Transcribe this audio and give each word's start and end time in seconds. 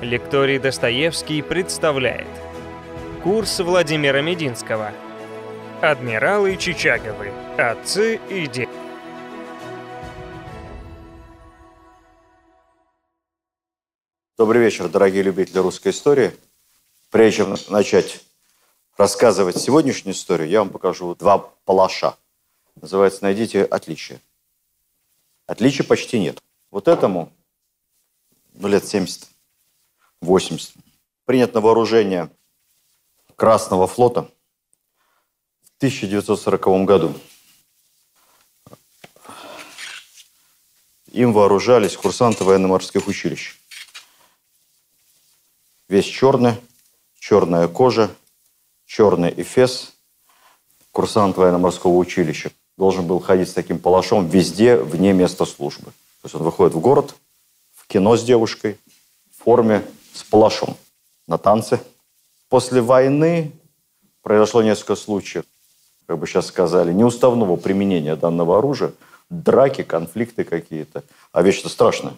Лекторий 0.00 0.58
Достоевский 0.58 1.42
представляет 1.42 2.26
Курс 3.22 3.58
Владимира 3.58 4.22
Мединского 4.22 4.94
Адмиралы 5.82 6.56
Чичаговы 6.56 7.30
Отцы 7.58 8.18
и 8.30 8.46
дети 8.46 8.70
Добрый 14.38 14.62
вечер, 14.62 14.88
дорогие 14.88 15.22
любители 15.22 15.58
русской 15.58 15.90
истории. 15.90 16.34
Прежде 17.10 17.44
чем 17.44 17.56
начать 17.68 18.24
рассказывать 18.96 19.58
сегодняшнюю 19.58 20.14
историю, 20.14 20.48
я 20.48 20.60
вам 20.60 20.70
покажу 20.70 21.14
два 21.14 21.36
палаша. 21.66 22.16
Называется 22.80 23.22
«Найдите 23.22 23.64
отличия». 23.64 24.22
Отличий 25.44 25.84
почти 25.84 26.18
нет. 26.18 26.40
Вот 26.70 26.88
этому, 26.88 27.30
ну, 28.54 28.68
лет 28.68 28.86
70, 28.86 29.28
80, 30.20 30.74
принят 31.24 31.54
на 31.54 31.60
вооружение 31.60 32.30
Красного 33.36 33.86
флота 33.86 34.30
в 35.62 35.76
1940 35.78 36.84
году. 36.84 37.14
Им 41.12 41.32
вооружались 41.32 41.96
курсанты 41.96 42.44
военно-морских 42.44 43.08
училищ. 43.08 43.58
Весь 45.88 46.04
черный, 46.04 46.54
черная 47.18 47.66
кожа, 47.66 48.14
черный 48.86 49.32
эфес. 49.36 49.94
Курсант 50.92 51.36
военно-морского 51.36 51.96
училища 51.96 52.52
должен 52.76 53.06
был 53.06 53.20
ходить 53.20 53.48
с 53.48 53.54
таким 53.54 53.78
палашом 53.78 54.28
везде, 54.28 54.76
вне 54.76 55.12
места 55.12 55.46
службы. 55.46 55.92
То 56.20 56.26
есть 56.26 56.34
он 56.34 56.42
выходит 56.42 56.74
в 56.74 56.80
город, 56.80 57.14
в 57.74 57.86
кино 57.86 58.16
с 58.16 58.22
девушкой, 58.22 58.78
в 59.30 59.44
форме, 59.44 59.82
с 60.20 60.24
палашом 60.24 60.76
на 61.26 61.38
танцы. 61.38 61.80
После 62.48 62.80
войны 62.82 63.52
произошло 64.22 64.62
несколько 64.62 64.96
случаев, 64.96 65.44
как 66.06 66.18
бы 66.18 66.26
сейчас 66.26 66.46
сказали, 66.46 66.92
неуставного 66.92 67.56
применения 67.56 68.16
данного 68.16 68.58
оружия, 68.58 68.92
драки, 69.30 69.82
конфликты 69.82 70.44
какие-то. 70.44 71.04
А 71.32 71.42
вещь-то 71.42 71.68
страшная. 71.68 72.14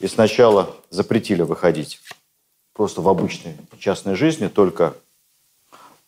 И 0.00 0.08
сначала 0.08 0.74
запретили 0.90 1.42
выходить 1.42 2.00
просто 2.72 3.00
в 3.00 3.08
обычной 3.08 3.56
частной 3.78 4.16
жизни, 4.16 4.48
только 4.48 4.94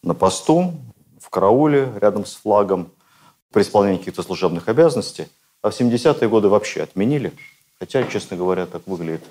на 0.02 0.14
посту, 0.14 0.74
в 1.20 1.30
карауле, 1.30 1.92
рядом 2.00 2.26
с 2.26 2.34
флагом, 2.34 2.91
при 3.52 3.62
исполнении 3.62 3.98
каких-то 3.98 4.22
служебных 4.22 4.69
обязанностей. 4.69 5.28
А 5.62 5.70
в 5.70 5.80
70-е 5.80 6.28
годы 6.28 6.48
вообще 6.48 6.82
отменили. 6.82 7.32
Хотя, 7.78 8.02
честно 8.04 8.36
говоря, 8.36 8.66
так 8.66 8.86
выглядит 8.86 9.22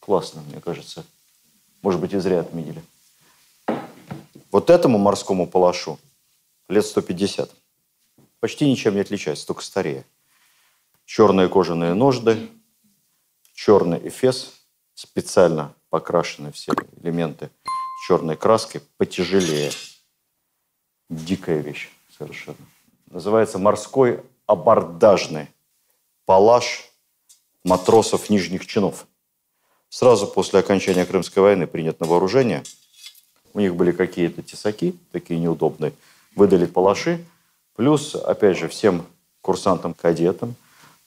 классно, 0.00 0.42
мне 0.42 0.60
кажется. 0.60 1.04
Может 1.82 2.00
быть, 2.00 2.12
и 2.12 2.18
зря 2.18 2.40
отменили. 2.40 2.82
Вот 4.50 4.68
этому 4.68 4.98
морскому 4.98 5.46
палашу 5.46 5.98
лет 6.68 6.84
150. 6.84 7.50
Почти 8.40 8.68
ничем 8.68 8.94
не 8.94 9.00
отличается, 9.00 9.46
только 9.46 9.62
старее. 9.62 10.04
Черные 11.04 11.48
кожаные 11.48 11.94
ножды, 11.94 12.48
черный 13.54 14.08
эфес, 14.08 14.52
специально 14.94 15.74
покрашены 15.90 16.52
все 16.52 16.72
элементы 17.02 17.50
черной 18.06 18.36
краской, 18.36 18.80
потяжелее. 18.96 19.72
Дикая 21.08 21.60
вещь 21.60 21.90
совершенно. 22.16 22.56
Называется 23.06 23.58
морской 23.58 24.22
абордажный 24.46 25.48
палаш 26.24 26.90
матросов 27.64 28.30
нижних 28.30 28.66
чинов. 28.66 29.06
Сразу 29.90 30.28
после 30.28 30.60
окончания 30.60 31.04
Крымской 31.04 31.42
войны 31.42 31.66
принят 31.66 31.98
на 31.98 32.06
вооружение. 32.06 32.62
У 33.54 33.60
них 33.60 33.74
были 33.74 33.90
какие-то 33.90 34.40
тесаки, 34.40 34.96
такие 35.10 35.40
неудобные. 35.40 35.92
Выдали 36.36 36.64
палаши. 36.64 37.24
Плюс, 37.74 38.14
опять 38.14 38.56
же, 38.56 38.68
всем 38.68 39.04
курсантам-кадетам, 39.42 40.54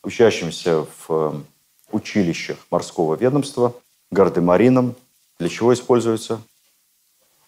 учащимся 0.04 0.82
в 0.82 1.06
э, 1.10 1.34
училищах 1.94 2.58
морского 2.70 3.16
ведомства, 3.16 3.74
гардемаринам. 4.12 4.96
Для 5.40 5.48
чего 5.48 5.74
используется? 5.74 6.42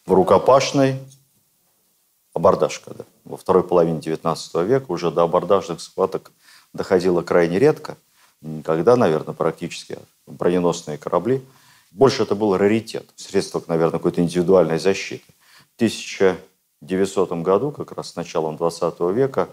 В 0.06 0.14
рукопашной 0.14 1.00
абордажка. 2.34 2.94
Да. 2.94 3.04
Во 3.26 3.36
второй 3.36 3.64
половине 3.64 4.00
XIX 4.00 4.66
века 4.66 4.86
уже 4.88 5.12
до 5.12 5.24
абордажных 5.24 5.82
схваток 5.82 6.32
доходило 6.72 7.24
крайне 7.24 7.60
редко. 7.60 7.98
Никогда, 8.42 8.96
наверное, 8.96 9.34
практически 9.34 9.98
броненосные 10.28 10.98
корабли. 10.98 11.42
Больше 11.92 12.24
это 12.24 12.36
был 12.36 12.58
раритет, 12.58 13.10
средство, 13.16 13.64
наверное, 13.68 14.00
какой-то 14.00 14.22
индивидуальной 14.22 14.80
защиты. 14.80 15.26
В 15.74 15.76
1900 15.76 17.32
году, 17.42 17.72
как 17.72 17.92
раз 17.94 18.12
с 18.12 18.16
началом 18.16 18.58
20 18.58 19.00
века, 19.14 19.50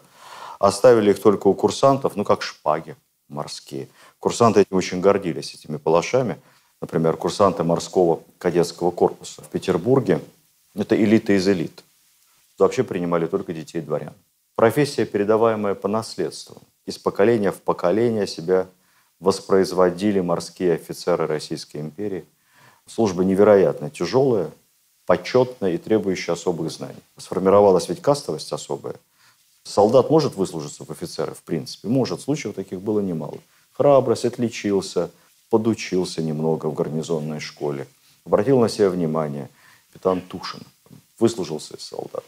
оставили 0.59 1.10
их 1.10 1.21
только 1.21 1.49
у 1.49 1.55
курсантов, 1.55 2.16
ну, 2.16 2.25
как 2.25 2.43
шпаги 2.43 2.97
морские. 3.28 3.88
Курсанты 4.19 4.66
очень 4.71 5.00
гордились 5.00 5.55
этими 5.55 5.77
палашами. 5.77 6.38
Например, 6.81 7.16
курсанты 7.16 7.65
морского 7.65 8.22
кадетского 8.39 8.91
корпуса 8.91 9.43
в 9.43 9.49
Петербурге– 9.49 10.21
это 10.75 10.97
элита 10.97 11.33
из 11.33 11.49
элит. 11.49 11.83
Вообще 12.59 12.84
принимали 12.84 13.27
только 13.27 13.53
детей 13.53 13.81
дворян. 13.81 14.15
Профессия, 14.54 15.04
передаваемая 15.04 15.75
по 15.75 15.89
наследству. 15.89 16.60
Из 16.87 16.99
поколения 16.99 17.50
в 17.50 17.60
поколение 17.60 18.27
себя 18.27 18.66
воспроизводили 19.22 20.19
морские 20.19 20.75
офицеры 20.75 21.28
Российской 21.28 21.77
империи. 21.77 22.25
Служба 22.88 23.22
невероятно 23.22 23.88
тяжелая, 23.88 24.50
почетная 25.06 25.75
и 25.75 25.78
требующая 25.78 26.34
особых 26.34 26.72
знаний. 26.72 26.99
Сформировалась 27.16 27.88
ведь 27.88 28.03
кастовость 28.03 28.53
особая. 28.53 28.97
Солдат 29.62 30.10
может 30.10 30.34
выслужиться 30.34 30.84
в 30.84 30.91
офицеры, 30.91 31.34
в 31.34 31.43
принципе. 31.43 31.87
Может. 31.87 32.21
Случаев 32.21 32.56
таких 32.56 32.81
было 32.81 32.99
немало. 32.99 33.38
Храбрость, 33.75 34.25
отличился, 34.25 35.09
подучился 35.50 36.21
немного 36.21 36.66
в 36.66 36.75
гарнизонной 36.75 37.39
школе. 37.39 37.87
Обратил 38.27 38.59
на 38.59 38.69
себя 38.69 38.91
внимание. 38.91 39.49
Капитан 39.93 40.21
Тушин 40.21 40.62
выслужился 41.21 41.77
из 41.77 41.84
солдат. 41.84 42.25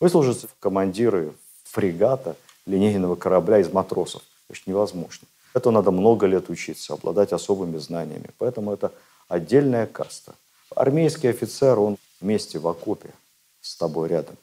Выслужиться 0.00 0.46
в 0.46 0.54
командиры 0.58 1.34
фрегата 1.64 2.36
линейного 2.64 3.16
корабля 3.16 3.58
из 3.58 3.70
матросов. 3.70 4.22
Это 4.48 4.60
невозможно. 4.64 5.28
Это 5.58 5.72
надо 5.72 5.90
много 5.90 6.26
лет 6.26 6.50
учиться, 6.50 6.94
обладать 6.94 7.32
особыми 7.32 7.78
знаниями. 7.78 8.30
Поэтому 8.38 8.72
это 8.72 8.92
отдельная 9.26 9.86
каста. 9.86 10.36
Армейский 10.76 11.26
офицер, 11.26 11.80
он 11.80 11.96
вместе 12.20 12.60
в 12.60 12.68
окопе 12.68 13.12
с 13.60 13.76
тобой 13.76 14.08
рядом. 14.08 14.36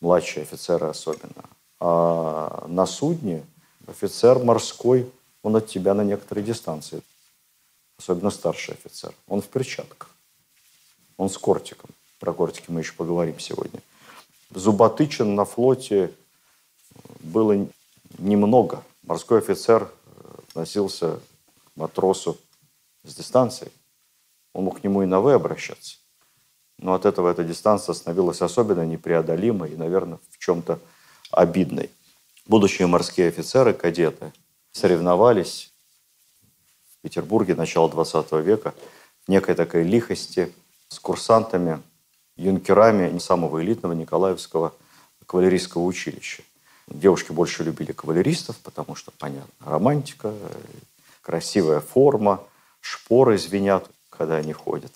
Младшие 0.00 0.42
офицеры 0.42 0.88
особенно. 0.88 1.44
А 1.78 2.66
на 2.66 2.84
судне 2.84 3.44
офицер 3.86 4.40
морской, 4.40 5.08
он 5.44 5.54
от 5.54 5.68
тебя 5.68 5.94
на 5.94 6.02
некоторой 6.02 6.42
дистанции. 6.42 7.00
Особенно 7.96 8.30
старший 8.30 8.74
офицер. 8.74 9.14
Он 9.28 9.40
в 9.40 9.46
перчатках. 9.46 10.10
Он 11.16 11.30
с 11.30 11.38
кортиком. 11.38 11.90
Про 12.18 12.32
кортики 12.32 12.72
мы 12.72 12.80
еще 12.80 12.94
поговорим 12.94 13.38
сегодня. 13.38 13.80
Зуботычин 14.50 15.36
на 15.36 15.44
флоте 15.44 16.10
было 17.20 17.68
немного. 18.18 18.82
Морской 19.04 19.38
офицер 19.38 19.92
относился 20.38 21.20
к 21.64 21.76
матросу 21.76 22.38
с 23.02 23.14
дистанцией. 23.14 23.72
Он 24.52 24.64
мог 24.64 24.80
к 24.80 24.84
нему 24.84 25.02
и 25.02 25.06
на 25.06 25.20
«вы» 25.20 25.32
обращаться. 25.32 25.98
Но 26.78 26.94
от 26.94 27.06
этого 27.06 27.30
эта 27.30 27.44
дистанция 27.44 27.94
становилась 27.94 28.42
особенно 28.42 28.84
непреодолимой 28.84 29.72
и, 29.72 29.76
наверное, 29.76 30.18
в 30.30 30.38
чем-то 30.38 30.78
обидной. 31.30 31.90
Будущие 32.46 32.86
морские 32.86 33.28
офицеры, 33.28 33.72
кадеты, 33.72 34.32
соревновались 34.72 35.72
в 36.90 37.02
Петербурге 37.02 37.54
начала 37.54 37.88
20 37.88 38.32
века 38.44 38.74
в 39.24 39.30
некой 39.30 39.54
такой 39.54 39.84
лихости 39.84 40.52
с 40.88 40.98
курсантами, 40.98 41.82
юнкерами 42.36 43.16
самого 43.18 43.62
элитного 43.62 43.92
Николаевского 43.92 44.74
кавалерийского 45.26 45.82
училища. 45.82 46.42
Девушки 46.88 47.32
больше 47.32 47.64
любили 47.64 47.92
кавалеристов, 47.92 48.56
потому 48.58 48.94
что, 48.94 49.10
понятно, 49.18 49.52
романтика, 49.64 50.34
красивая 51.22 51.80
форма, 51.80 52.44
шпоры 52.80 53.38
звенят, 53.38 53.88
когда 54.10 54.36
они 54.36 54.52
ходят. 54.52 54.92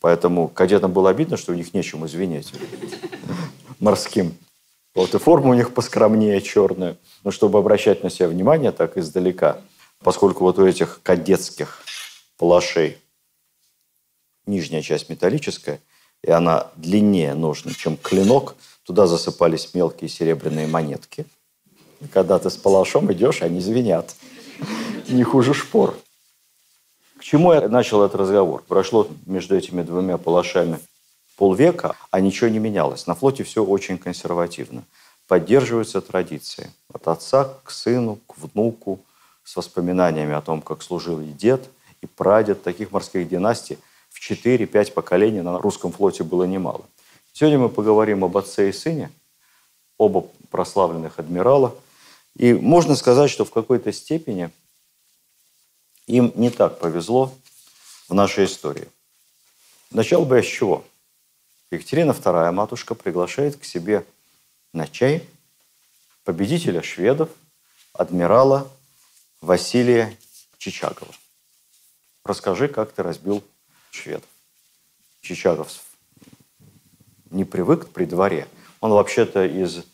Поэтому 0.00 0.48
кадетам 0.48 0.92
было 0.92 1.10
обидно, 1.10 1.36
что 1.36 1.52
у 1.52 1.54
них 1.54 1.74
нечем 1.74 2.06
извинять 2.06 2.52
морским. 3.78 4.36
Вот 4.94 5.14
и 5.14 5.18
форма 5.18 5.50
у 5.50 5.54
них 5.54 5.74
поскромнее 5.74 6.40
черная. 6.40 6.96
Но 7.22 7.30
чтобы 7.30 7.58
обращать 7.58 8.02
на 8.02 8.08
себя 8.08 8.28
внимание 8.28 8.72
так 8.72 8.96
издалека, 8.96 9.60
поскольку 10.00 10.44
вот 10.44 10.58
у 10.58 10.66
этих 10.66 11.00
кадетских 11.02 11.82
палашей 12.38 12.98
нижняя 14.46 14.80
часть 14.80 15.10
металлическая, 15.10 15.80
и 16.26 16.30
она 16.30 16.66
длиннее 16.76 17.34
ножны, 17.34 17.72
чем 17.72 17.96
клинок, 17.96 18.54
Туда 18.86 19.08
засыпались 19.08 19.74
мелкие 19.74 20.08
серебряные 20.08 20.68
монетки. 20.68 21.26
И 22.00 22.06
когда 22.06 22.38
ты 22.38 22.50
с 22.50 22.56
палашом 22.56 23.12
идешь, 23.12 23.42
они 23.42 23.58
звенят. 23.58 24.14
Не 25.08 25.24
хуже 25.24 25.54
шпор. 25.54 25.98
чему 27.20 27.52
я 27.52 27.68
начал 27.68 28.04
этот 28.04 28.20
разговор? 28.20 28.62
Прошло 28.68 29.08
между 29.26 29.56
этими 29.56 29.82
двумя 29.82 30.18
палашами 30.18 30.78
полвека, 31.36 31.96
а 32.12 32.20
ничего 32.20 32.48
не 32.48 32.60
менялось. 32.60 33.08
На 33.08 33.16
флоте 33.16 33.42
все 33.42 33.64
очень 33.64 33.98
консервативно. 33.98 34.84
Поддерживаются 35.26 36.00
традиции. 36.00 36.70
От 36.92 37.08
отца 37.08 37.54
к 37.64 37.72
сыну, 37.72 38.20
к 38.28 38.38
внуку, 38.38 39.00
с 39.42 39.56
воспоминаниями 39.56 40.34
о 40.34 40.42
том, 40.42 40.62
как 40.62 40.82
служил 40.82 41.20
и 41.20 41.32
дед, 41.32 41.68
и 42.02 42.06
прадед. 42.06 42.62
Таких 42.62 42.92
морских 42.92 43.28
династий 43.28 43.78
в 44.16 44.30
4-5 44.30 44.92
поколений 44.92 45.42
на 45.42 45.58
русском 45.58 45.92
флоте 45.92 46.24
было 46.24 46.44
немало. 46.44 46.86
Сегодня 47.34 47.58
мы 47.58 47.68
поговорим 47.68 48.24
об 48.24 48.34
отце 48.38 48.70
и 48.70 48.72
сыне, 48.72 49.12
оба 49.98 50.26
прославленных 50.50 51.18
адмирала. 51.18 51.76
И 52.34 52.54
можно 52.54 52.96
сказать, 52.96 53.30
что 53.30 53.44
в 53.44 53.50
какой-то 53.50 53.92
степени 53.92 54.50
им 56.06 56.32
не 56.34 56.48
так 56.48 56.78
повезло 56.78 57.34
в 58.08 58.14
нашей 58.14 58.46
истории. 58.46 58.88
Начал 59.90 60.24
бы 60.24 60.36
я 60.36 60.42
с 60.42 60.46
чего? 60.46 60.82
Екатерина 61.70 62.12
II, 62.12 62.52
матушка, 62.52 62.94
приглашает 62.94 63.56
к 63.56 63.64
себе 63.64 64.06
на 64.72 64.86
чай 64.86 65.28
победителя 66.24 66.82
шведов, 66.82 67.28
адмирала 67.92 68.70
Василия 69.42 70.16
Чичагова. 70.56 71.12
Расскажи, 72.24 72.68
как 72.68 72.92
ты 72.92 73.02
разбил 73.02 73.44
шведов. 73.96 74.28
Чичагов 75.20 75.68
не 77.30 77.44
привык 77.44 77.88
при 77.88 78.04
дворе. 78.04 78.46
Он 78.80 78.92
вообще-то 78.92 79.44
из 79.44 79.84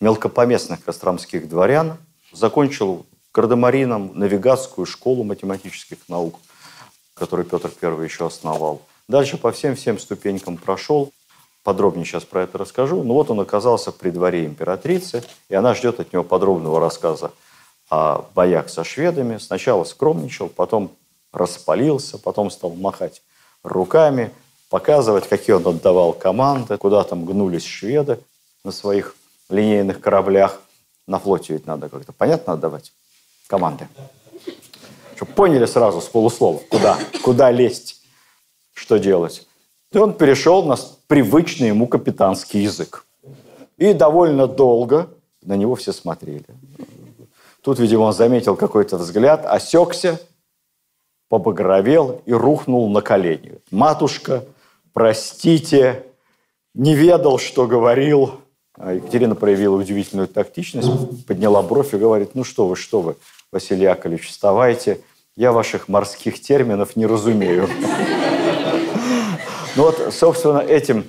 мелкопоместных 0.00 0.84
костромских 0.84 1.48
дворян, 1.48 1.98
закончил 2.32 3.06
гардемарином 3.32 4.12
навигатскую 4.18 4.86
школу 4.86 5.24
математических 5.24 5.98
наук, 6.08 6.38
которую 7.14 7.46
Петр 7.46 7.70
I 7.80 8.04
еще 8.04 8.26
основал. 8.26 8.82
Дальше 9.08 9.36
по 9.36 9.52
всем-всем 9.52 9.98
ступенькам 9.98 10.56
прошел. 10.56 11.12
Подробнее 11.62 12.06
сейчас 12.06 12.24
про 12.24 12.42
это 12.42 12.58
расскажу. 12.58 13.02
Но 13.02 13.14
вот 13.14 13.30
он 13.30 13.40
оказался 13.40 13.92
при 13.92 14.10
дворе 14.10 14.46
императрицы, 14.46 15.22
и 15.48 15.54
она 15.54 15.74
ждет 15.74 16.00
от 16.00 16.12
него 16.12 16.24
подробного 16.24 16.80
рассказа 16.80 17.32
о 17.90 18.24
боях 18.34 18.70
со 18.70 18.84
шведами. 18.84 19.38
Сначала 19.38 19.84
скромничал, 19.84 20.48
потом 20.48 20.92
распалился, 21.32 22.18
потом 22.18 22.50
стал 22.50 22.70
махать 22.70 23.22
руками, 23.62 24.32
показывать, 24.68 25.28
какие 25.28 25.56
он 25.56 25.66
отдавал 25.66 26.12
команды, 26.12 26.76
куда 26.76 27.04
там 27.04 27.24
гнулись 27.24 27.64
шведы 27.64 28.20
на 28.64 28.72
своих 28.72 29.16
линейных 29.48 30.00
кораблях. 30.00 30.60
На 31.06 31.18
флоте 31.18 31.54
ведь 31.54 31.66
надо 31.66 31.88
как-то 31.88 32.12
понятно 32.12 32.52
отдавать 32.52 32.92
команды. 33.46 33.88
Чтобы 35.16 35.32
поняли 35.32 35.66
сразу 35.66 36.00
с 36.00 36.04
полуслова, 36.04 36.60
куда, 36.70 36.98
куда 37.22 37.50
лезть, 37.50 38.00
что 38.72 38.98
делать. 38.98 39.46
И 39.92 39.98
он 39.98 40.14
перешел 40.14 40.62
на 40.62 40.76
привычный 41.08 41.68
ему 41.68 41.88
капитанский 41.88 42.62
язык. 42.62 43.04
И 43.76 43.92
довольно 43.92 44.46
долго 44.46 45.10
на 45.42 45.56
него 45.56 45.74
все 45.74 45.92
смотрели. 45.92 46.46
Тут, 47.62 47.78
видимо, 47.78 48.02
он 48.02 48.12
заметил 48.12 48.56
какой-то 48.56 48.96
взгляд, 48.96 49.44
осекся, 49.44 50.20
побагровел 51.30 52.20
и 52.26 52.32
рухнул 52.32 52.90
на 52.90 53.00
колени. 53.00 53.52
«Матушка, 53.70 54.44
простите, 54.92 56.04
не 56.74 56.94
ведал, 56.94 57.38
что 57.38 57.66
говорил». 57.66 58.32
А 58.74 58.94
Екатерина 58.94 59.34
проявила 59.34 59.76
удивительную 59.76 60.26
тактичность, 60.26 60.88
подняла 61.26 61.62
бровь 61.62 61.94
и 61.94 61.98
говорит, 61.98 62.34
ну 62.34 62.44
что 62.44 62.66
вы, 62.66 62.76
что 62.76 63.00
вы, 63.00 63.16
Василий 63.52 63.84
Яковлевич, 63.84 64.28
вставайте, 64.28 65.00
я 65.36 65.52
ваших 65.52 65.88
морских 65.88 66.40
терминов 66.40 66.96
не 66.96 67.06
разумею. 67.06 67.68
Ну 69.76 69.82
вот, 69.84 70.12
собственно, 70.12 70.58
этим 70.58 71.04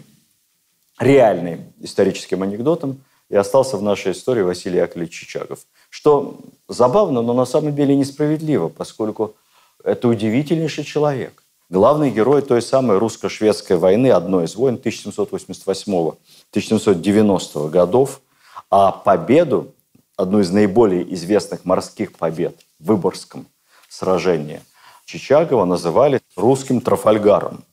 реальным 1.00 1.74
историческим 1.80 2.44
анекдотом 2.44 3.02
и 3.30 3.36
остался 3.36 3.78
в 3.78 3.82
нашей 3.82 4.12
истории 4.12 4.42
Василий 4.42 4.78
Яковлевич 4.78 5.14
Чичагов. 5.14 5.60
Что 5.90 6.38
забавно, 6.68 7.22
но 7.22 7.34
на 7.34 7.46
самом 7.46 7.74
деле 7.74 7.96
несправедливо, 7.96 8.68
поскольку 8.68 9.36
это 9.84 10.08
удивительнейший 10.08 10.84
человек. 10.84 11.44
Главный 11.70 12.12
герой 12.12 12.42
той 12.42 12.62
самой 12.62 12.98
русско-шведской 12.98 13.78
войны, 13.78 14.12
одной 14.12 14.44
из 14.46 14.56
войн 14.56 14.76
1788-1790 14.76 17.70
годов, 17.70 18.22
а 18.70 18.92
победу, 18.92 19.74
одну 20.18 20.42
из 20.42 20.52
наиболее 20.52 21.14
известных 21.14 21.64
морских 21.64 22.12
побед 22.14 22.58
в 22.80 22.88
Выборгском 22.88 23.46
сражении, 23.88 24.62
Чичагова 25.06 25.64
называли 25.66 26.22
русским 26.36 26.82
Трафальгаром 26.82 27.64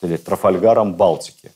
или 0.00 0.16
Трафальгаром 0.16 0.94
Балтики. 0.94 1.50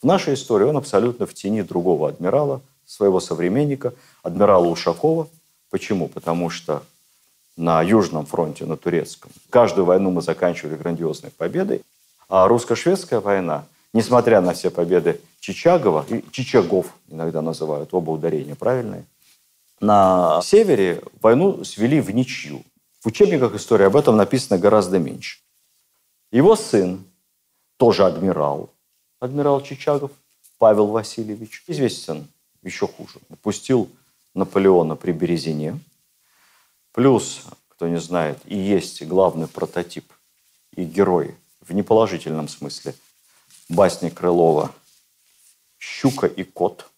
В 0.00 0.06
нашей 0.06 0.34
истории 0.34 0.64
он 0.64 0.76
абсолютно 0.76 1.26
в 1.26 1.34
тени 1.34 1.62
другого 1.62 2.08
адмирала, 2.08 2.60
своего 2.84 3.20
современника, 3.20 3.94
адмирала 4.22 4.66
Ушакова. 4.66 5.28
Почему? 5.70 6.08
Потому 6.08 6.50
что 6.50 6.82
на 7.56 7.82
Южном 7.82 8.26
фронте, 8.26 8.64
на 8.66 8.76
Турецком. 8.76 9.30
Каждую 9.50 9.84
войну 9.84 10.10
мы 10.10 10.22
заканчивали 10.22 10.76
грандиозной 10.76 11.30
победой. 11.30 11.82
А 12.28 12.48
русско-шведская 12.48 13.20
война, 13.20 13.66
несмотря 13.92 14.40
на 14.40 14.54
все 14.54 14.70
победы 14.70 15.20
Чичагова, 15.40 16.06
и 16.08 16.24
Чичагов 16.30 16.86
иногда 17.08 17.42
называют, 17.42 17.92
оба 17.92 18.10
ударения 18.10 18.54
правильные, 18.54 19.04
на 19.80 20.40
севере 20.42 21.02
войну 21.20 21.64
свели 21.64 22.00
в 22.00 22.10
ничью. 22.10 22.62
В 23.00 23.08
учебниках 23.08 23.54
истории 23.54 23.84
об 23.84 23.96
этом 23.96 24.16
написано 24.16 24.58
гораздо 24.58 24.98
меньше. 24.98 25.40
Его 26.30 26.56
сын, 26.56 27.04
тоже 27.76 28.06
адмирал, 28.06 28.70
адмирал 29.20 29.60
Чичагов, 29.60 30.12
Павел 30.56 30.86
Васильевич, 30.86 31.64
известен 31.66 32.28
еще 32.62 32.86
хуже, 32.86 33.18
упустил 33.28 33.90
Наполеона 34.34 34.96
при 34.96 35.12
Березине– 35.12 35.78
Плюс, 36.92 37.42
кто 37.68 37.88
не 37.88 37.98
знает, 37.98 38.38
и 38.44 38.56
есть 38.56 39.02
главный 39.02 39.48
прототип 39.48 40.12
и 40.76 40.84
герой 40.84 41.34
в 41.60 41.72
неположительном 41.72 42.48
смысле 42.48 42.94
басни 43.68 44.10
Крылова 44.10 44.72
«Щука 45.78 46.26
и 46.26 46.44
кот». 46.44 46.90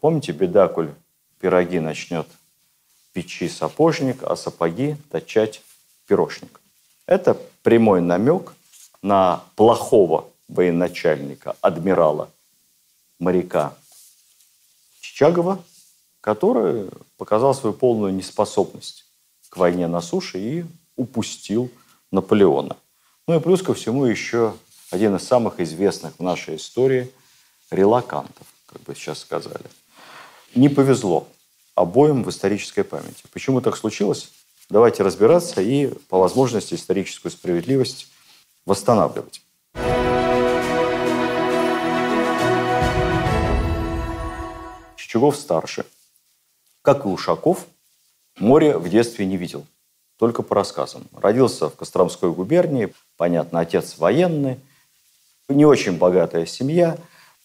Помните, 0.00 0.32
бедакуль 0.32 0.92
пироги 1.40 1.78
начнет 1.78 2.26
печи 3.12 3.48
сапожник, 3.48 4.22
а 4.22 4.36
сапоги 4.36 4.96
точать 5.10 5.62
пирожник. 6.06 6.60
Это 7.06 7.34
прямой 7.62 8.00
намек 8.00 8.54
на 9.02 9.44
плохого 9.54 10.28
военачальника, 10.48 11.56
адмирала, 11.60 12.30
моряка 13.18 13.74
Чичагова, 15.00 15.62
который 16.20 16.90
показал 17.16 17.54
свою 17.54 17.74
полную 17.74 18.12
неспособность 18.14 19.04
к 19.48 19.56
войне 19.56 19.86
на 19.86 20.00
суше 20.00 20.38
и 20.38 20.64
упустил 20.96 21.70
Наполеона. 22.10 22.76
Ну 23.26 23.36
и 23.36 23.40
плюс 23.40 23.62
ко 23.62 23.74
всему 23.74 24.04
еще 24.04 24.54
один 24.90 25.16
из 25.16 25.22
самых 25.22 25.60
известных 25.60 26.14
в 26.18 26.22
нашей 26.22 26.56
истории 26.56 27.10
релакантов, 27.70 28.46
как 28.66 28.82
бы 28.82 28.94
сейчас 28.94 29.18
сказали. 29.20 29.64
Не 30.54 30.68
повезло 30.68 31.28
обоим 31.74 32.24
в 32.24 32.30
исторической 32.30 32.82
памяти. 32.82 33.24
Почему 33.32 33.60
так 33.60 33.76
случилось? 33.76 34.30
Давайте 34.70 35.02
разбираться 35.02 35.62
и 35.62 35.86
по 36.08 36.18
возможности 36.18 36.74
историческую 36.74 37.32
справедливость 37.32 38.08
восстанавливать. 38.66 39.42
Чичагов 44.96 45.36
старший 45.36 45.84
как 46.88 47.04
и 47.04 47.08
Ушаков, 47.08 47.66
море 48.38 48.78
в 48.78 48.88
детстве 48.88 49.26
не 49.26 49.36
видел, 49.36 49.66
только 50.18 50.42
по 50.42 50.54
рассказам. 50.54 51.06
Родился 51.12 51.68
в 51.68 51.76
Костромской 51.76 52.32
губернии, 52.32 52.94
понятно, 53.18 53.60
отец 53.60 53.98
военный, 53.98 54.58
не 55.50 55.66
очень 55.66 55.98
богатая 55.98 56.46
семья, 56.46 56.96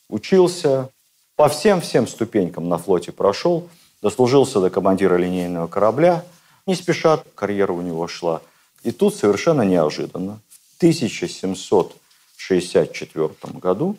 учился, 0.07 0.89
по 1.35 1.49
всем-всем 1.49 2.07
ступенькам 2.07 2.69
на 2.69 2.77
флоте 2.77 3.11
прошел, 3.11 3.67
дослужился 4.01 4.61
до 4.61 4.69
командира 4.69 5.17
линейного 5.17 5.67
корабля, 5.67 6.23
не 6.65 6.75
спеша 6.75 7.21
карьера 7.35 7.73
у 7.73 7.81
него 7.81 8.07
шла. 8.07 8.41
И 8.83 8.93
тут 8.93 9.13
совершенно 9.13 9.63
неожиданно, 9.63 10.39
в 10.47 10.77
1764 10.77 13.29
году 13.59 13.97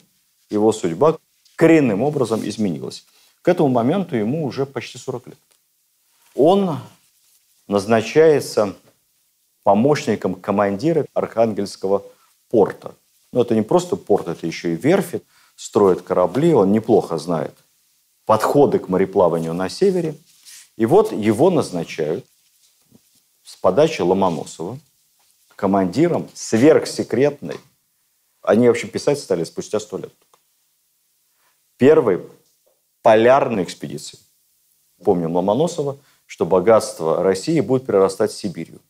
его 0.48 0.72
судьба 0.72 1.18
коренным 1.56 2.00
образом 2.00 2.48
изменилась. 2.48 3.04
К 3.44 3.48
этому 3.48 3.68
моменту 3.68 4.16
ему 4.16 4.46
уже 4.46 4.64
почти 4.64 4.96
40 4.96 5.26
лет. 5.26 5.38
Он 6.34 6.78
назначается 7.68 8.74
помощником 9.62 10.34
командира 10.34 11.04
Архангельского 11.12 12.02
порта. 12.48 12.94
Но 13.32 13.42
это 13.42 13.54
не 13.54 13.60
просто 13.60 13.96
порт, 13.96 14.28
это 14.28 14.46
еще 14.46 14.72
и 14.72 14.76
верфи, 14.76 15.20
строит 15.56 16.00
корабли, 16.00 16.54
он 16.54 16.72
неплохо 16.72 17.18
знает 17.18 17.54
подходы 18.24 18.78
к 18.78 18.88
мореплаванию 18.88 19.52
на 19.52 19.68
севере. 19.68 20.14
И 20.76 20.86
вот 20.86 21.12
его 21.12 21.50
назначают 21.50 22.24
с 23.42 23.56
подачи 23.56 24.00
Ломоносова 24.00 24.78
командиром 25.54 26.30
сверхсекретной. 26.32 27.60
Они 28.40 28.68
вообще 28.68 28.86
писать 28.86 29.18
стали 29.18 29.44
спустя 29.44 29.80
сто 29.80 29.98
лет. 29.98 30.14
Первой 31.76 32.26
полярной 33.04 33.64
экспедиции. 33.64 34.18
Помним 35.04 35.36
Ломоносова, 35.36 35.98
что 36.24 36.46
богатство 36.46 37.22
России 37.22 37.60
будет 37.60 37.84
прирастать 37.84 38.32
Сибирью. 38.32 38.80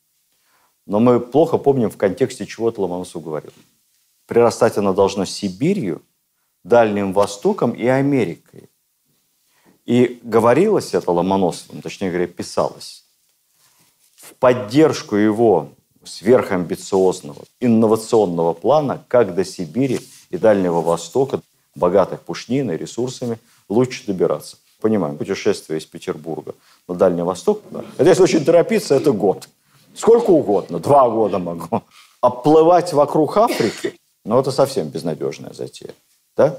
Но 0.86 1.00
мы 1.00 1.18
плохо 1.18 1.58
помним, 1.58 1.90
в 1.90 1.96
контексте 1.96 2.46
чего 2.46 2.68
это 2.68 2.80
Ломоносов 2.80 3.24
говорил. 3.24 3.50
Прирастать 4.26 4.78
оно 4.78 4.94
должно 4.94 5.24
Сибирью, 5.24 6.00
Дальним 6.62 7.12
Востоком 7.12 7.72
и 7.72 7.88
Америкой. 7.88 8.70
И 9.84 10.20
говорилось 10.22 10.94
это 10.94 11.10
Ломоносовым, 11.10 11.82
точнее 11.82 12.10
говоря, 12.10 12.28
писалось, 12.28 13.04
в 14.14 14.34
поддержку 14.34 15.16
его 15.16 15.70
сверхамбициозного, 16.04 17.42
инновационного 17.58 18.52
плана, 18.52 19.04
как 19.08 19.34
до 19.34 19.44
Сибири 19.44 19.98
и 20.30 20.38
Дальнего 20.38 20.82
Востока, 20.82 21.40
богатых 21.74 22.20
пушниной, 22.20 22.76
ресурсами, 22.76 23.38
лучше 23.68 24.06
добираться. 24.06 24.56
Понимаем, 24.80 25.16
путешествие 25.16 25.78
из 25.78 25.86
Петербурга 25.86 26.54
на 26.88 26.94
Дальний 26.94 27.22
Восток, 27.22 27.62
да. 27.70 27.84
это 27.96 28.08
если 28.08 28.22
очень 28.22 28.44
торопиться, 28.44 28.94
это 28.94 29.12
год. 29.12 29.48
Сколько 29.94 30.30
угодно, 30.30 30.78
два 30.78 31.08
года 31.08 31.38
могу. 31.38 31.82
Оплывать 32.20 32.92
вокруг 32.92 33.36
Африки, 33.36 33.98
ну 34.24 34.38
это 34.38 34.50
совсем 34.50 34.88
безнадежная 34.88 35.52
затея. 35.52 35.94
Да? 36.36 36.58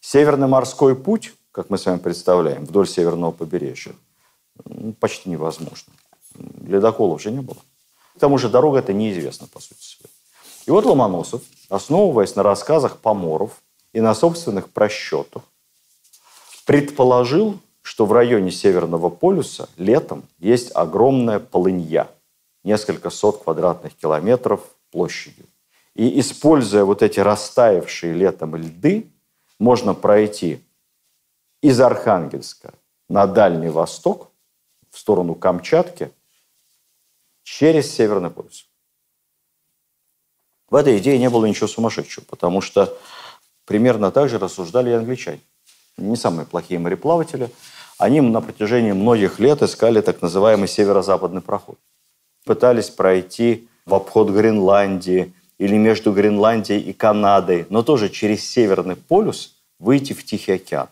Северный 0.00 0.48
морской 0.48 0.94
путь, 0.94 1.32
как 1.50 1.70
мы 1.70 1.78
с 1.78 1.86
вами 1.86 1.98
представляем, 1.98 2.64
вдоль 2.64 2.86
северного 2.86 3.30
побережья, 3.30 3.94
почти 5.00 5.30
невозможно. 5.30 5.92
Ледоколов 6.66 7.20
уже 7.20 7.30
не 7.30 7.40
было. 7.40 7.58
К 8.16 8.20
тому 8.20 8.38
же 8.38 8.48
дорога 8.48 8.78
это 8.78 8.92
неизвестна, 8.92 9.46
по 9.46 9.60
сути 9.60 9.82
своей. 9.82 10.12
И 10.66 10.70
вот 10.70 10.84
Ломоносов, 10.84 11.42
основываясь 11.68 12.36
на 12.36 12.42
рассказах 12.42 12.98
поморов 12.98 13.62
и 13.92 14.00
на 14.00 14.14
собственных 14.14 14.70
просчетах, 14.70 15.42
предположил, 16.64 17.60
что 17.82 18.06
в 18.06 18.12
районе 18.12 18.50
Северного 18.50 19.10
полюса 19.10 19.68
летом 19.76 20.24
есть 20.38 20.70
огромная 20.74 21.38
полынья, 21.38 22.10
несколько 22.62 23.10
сот 23.10 23.42
квадратных 23.42 23.94
километров 23.94 24.60
площадью. 24.90 25.46
И 25.94 26.18
используя 26.20 26.84
вот 26.84 27.02
эти 27.02 27.20
растаявшие 27.20 28.14
летом 28.14 28.56
льды, 28.56 29.06
можно 29.58 29.94
пройти 29.94 30.60
из 31.60 31.80
Архангельска 31.80 32.74
на 33.08 33.26
Дальний 33.26 33.68
Восток, 33.68 34.30
в 34.90 34.98
сторону 34.98 35.34
Камчатки, 35.34 36.12
через 37.42 37.92
Северный 37.92 38.30
полюс. 38.30 38.68
В 40.68 40.76
этой 40.76 40.98
идее 40.98 41.18
не 41.18 41.28
было 41.28 41.46
ничего 41.46 41.66
сумасшедшего, 41.66 42.24
потому 42.24 42.60
что 42.60 42.96
примерно 43.64 44.10
так 44.10 44.28
же 44.28 44.38
рассуждали 44.38 44.90
и 44.90 44.94
англичане. 44.94 45.40
Не 45.96 46.16
самые 46.16 46.46
плохие 46.46 46.78
мореплаватели. 46.80 47.50
Они 47.98 48.20
на 48.20 48.40
протяжении 48.40 48.92
многих 48.92 49.38
лет 49.38 49.62
искали 49.62 50.00
так 50.00 50.22
называемый 50.22 50.68
северо-западный 50.68 51.40
проход. 51.40 51.78
Пытались 52.44 52.90
пройти 52.90 53.68
в 53.86 53.94
обход 53.94 54.30
Гренландии 54.30 55.32
или 55.58 55.76
между 55.76 56.12
Гренландией 56.12 56.80
и 56.80 56.92
Канадой, 56.92 57.66
но 57.70 57.82
тоже 57.82 58.08
через 58.08 58.44
Северный 58.44 58.96
полюс 58.96 59.54
выйти 59.78 60.12
в 60.12 60.24
Тихий 60.24 60.52
океан. 60.52 60.88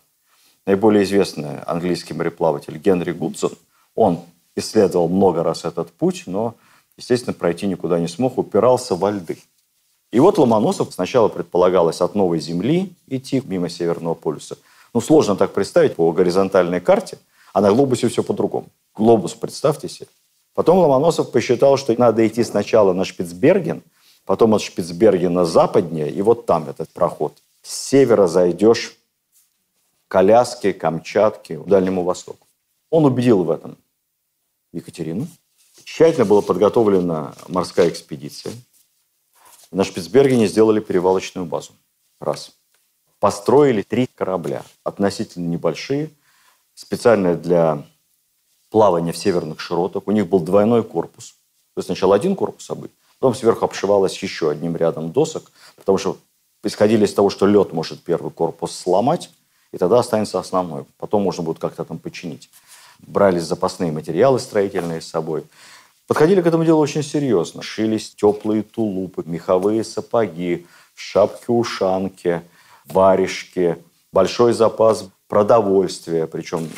Наиболее 0.66 1.02
известный 1.02 1.58
английский 1.66 2.14
мореплаватель 2.14 2.78
Генри 2.78 3.10
Гудзон, 3.12 3.52
он 3.96 4.20
исследовал 4.54 5.08
много 5.08 5.42
раз 5.42 5.64
этот 5.64 5.90
путь, 5.90 6.24
но, 6.26 6.54
естественно, 6.96 7.34
пройти 7.34 7.66
никуда 7.66 7.98
не 7.98 8.06
смог, 8.06 8.38
упирался 8.38 8.94
во 8.94 9.10
льды. 9.10 9.38
И 10.12 10.20
вот 10.20 10.38
Ломоносов 10.38 10.92
сначала 10.92 11.28
предполагалось 11.28 12.00
от 12.00 12.14
Новой 12.14 12.38
Земли 12.38 12.92
идти 13.08 13.42
мимо 13.44 13.68
Северного 13.68 14.14
полюса. 14.14 14.56
Ну, 14.94 15.00
сложно 15.00 15.36
так 15.36 15.54
представить 15.54 15.96
по 15.96 16.10
горизонтальной 16.12 16.80
карте, 16.80 17.18
а 17.52 17.60
на 17.60 17.72
глобусе 17.72 18.08
все 18.08 18.22
по-другому. 18.22 18.68
Глобус, 18.94 19.34
представьте 19.34 19.88
себе. 19.88 20.08
Потом 20.54 20.78
Ломоносов 20.78 21.30
посчитал, 21.30 21.76
что 21.78 21.98
надо 21.98 22.26
идти 22.26 22.44
сначала 22.44 22.92
на 22.92 23.04
Шпицберген, 23.04 23.82
потом 24.26 24.54
от 24.54 24.62
Шпицбергена 24.62 25.46
западнее, 25.46 26.10
и 26.10 26.20
вот 26.20 26.44
там 26.46 26.68
этот 26.68 26.90
проход. 26.90 27.34
С 27.62 27.74
севера 27.74 28.26
зайдешь 28.26 28.96
к 30.08 30.14
Аляске, 30.14 30.74
Камчатке, 30.74 31.58
Дальнему 31.58 32.04
Востоку. 32.04 32.46
Он 32.90 33.06
убедил 33.06 33.44
в 33.44 33.50
этом 33.50 33.78
Екатерину. 34.72 35.26
Тщательно 35.84 36.26
была 36.26 36.42
подготовлена 36.42 37.34
морская 37.48 37.88
экспедиция. 37.88 38.52
На 39.70 39.84
Шпицбергене 39.84 40.48
сделали 40.48 40.80
перевалочную 40.80 41.46
базу. 41.46 41.72
Раз. 42.20 42.52
Построили 43.22 43.82
три 43.82 44.08
корабля, 44.12 44.64
относительно 44.82 45.46
небольшие, 45.46 46.10
специально 46.74 47.36
для 47.36 47.84
плавания 48.68 49.12
в 49.12 49.16
северных 49.16 49.60
широтах. 49.60 50.02
У 50.06 50.10
них 50.10 50.26
был 50.26 50.40
двойной 50.40 50.82
корпус. 50.82 51.36
То 51.74 51.78
есть 51.78 51.86
сначала 51.86 52.16
один 52.16 52.34
корпус 52.34 52.68
обыт, 52.68 52.90
потом 53.20 53.36
сверху 53.36 53.64
обшивалось 53.64 54.20
еще 54.20 54.50
одним 54.50 54.74
рядом 54.74 55.12
досок, 55.12 55.52
потому 55.76 55.98
что 55.98 56.18
исходили 56.64 57.04
из 57.04 57.14
того, 57.14 57.30
что 57.30 57.46
лед 57.46 57.72
может 57.72 58.02
первый 58.02 58.32
корпус 58.32 58.76
сломать, 58.76 59.30
и 59.70 59.78
тогда 59.78 60.00
останется 60.00 60.40
основной. 60.40 60.84
Потом 60.98 61.22
можно 61.22 61.44
будет 61.44 61.60
как-то 61.60 61.84
там 61.84 62.00
починить 62.00 62.50
брали 63.06 63.38
запасные 63.38 63.92
материалы 63.92 64.38
строительные 64.38 65.00
с 65.00 65.06
собой. 65.06 65.44
Подходили 66.06 66.42
к 66.42 66.46
этому 66.46 66.64
делу 66.64 66.80
очень 66.80 67.02
серьезно. 67.02 67.62
Шились 67.62 68.14
теплые 68.14 68.62
тулупы, 68.62 69.22
меховые 69.26 69.84
сапоги, 69.84 70.66
шапки-ушанки, 70.94 72.42
варежки, 72.86 73.78
большой 74.12 74.52
запас 74.52 75.08
продовольствия. 75.28 76.26
Причем 76.26 76.68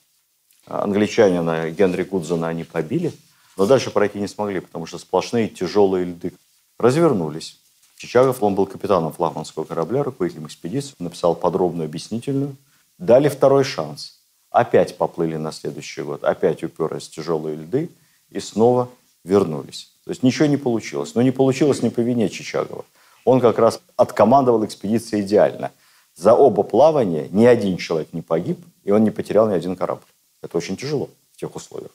англичанина 0.68 1.72
Генри 1.72 2.04
Гудзона 2.04 2.48
они 2.48 2.64
побили, 2.64 3.12
но 3.58 3.66
дальше 3.66 3.90
пройти 3.92 4.20
не 4.20 4.28
смогли, 4.28 4.60
потому 4.60 4.86
что 4.86 4.98
сплошные 4.98 5.48
тяжелые 5.48 6.06
льды. 6.06 6.34
Развернулись. 6.78 7.60
Чичагов, 7.98 8.44
он 8.44 8.56
был 8.56 8.66
капитаном 8.66 9.14
флагманского 9.14 9.64
корабля, 9.64 10.04
руководителем 10.04 10.48
экспедиции, 10.48 10.94
написал 11.00 11.34
подробную 11.36 11.86
объяснительную 11.86 12.58
Дали 12.98 13.28
второй 13.28 13.64
шанс. 13.64 14.20
Опять 14.50 14.98
поплыли 14.98 15.36
на 15.36 15.52
следующий 15.52 16.02
год, 16.02 16.24
опять 16.24 16.64
уперлись 16.64 17.08
в 17.08 17.12
тяжелые 17.12 17.58
льды 17.58 17.90
и 18.30 18.40
снова 18.40 18.90
вернулись. 19.26 19.92
То 20.06 20.12
есть 20.12 20.24
ничего 20.24 20.46
не 20.46 20.56
получилось. 20.56 21.14
Но 21.16 21.22
не 21.22 21.32
получилось 21.32 21.82
не 21.82 21.90
по 21.90 22.00
вине 22.00 22.30
Чичагова. 22.30 22.86
Он 23.26 23.42
как 23.42 23.60
раз 23.60 23.82
откомандовал 23.98 24.64
экспедиции 24.64 25.22
идеально. 25.22 25.72
За 26.16 26.34
оба 26.34 26.64
плавания 26.64 27.28
ни 27.32 27.46
один 27.46 27.76
человек 27.76 28.14
не 28.14 28.22
погиб, 28.22 28.64
и 28.86 28.92
он 28.92 29.04
не 29.04 29.12
потерял 29.12 29.50
ни 29.50 29.54
один 29.54 29.76
корабль. 29.76 30.06
Это 30.42 30.58
очень 30.58 30.78
тяжело 30.78 31.10
в 31.34 31.38
тех 31.38 31.54
условиях. 31.56 31.92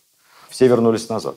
Все 0.50 0.66
вернулись 0.66 1.08
назад. 1.08 1.36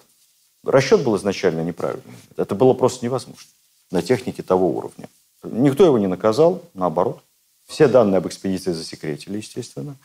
Расчет 0.66 1.04
был 1.04 1.16
изначально 1.16 1.62
неправильный. 1.62 2.16
Это 2.36 2.56
было 2.56 2.74
просто 2.74 3.06
невозможно 3.06 3.48
на 3.92 4.02
технике 4.02 4.42
того 4.44 4.70
уровня. 4.70 5.08
Никто 5.44 5.86
его 5.86 6.00
не 6.00 6.08
наказал, 6.08 6.62
наоборот. 6.74 7.22
Все 7.68 7.88
данные 7.88 8.18
об 8.18 8.28
экспедиции 8.28 8.72
засекретили, 8.72 9.38
естественно. 9.38 9.96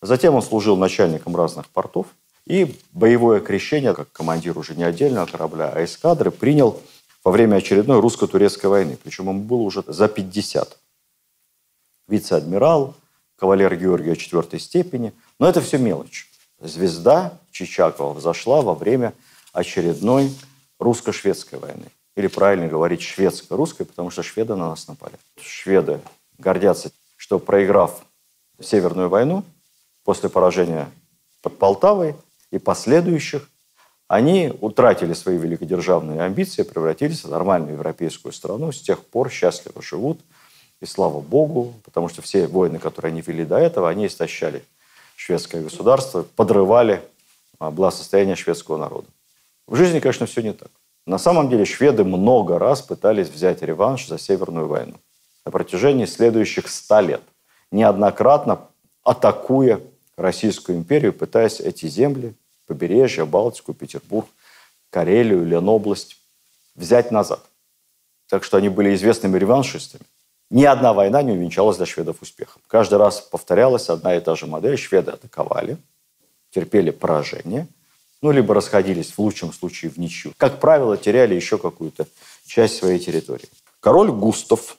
Затем 0.00 0.34
он 0.34 0.42
служил 0.42 0.76
начальником 0.76 1.36
разных 1.36 1.68
портов. 1.68 2.06
И 2.46 2.76
боевое 2.92 3.40
крещение, 3.40 3.94
как 3.94 4.10
командир 4.12 4.58
уже 4.58 4.74
не 4.74 4.82
отдельного 4.82 5.26
корабля, 5.26 5.72
а 5.74 5.84
эскадры, 5.84 6.30
принял 6.30 6.80
во 7.24 7.30
время 7.30 7.56
очередной 7.56 8.00
русско-турецкой 8.00 8.66
войны. 8.66 8.98
Причем 9.02 9.28
ему 9.28 9.40
было 9.40 9.62
уже 9.62 9.82
за 9.86 10.08
50. 10.08 10.78
Вице-адмирал, 12.08 12.94
кавалер 13.36 13.76
Георгия 13.76 14.16
четвертой 14.16 14.60
степени. 14.60 15.12
Но 15.38 15.48
это 15.48 15.60
все 15.60 15.78
мелочь. 15.78 16.28
Звезда 16.60 17.38
Чичакова 17.50 18.12
взошла 18.12 18.62
во 18.62 18.74
время 18.74 19.14
очередной 19.52 20.32
русско-шведской 20.78 21.58
войны. 21.58 21.86
Или 22.16 22.26
правильно 22.26 22.68
говорить 22.68 23.02
шведско-русской, 23.02 23.84
потому 23.84 24.10
что 24.10 24.22
шведы 24.22 24.54
на 24.54 24.68
нас 24.68 24.86
напали. 24.88 25.14
Шведы 25.40 26.00
гордятся 26.38 26.92
что 27.22 27.38
проиграв 27.38 28.02
Северную 28.60 29.08
войну, 29.08 29.44
после 30.02 30.28
поражения 30.28 30.90
под 31.40 31.56
Полтавой 31.56 32.16
и 32.50 32.58
последующих, 32.58 33.48
они 34.12 34.52
утратили 34.60 35.14
свои 35.14 35.38
великодержавные 35.38 36.20
амбиции, 36.20 36.64
превратились 36.64 37.24
в 37.24 37.30
нормальную 37.30 37.72
европейскую 37.72 38.32
страну, 38.32 38.70
с 38.70 38.78
тех 38.78 39.02
пор 39.06 39.30
счастливо 39.30 39.80
живут, 39.80 40.20
И 40.82 40.84
слава 40.84 41.20
богу, 41.20 41.72
потому 41.82 42.10
что 42.10 42.20
все 42.20 42.46
войны, 42.46 42.78
которые 42.78 43.08
они 43.08 43.22
вели 43.22 43.46
до 43.46 43.56
этого, 43.56 43.88
они 43.88 44.08
истощали 44.08 44.64
шведское 45.16 45.62
государство, 45.62 46.26
подрывали 46.36 47.00
а, 47.58 47.70
благосостояние 47.70 48.36
шведского 48.36 48.76
народа. 48.76 49.06
В 49.66 49.76
жизни, 49.76 49.98
конечно, 49.98 50.26
все 50.26 50.42
не 50.42 50.52
так. 50.52 50.68
На 51.06 51.16
самом 51.16 51.48
деле 51.48 51.64
шведы 51.64 52.04
много 52.04 52.58
раз 52.58 52.82
пытались 52.82 53.30
взять 53.30 53.62
реванш 53.62 54.08
за 54.08 54.18
Северную 54.18 54.68
войну 54.68 54.96
на 55.46 55.50
протяжении 55.50 56.04
следующих 56.04 56.68
ста 56.68 57.00
лет, 57.00 57.22
неоднократно 57.70 58.60
атакуя 59.04 59.80
Российскую 60.18 60.76
империю, 60.76 61.14
пытаясь 61.14 61.60
эти 61.60 61.86
земли, 61.86 62.34
побережье, 62.72 63.26
Балтику, 63.26 63.74
Петербург, 63.74 64.26
Карелию, 64.90 65.44
Ленобласть 65.44 66.16
взять 66.74 67.10
назад. 67.10 67.40
Так 68.28 68.44
что 68.44 68.56
они 68.56 68.68
были 68.68 68.94
известными 68.94 69.38
реваншистами. 69.38 70.04
Ни 70.50 70.64
одна 70.64 70.92
война 70.92 71.22
не 71.22 71.32
увенчалась 71.32 71.76
для 71.76 71.86
шведов 71.86 72.22
успехом. 72.22 72.62
Каждый 72.66 72.98
раз 72.98 73.20
повторялась 73.20 73.88
одна 73.88 74.16
и 74.16 74.20
та 74.20 74.34
же 74.34 74.46
модель. 74.46 74.76
Шведы 74.76 75.12
атаковали, 75.12 75.76
терпели 76.50 76.90
поражение, 76.90 77.68
ну, 78.22 78.30
либо 78.30 78.54
расходились 78.54 79.12
в 79.12 79.18
лучшем 79.18 79.52
случае 79.52 79.90
в 79.90 79.98
ничью. 79.98 80.32
Как 80.36 80.60
правило, 80.60 80.96
теряли 80.96 81.34
еще 81.34 81.58
какую-то 81.58 82.06
часть 82.46 82.76
своей 82.76 82.98
территории. 82.98 83.48
Король 83.80 84.12
Густав 84.12 84.76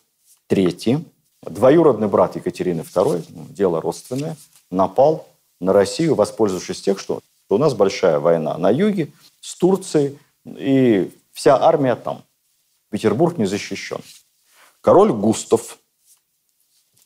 III, 0.49 1.03
двоюродный 1.41 2.07
брат 2.07 2.37
Екатерины 2.37 2.81
II, 2.81 3.25
ну, 3.29 3.45
дело 3.49 3.81
родственное, 3.81 4.37
напал 4.71 5.27
на 5.59 5.73
Россию, 5.73 6.15
воспользовавшись 6.15 6.81
тем, 6.81 6.97
что 6.97 7.21
у 7.53 7.57
нас 7.57 7.73
большая 7.73 8.19
война 8.19 8.57
на 8.57 8.69
юге 8.69 9.11
с 9.41 9.55
Турцией, 9.55 10.19
и 10.45 11.11
вся 11.31 11.61
армия 11.61 11.95
там. 11.95 12.23
Петербург 12.89 13.37
не 13.37 13.45
защищен. 13.45 14.01
Король 14.81 15.11
Густав 15.11 15.77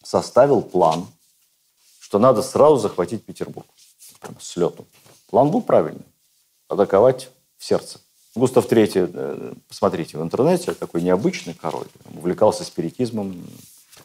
составил 0.04 0.62
план, 0.62 1.08
что 2.00 2.20
надо 2.20 2.42
сразу 2.42 2.78
захватить 2.78 3.26
Петербург. 3.26 3.68
Прямо 4.20 4.38
с 4.40 4.56
лету. 4.58 4.86
План 5.30 5.52
был 5.52 5.62
правильный. 5.62 6.06
Атаковать 6.68 7.30
в 7.58 7.64
сердце. 7.64 8.00
Густав 8.36 8.72
III, 8.72 9.12
э, 9.14 9.54
посмотрите 9.68 10.18
в 10.18 10.22
интернете, 10.22 10.74
такой 10.74 11.02
необычный 11.02 11.54
король. 11.54 11.88
Увлекался 12.16 12.64
спиритизмом, 12.64 13.44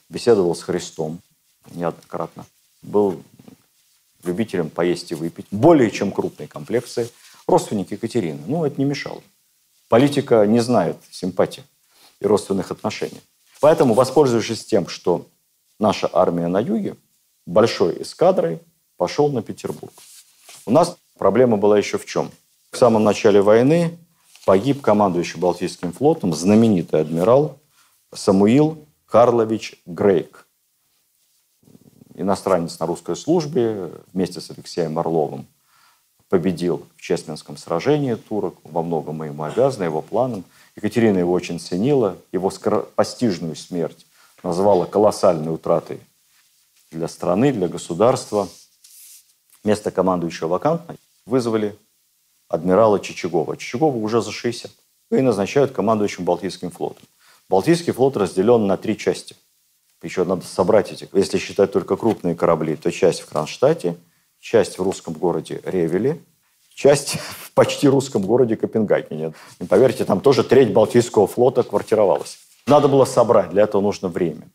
беседовал 0.09 0.55
с 0.55 0.63
Христом 0.63 1.21
неоднократно. 1.71 2.47
Был 2.83 3.23
любителем 4.25 4.71
поесть 4.71 5.13
и 5.13 5.15
выпить. 5.15 5.47
Более 5.51 5.91
чем 5.91 6.13
крупные 6.13 6.49
комплексы. 6.49 7.11
Родственник 7.47 7.91
Екатерины. 7.91 8.41
Ну, 8.47 8.65
это 8.65 8.79
не 8.79 8.85
мешало. 8.85 9.23
Политика 9.89 10.47
не 10.47 10.61
знает 10.61 10.97
симпатии 11.11 11.65
и 12.21 12.27
родственных 12.27 12.71
отношений. 12.71 13.21
Поэтому, 13.61 13.95
воспользовавшись 13.95 14.65
тем, 14.65 14.89
что 14.89 15.27
наша 15.79 16.09
армия 16.13 16.49
на 16.49 16.61
юге, 16.61 16.97
большой 17.47 18.03
эскадрой 18.03 18.61
пошел 18.97 19.31
на 19.31 19.43
Петербург. 19.43 19.93
У 20.67 20.71
нас 20.71 20.97
проблема 21.19 21.57
была 21.57 21.79
еще 21.79 21.99
в 21.99 22.07
чем? 22.07 22.31
В 22.71 22.77
самом 22.79 23.05
начале 23.05 23.43
войны 23.43 23.99
погиб 24.47 24.81
командующий 24.81 25.39
Балтийским 25.39 25.93
флотом 25.93 26.33
знаменитый 26.35 27.01
адмирал 27.01 27.59
Самуил 28.15 28.87
Карлович 29.07 29.81
Грейк. 29.87 30.47
Иностранец 32.15 32.79
на 32.79 32.87
русской 32.87 33.17
службе 33.17 33.91
вместе 34.13 34.41
с 34.41 34.51
Алексеем 34.51 34.99
Орловым 34.99 35.47
победил 36.29 36.87
в 36.97 37.01
Чесменском 37.01 37.57
сражении 37.57 38.15
турок. 38.15 38.55
Во 38.65 38.83
многом 38.83 39.17
мы 39.17 39.27
ему 39.27 39.43
обязаны, 39.45 39.85
его 39.85 40.01
планам. 40.01 40.45
Екатерина 40.77 41.19
его 41.19 41.33
очень 41.33 41.61
ценила. 41.61 42.17
Его 42.33 42.51
скоропостижную 42.51 43.55
смерть 43.55 44.07
называла 44.43 44.87
колоссальной 44.87 45.53
утратой 45.53 46.01
для 46.91 47.09
страны, 47.09 47.53
для 47.53 47.69
государства. 47.69 48.49
Место 49.65 49.91
командующего 49.91 50.49
вакантно. 50.49 50.97
Вызвали 51.27 51.77
адмирала 52.49 52.99
Чичагова. 52.99 53.57
Чичагова 53.57 53.97
уже 53.97 54.23
за 54.23 54.33
60. 54.33 54.71
И 55.11 55.21
назначают 55.21 55.73
командующим 55.73 56.25
Балтийским 56.25 56.71
флотом. 56.71 57.05
Балтийский 57.51 57.93
флот 57.93 58.17
разделен 58.17 58.67
на 58.67 58.79
три 58.79 58.97
части. 58.97 59.37
Еще 60.03 60.25
надо 60.25 60.45
собрать 60.45 60.93
эти. 60.93 61.09
Если 61.13 61.39
считать 61.39 61.73
только 61.73 61.97
крупные 61.97 62.35
корабли, 62.35 62.77
то 62.77 62.91
часть 62.91 63.21
в 63.21 63.27
Кронштадте– 63.27 63.97
часть 64.43 64.79
в 64.79 64.83
русском 64.83 65.15
городе 65.15 65.63
Ревеле, 65.65 66.21
часть 66.75 67.17
в 67.19 67.53
почти 67.53 67.89
русском 67.89 68.23
городе 68.23 68.57
Копенгагене. 68.57 69.33
И 69.61 69.65
поверьте, 69.65 70.05
там 70.05 70.21
тоже 70.21 70.43
треть 70.45 70.73
Балтийского 70.73 71.27
флота 71.27 71.63
квартировалась. 71.63 72.39
Надо 72.67 72.89
было 72.89 73.05
собрать, 73.05 73.51
для 73.51 73.63
этого 73.63 73.81
нужно 73.81 74.09
время. 74.09 74.49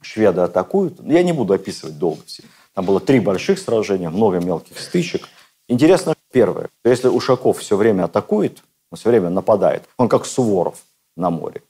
Шведы 0.00 0.42
атакуют. 0.42 1.00
Я 1.02 1.22
не 1.22 1.32
буду 1.32 1.54
описывать 1.54 1.98
долго 1.98 2.22
все. 2.26 2.44
Там 2.74 2.84
было 2.84 3.00
три 3.00 3.18
больших 3.18 3.58
сражения, 3.58 4.10
много 4.10 4.38
мелких 4.38 4.78
стычек. 4.78 5.28
Интересно 5.66 6.14
первое. 6.30 6.68
Если 6.84 7.08
Ушаков 7.08 7.58
все 7.58 7.76
время 7.76 8.04
атакует, 8.04 8.62
он 8.90 8.98
все 8.98 9.08
время 9.10 9.30
нападает, 9.30 9.84
он 9.96 10.08
как 10.08 10.24
Суворов 10.24 10.82
на 11.16 11.30
море, 11.30 11.62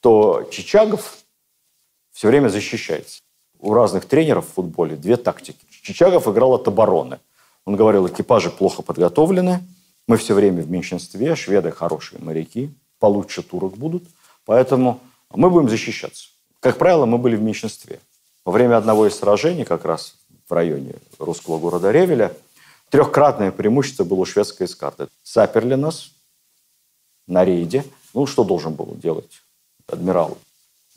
то 0.00 0.48
Чичагов 0.50 1.18
все 2.16 2.28
время 2.28 2.48
защищается. 2.48 3.20
У 3.58 3.74
разных 3.74 4.06
тренеров 4.06 4.46
в 4.46 4.54
футболе 4.54 4.96
две 4.96 5.18
тактики. 5.18 5.58
Чичагов 5.82 6.26
играл 6.26 6.54
от 6.54 6.66
обороны. 6.66 7.20
Он 7.66 7.76
говорил, 7.76 8.06
экипажи 8.06 8.50
плохо 8.50 8.80
подготовлены, 8.80 9.60
мы 10.08 10.16
все 10.16 10.32
время 10.32 10.62
в 10.62 10.70
меньшинстве, 10.70 11.36
шведы 11.36 11.72
хорошие 11.72 12.18
моряки, 12.22 12.72
получше 13.00 13.42
турок 13.42 13.76
будут, 13.76 14.04
поэтому 14.46 15.00
мы 15.34 15.50
будем 15.50 15.68
защищаться. 15.68 16.28
Как 16.60 16.78
правило, 16.78 17.04
мы 17.04 17.18
были 17.18 17.36
в 17.36 17.42
меньшинстве. 17.42 18.00
Во 18.46 18.52
время 18.52 18.78
одного 18.78 19.06
из 19.06 19.16
сражений, 19.18 19.66
как 19.66 19.84
раз 19.84 20.14
в 20.48 20.52
районе 20.54 20.94
русского 21.18 21.58
города 21.58 21.92
Ревеля, 21.92 22.32
трехкратное 22.88 23.52
преимущество 23.52 24.04
было 24.04 24.20
у 24.20 24.24
шведской 24.24 24.66
эскады. 24.66 25.08
Саперли 25.22 25.74
нас 25.74 26.12
на 27.26 27.44
рейде. 27.44 27.84
Ну, 28.14 28.26
что 28.26 28.42
должен 28.42 28.72
был 28.72 28.94
делать 28.94 29.42
адмирал, 29.86 30.38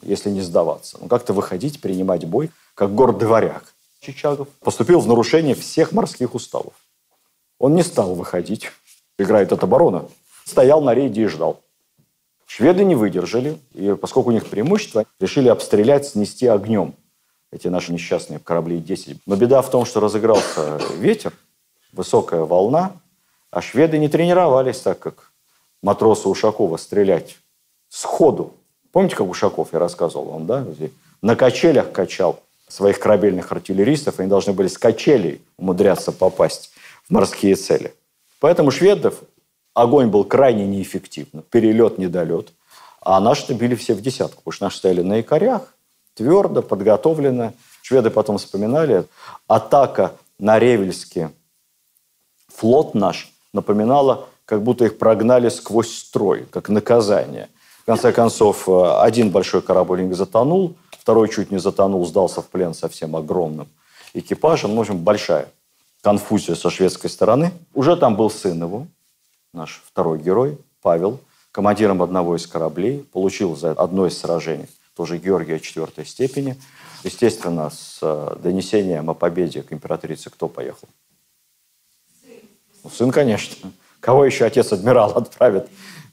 если 0.01 0.29
не 0.29 0.41
сдаваться? 0.41 0.97
Ну, 1.01 1.07
как-то 1.07 1.33
выходить, 1.33 1.81
принимать 1.81 2.25
бой, 2.25 2.51
как 2.75 2.93
гордый 2.95 3.27
варяг. 3.27 3.73
Чичагов 3.99 4.47
поступил 4.59 4.99
в 4.99 5.07
нарушение 5.07 5.55
всех 5.55 5.91
морских 5.91 6.35
уставов. 6.35 6.73
Он 7.57 7.75
не 7.75 7.83
стал 7.83 8.15
выходить, 8.15 8.71
играет 9.17 9.51
от 9.51 9.63
обороны, 9.63 10.03
стоял 10.45 10.81
на 10.81 10.93
рейде 10.93 11.23
и 11.23 11.27
ждал. 11.27 11.61
Шведы 12.45 12.83
не 12.83 12.95
выдержали, 12.95 13.59
и 13.73 13.93
поскольку 13.93 14.29
у 14.29 14.33
них 14.33 14.49
преимущество, 14.49 15.05
решили 15.19 15.49
обстрелять, 15.49 16.07
снести 16.07 16.47
огнем 16.47 16.95
эти 17.51 17.67
наши 17.67 17.91
несчастные 17.91 18.39
корабли 18.39 18.79
10. 18.79 19.21
Но 19.25 19.35
беда 19.35 19.61
в 19.61 19.69
том, 19.69 19.85
что 19.85 19.99
разыгрался 19.99 20.79
ветер, 20.97 21.33
высокая 21.91 22.41
волна, 22.41 22.93
а 23.51 23.61
шведы 23.61 23.97
не 23.97 24.09
тренировались 24.09 24.79
так, 24.79 24.99
как 24.99 25.31
матросы 25.81 26.29
Ушакова 26.29 26.77
стрелять 26.77 27.37
сходу. 27.89 28.53
Помните, 28.91 29.15
как 29.15 29.27
Ушаков, 29.27 29.69
я 29.73 29.79
рассказывал 29.79 30.25
вам, 30.25 30.45
да? 30.45 30.65
На 31.21 31.35
качелях 31.35 31.91
качал 31.91 32.41
своих 32.67 32.99
корабельных 32.99 33.51
артиллеристов, 33.51 34.19
они 34.19 34.29
должны 34.29 34.53
были 34.53 34.67
с 34.67 34.77
качелей 34.77 35.41
умудряться 35.57 36.11
попасть 36.11 36.71
в 37.07 37.11
морские 37.11 37.55
цели. 37.55 37.93
Поэтому 38.39 38.71
шведов 38.71 39.15
огонь 39.73 40.07
был 40.07 40.23
крайне 40.23 40.65
неэффективный, 40.65 41.43
перелет, 41.43 41.97
недолет. 41.97 42.53
А 43.01 43.19
наши-то 43.19 43.53
били 43.53 43.75
все 43.75 43.93
в 43.93 44.01
десятку, 44.01 44.37
потому 44.37 44.53
что 44.53 44.65
наши 44.65 44.77
стояли 44.77 45.01
на 45.01 45.17
якорях, 45.17 45.73
твердо, 46.13 46.61
подготовленно. 46.61 47.53
Шведы 47.81 48.09
потом 48.09 48.37
вспоминали, 48.37 49.05
атака 49.47 50.13
на 50.37 50.59
Ревельский 50.59 51.29
флот 52.47 52.93
наш 52.93 53.31
напоминала, 53.53 54.27
как 54.45 54.63
будто 54.63 54.85
их 54.85 54.97
прогнали 54.97 55.49
сквозь 55.49 55.97
строй, 55.97 56.45
как 56.51 56.69
наказание. 56.69 57.49
В 57.89 57.91
конце 57.91 58.13
концов, 58.13 58.69
один 58.69 59.31
большой 59.31 59.63
корабль 59.63 60.13
затонул– 60.13 60.75
Второй 61.09 61.27
чуть 61.27 61.49
не 61.49 61.57
затонул, 61.57 62.05
сдался 62.05 62.43
в 62.43 62.49
плен 62.49 62.75
совсем 62.75 63.15
огромным 63.15 63.67
экипажем. 64.13 64.75
В 64.75 64.79
общем, 64.79 64.99
большая 64.99 65.47
конфузия 66.01 66.53
со 66.53 66.69
шведской 66.69 67.09
стороны. 67.09 67.51
Уже 67.73 67.97
там 67.97 68.15
был 68.15 68.29
сын 68.29 68.61
его, 68.61 68.85
наш 69.51 69.81
второй 69.87 70.19
герой, 70.19 70.59
Павел, 70.83 71.19
командиром 71.51 72.03
одного 72.03 72.35
из 72.35 72.45
кораблей, 72.45 73.09
получил 73.11 73.55
за 73.55 73.71
одно 73.71 74.05
из 74.05 74.19
сражений 74.19 74.67
тоже 74.95 75.17
Георгия 75.17 75.59
четвертой 75.59 76.05
степени. 76.05 76.57
Естественно, 77.03 77.71
с 77.71 77.97
э, 78.03 78.35
донесением 78.43 79.09
о 79.09 79.15
победе 79.15 79.63
к 79.63 79.73
императрице 79.73 80.29
кто 80.29 80.47
поехал? 80.47 80.87
Ну, 82.83 82.91
сын, 82.91 83.09
конечно. 83.09 83.71
Кого 83.99 84.25
еще 84.25 84.45
отец 84.45 84.71
адмирал 84.71 85.17
отправит? 85.17 85.69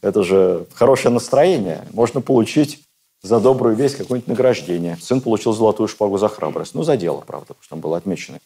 Это 0.07 0.23
же 0.23 0.66
хорошее 0.73 1.12
настроение. 1.12 1.85
Можно 1.92 2.21
получить 2.21 2.85
за 3.23 3.40
добрую 3.40 3.75
весть 3.75 3.97
какое-нибудь 3.97 4.29
награждение. 4.29 4.97
Сын 5.03 5.21
получил 5.21 5.53
золотую 5.53 5.88
шпагу 5.88 6.16
за 6.16 6.29
храбрость. 6.29 6.77
Ну, 6.77 6.85
за 6.85 6.97
дело, 6.97 7.25
правда, 7.27 7.47
потому 7.49 7.62
что 7.62 7.71
там 7.71 7.81
было 7.81 7.97
отмечено 7.97 8.38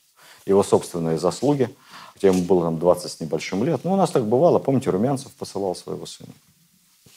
его 0.46 0.62
собственные 0.62 1.18
заслуги. 1.18 1.68
Хотя 2.14 2.28
ему 2.28 2.40
было 2.44 2.64
там 2.64 2.78
20 2.78 3.12
с 3.12 3.20
небольшим 3.20 3.62
лет. 3.62 3.82
Ну, 3.84 3.92
у 3.92 3.96
нас 3.96 4.10
так 4.10 4.24
бывало. 4.24 4.58
Помните, 4.58 4.88
Румянцев 4.88 5.32
посылал 5.32 5.74
своего 5.74 6.06
сына. 6.06 6.30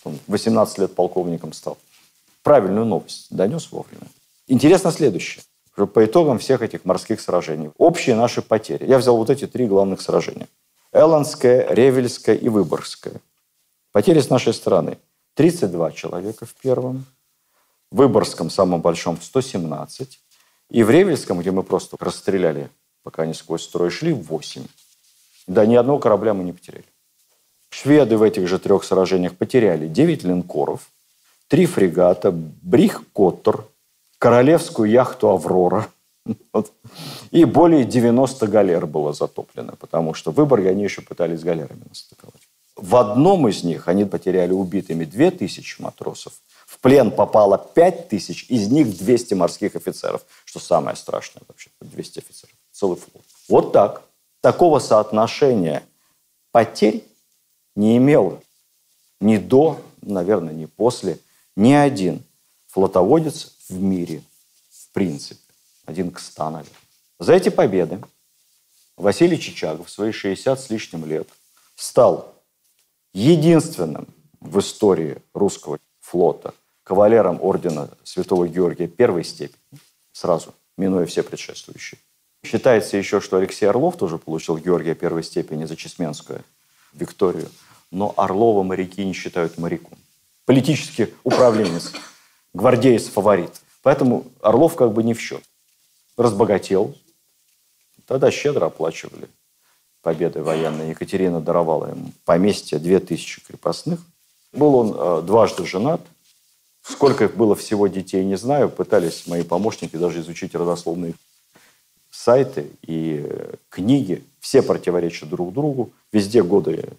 Он 0.04 0.20
18 0.28 0.78
лет 0.78 0.94
полковником 0.94 1.54
стал. 1.54 1.78
правильную 2.44 2.86
новость 2.86 3.28
донес 3.30 3.72
вовремя. 3.72 4.08
Интересно 4.48 4.92
следующее. 4.92 5.42
По 5.76 6.04
итогам 6.04 6.38
всех 6.38 6.62
этих 6.62 6.84
морских 6.84 7.22
сражений. 7.22 7.70
Общие 7.78 8.18
наши 8.18 8.42
потери. 8.42 8.86
Я 8.86 8.98
взял 8.98 9.16
вот 9.16 9.30
эти 9.30 9.48
три 9.48 9.68
главных 9.68 10.02
сражения. 10.02 10.50
Элландское, 10.92 11.66
Ревельское 11.74 12.36
и 12.36 12.50
Выборгское. 12.50 13.22
Потери 13.94 14.22
с 14.22 14.30
нашей 14.30 14.54
стороны. 14.54 14.98
32 15.36 15.92
человека 15.92 16.46
в 16.46 16.54
первом, 16.56 17.06
в 17.92 17.98
Выборгском, 17.98 18.50
самом 18.50 18.82
большом, 18.82 19.20
117, 19.22 20.20
и 20.70 20.84
в 20.84 20.90
Ревельском, 20.90 21.40
где 21.40 21.52
мы 21.52 21.64
просто 21.64 21.96
расстреляли, 22.00 22.70
пока 23.04 23.24
они 23.24 23.36
сквозь 23.36 23.64
строй 23.64 23.92
шли, 23.92 24.12
8. 24.12 24.66
Да, 25.46 25.66
ни 25.66 25.76
одного 25.76 26.00
корабля 26.00 26.34
мы 26.34 26.44
не 26.44 26.54
потеряли. 26.54 26.86
Шведы 27.70 28.18
в 28.18 28.24
этих 28.24 28.48
же 28.48 28.58
трех 28.58 28.84
сражениях 28.84 29.36
потеряли 29.36 29.88
9 29.88 30.24
линкоров, 30.24 30.90
3 31.48 31.66
фрегата, 31.68 32.32
брих 32.32 33.04
Коттер, 33.14 33.66
королевскую 34.18 34.90
яхту 34.90 35.30
«Аврора», 35.30 35.88
и 37.32 37.46
более 37.46 37.84
90 37.84 38.48
галер 38.48 38.88
было 38.88 39.14
затоплено, 39.14 39.76
потому 39.76 40.16
что 40.16 40.32
в 40.32 40.36
Выборге 40.36 40.70
они 40.70 40.84
еще 40.84 41.02
пытались 41.02 41.44
галерами 41.44 41.84
настыковать. 41.90 42.42
В 42.76 42.96
одном 42.96 43.48
из 43.48 43.64
них 43.64 43.88
они 43.88 44.04
потеряли 44.06 44.52
убитыми 44.52 45.06
2000 45.06 45.82
матросов, 45.82 46.34
в 46.66 46.80
плен 46.80 47.12
попало 47.12 47.58
5000, 47.58 48.50
из 48.50 48.70
них 48.70 48.98
200 48.98 49.36
морских 49.36 49.76
офицеров, 49.76 50.26
что 50.46 50.60
самое 50.60 50.96
страшное 50.96 51.44
вообще, 51.48 51.70
200 51.82 52.20
офицеров, 52.20 52.56
целый 52.72 52.98
флот. 52.98 53.24
Вот 53.48 53.74
так. 53.74 54.04
Такого 54.42 54.80
соотношения 54.80 55.84
потерь 56.52 57.06
не 57.76 57.98
имел 57.98 58.42
ни 59.22 59.38
до, 59.38 59.80
наверное, 60.02 60.54
ни 60.54 60.66
после, 60.66 61.20
ни 61.56 61.72
один 61.74 62.24
флотоводец 62.68 63.54
в 63.70 63.80
мире, 63.80 64.22
в 64.70 64.92
принципе. 64.94 65.40
Один 65.86 66.12
к 66.12 66.20
ста. 66.20 66.64
За 67.20 67.34
эти 67.34 67.50
победы 67.50 68.02
Василий 68.98 69.40
Чичагов 69.40 69.88
в 69.88 69.92
свои 69.92 70.12
60 70.12 70.60
с 70.60 70.70
лишним 70.70 71.06
лет 71.06 71.28
стал 71.76 72.34
единственным 73.14 74.08
в 74.40 74.60
истории 74.60 75.22
русского 75.34 75.80
флота 76.00 76.54
кавалером 76.84 77.40
ордена 77.42 77.90
Святого 78.04 78.48
Георгия 78.48 78.88
первой 78.88 79.24
степени, 79.24 79.58
сразу, 80.12 80.54
минуя 80.78 81.06
все 81.06 81.24
предшествующие. 81.24 82.00
Считается 82.46 82.98
еще, 82.98 83.22
что 83.22 83.38
Алексей 83.38 83.66
Орлов 83.66 83.96
тоже 83.98 84.18
получил 84.18 84.58
Георгия 84.58 84.96
первой 84.96 85.24
степени 85.24 85.64
за 85.64 85.78
Чесменскую 85.78 86.44
Викторию, 86.94 87.50
но 87.90 88.14
Орлова 88.18 88.64
моряки 88.64 89.06
не 89.06 89.14
считают 89.14 89.58
моряком. 89.58 89.98
Политический 90.46 91.14
управленец, 91.24 91.94
гвардеец 92.54 93.08
фаворит. 93.08 93.62
Поэтому 93.82 94.26
Орлов 94.42 94.76
как 94.76 94.92
бы 94.92 95.04
не 95.04 95.14
в 95.14 95.22
счет. 95.22 95.44
Разбогател, 96.18 96.96
тогда 98.06 98.30
щедро 98.30 98.66
оплачивали 98.66 99.30
победы 100.04 100.44
военной. 100.44 100.90
Екатерина 100.90 101.42
даровала 101.42 101.88
ему 101.88 102.12
поместье 102.26 102.78
2000 102.78 103.42
крепостных. 103.48 104.00
Был 104.52 104.76
он 104.76 104.94
э, 104.96 105.22
дважды 105.26 105.66
женат. 105.66 106.02
Сколько 106.84 107.24
их 107.24 107.36
было 107.36 107.56
всего 107.56 107.88
детей, 107.88 108.24
не 108.24 108.36
знаю. 108.36 108.70
Пытались 108.70 109.26
мои 109.26 109.44
помощники 109.44 109.96
даже 109.96 110.20
изучить 110.20 110.54
родословные 110.54 111.16
сайты 112.12 112.70
и 112.84 113.26
э, 113.28 113.56
книги. 113.70 114.24
Все 114.40 114.62
противоречат 114.62 115.30
друг 115.30 115.54
другу. 115.54 115.92
Везде 116.12 116.44
годы 116.44 116.90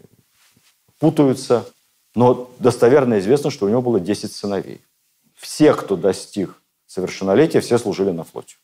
путаются. 0.98 1.68
Но 2.14 2.50
достоверно 2.58 3.18
известно, 3.18 3.50
что 3.50 3.66
у 3.66 3.68
него 3.68 3.82
было 3.82 4.00
10 4.00 4.32
сыновей. 4.32 4.80
Все, 5.34 5.74
кто 5.74 5.96
достиг 5.96 6.54
совершеннолетия, 6.86 7.60
все 7.60 7.76
служили 7.76 8.10
на 8.10 8.24
флоте. 8.24 8.56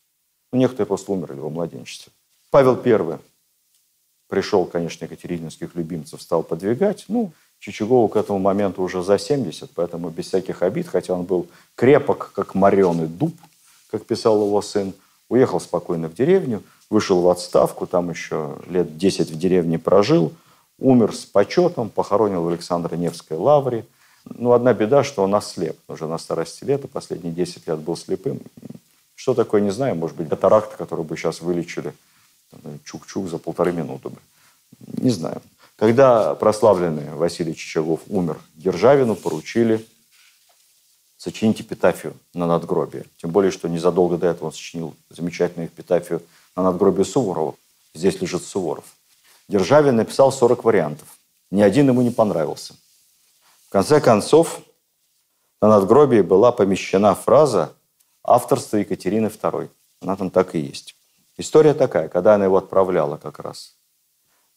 Некоторые 0.51 0.87
просто 0.87 1.11
умерли 1.11 1.39
во 1.39 1.49
младенчестве. 1.49 2.11
Павел 2.49 2.79
I 2.83 3.19
пришел, 4.31 4.65
конечно, 4.65 5.03
екатерининских 5.03 5.75
любимцев, 5.75 6.21
стал 6.21 6.41
подвигать. 6.41 7.03
Ну, 7.09 7.33
Чичагову 7.59 8.07
к 8.07 8.15
этому 8.15 8.39
моменту 8.39 8.81
уже 8.81 9.03
за 9.03 9.19
70, 9.19 9.71
поэтому 9.75 10.09
без 10.09 10.27
всяких 10.27 10.63
обид, 10.63 10.87
хотя 10.87 11.13
он 11.13 11.23
был 11.23 11.47
крепок, 11.75 12.31
как 12.33 12.55
мореный 12.55 13.07
дуб, 13.07 13.35
как 13.91 14.05
писал 14.05 14.41
его 14.41 14.61
сын, 14.61 14.93
уехал 15.27 15.59
спокойно 15.59 16.07
в 16.07 16.13
деревню, 16.13 16.63
вышел 16.89 17.19
в 17.19 17.27
отставку, 17.29 17.85
там 17.85 18.09
еще 18.09 18.55
лет 18.69 18.97
10 18.97 19.31
в 19.31 19.37
деревне 19.37 19.77
прожил, 19.77 20.31
умер 20.79 21.13
с 21.13 21.25
почетом, 21.25 21.89
похоронил 21.89 22.43
в 22.43 22.47
Александре 22.47 22.97
Невской 22.97 23.35
лавре. 23.35 23.85
Ну, 24.23 24.53
одна 24.53 24.73
беда, 24.73 25.03
что 25.03 25.23
он 25.23 25.35
ослеп. 25.35 25.77
Уже 25.89 26.07
на 26.07 26.17
старости 26.17 26.63
лет, 26.63 26.89
последние 26.89 27.33
10 27.33 27.67
лет 27.67 27.79
был 27.79 27.97
слепым. 27.97 28.39
Что 29.13 29.33
такое, 29.33 29.59
не 29.59 29.71
знаю, 29.71 29.95
может 29.95 30.15
быть, 30.15 30.29
катаракт, 30.29 30.77
который 30.77 31.03
бы 31.03 31.17
сейчас 31.17 31.41
вылечили 31.41 31.93
чук-чук 32.83 33.27
за 33.27 33.37
полторы 33.37 33.71
минуты 33.71 34.09
бы. 34.09 34.17
Не 34.87 35.09
знаю. 35.09 35.41
Когда 35.75 36.35
прославленный 36.35 37.13
Василий 37.15 37.55
Чичагов 37.55 38.01
умер, 38.07 38.39
Державину 38.55 39.15
поручили 39.15 39.85
сочинить 41.17 41.61
эпитафию 41.61 42.15
на 42.33 42.47
надгробие. 42.47 43.05
Тем 43.17 43.31
более, 43.31 43.51
что 43.51 43.67
незадолго 43.67 44.17
до 44.17 44.27
этого 44.27 44.47
он 44.47 44.53
сочинил 44.53 44.95
замечательную 45.09 45.67
эпитафию 45.67 46.21
на 46.55 46.63
надгробие 46.63 47.05
Суворова. 47.05 47.55
Здесь 47.93 48.21
лежит 48.21 48.43
Суворов. 48.43 48.85
Державин 49.47 49.95
написал 49.97 50.31
40 50.31 50.63
вариантов. 50.63 51.07
Ни 51.51 51.61
один 51.61 51.89
ему 51.89 52.01
не 52.01 52.09
понравился. 52.09 52.73
В 53.67 53.71
конце 53.71 53.99
концов, 54.01 54.61
на 55.61 55.67
надгробии 55.67 56.21
была 56.21 56.51
помещена 56.51 57.13
фраза 57.13 57.73
авторства 58.23 58.77
Екатерины 58.77 59.27
II. 59.27 59.69
Она 60.01 60.15
там 60.15 60.29
так 60.29 60.55
и 60.55 60.59
есть. 60.59 60.95
История 61.37 61.73
такая, 61.73 62.09
когда 62.09 62.35
она 62.35 62.45
его 62.45 62.57
отправляла 62.57 63.17
как 63.17 63.39
раз 63.39 63.77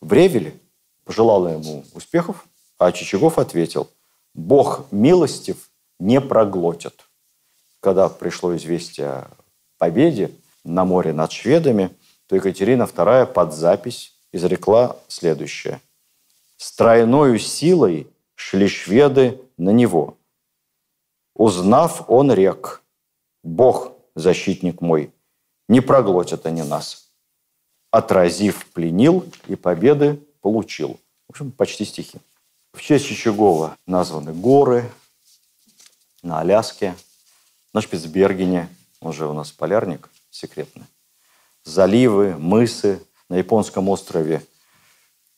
в 0.00 0.12
Ревеле, 0.12 0.58
пожелала 1.04 1.48
ему 1.48 1.84
успехов, 1.94 2.46
а 2.78 2.92
Чичагов 2.92 3.38
ответил, 3.38 3.88
«Бог 4.34 4.86
милостив 4.90 5.70
не 5.98 6.20
проглотит». 6.20 7.04
Когда 7.80 8.08
пришло 8.08 8.56
известие 8.56 9.08
о 9.08 9.30
победе 9.78 10.30
на 10.64 10.84
море 10.84 11.12
над 11.12 11.30
шведами, 11.32 11.90
то 12.26 12.36
Екатерина 12.36 12.84
II 12.84 13.26
под 13.26 13.54
запись 13.54 14.14
изрекла 14.32 14.96
следующее. 15.08 15.80
«С 16.56 16.72
тройною 16.74 17.38
силой 17.38 18.08
шли 18.34 18.68
шведы 18.68 19.40
на 19.56 19.70
него. 19.70 20.16
Узнав, 21.34 22.04
он 22.08 22.32
рек, 22.32 22.82
Бог, 23.42 23.92
защитник 24.14 24.80
мой, 24.80 25.12
не 25.68 25.80
проглотят 25.80 26.46
они 26.46 26.62
нас. 26.62 27.10
Отразив, 27.90 28.66
пленил 28.72 29.24
и 29.46 29.56
победы 29.56 30.20
получил. 30.40 31.00
В 31.28 31.32
общем, 31.32 31.52
почти 31.52 31.84
стихи. 31.84 32.18
В 32.72 32.82
честь 32.82 33.06
Чичагова 33.06 33.76
названы 33.86 34.32
горы 34.32 34.90
на 36.22 36.40
Аляске, 36.40 36.96
на 37.72 37.80
Шпицбергене, 37.80 38.68
он 39.00 39.12
же 39.12 39.26
у 39.26 39.32
нас 39.32 39.52
полярник 39.52 40.10
секретный, 40.30 40.84
заливы, 41.62 42.36
мысы 42.36 43.00
на 43.28 43.36
японском 43.36 43.88
острове 43.88 44.44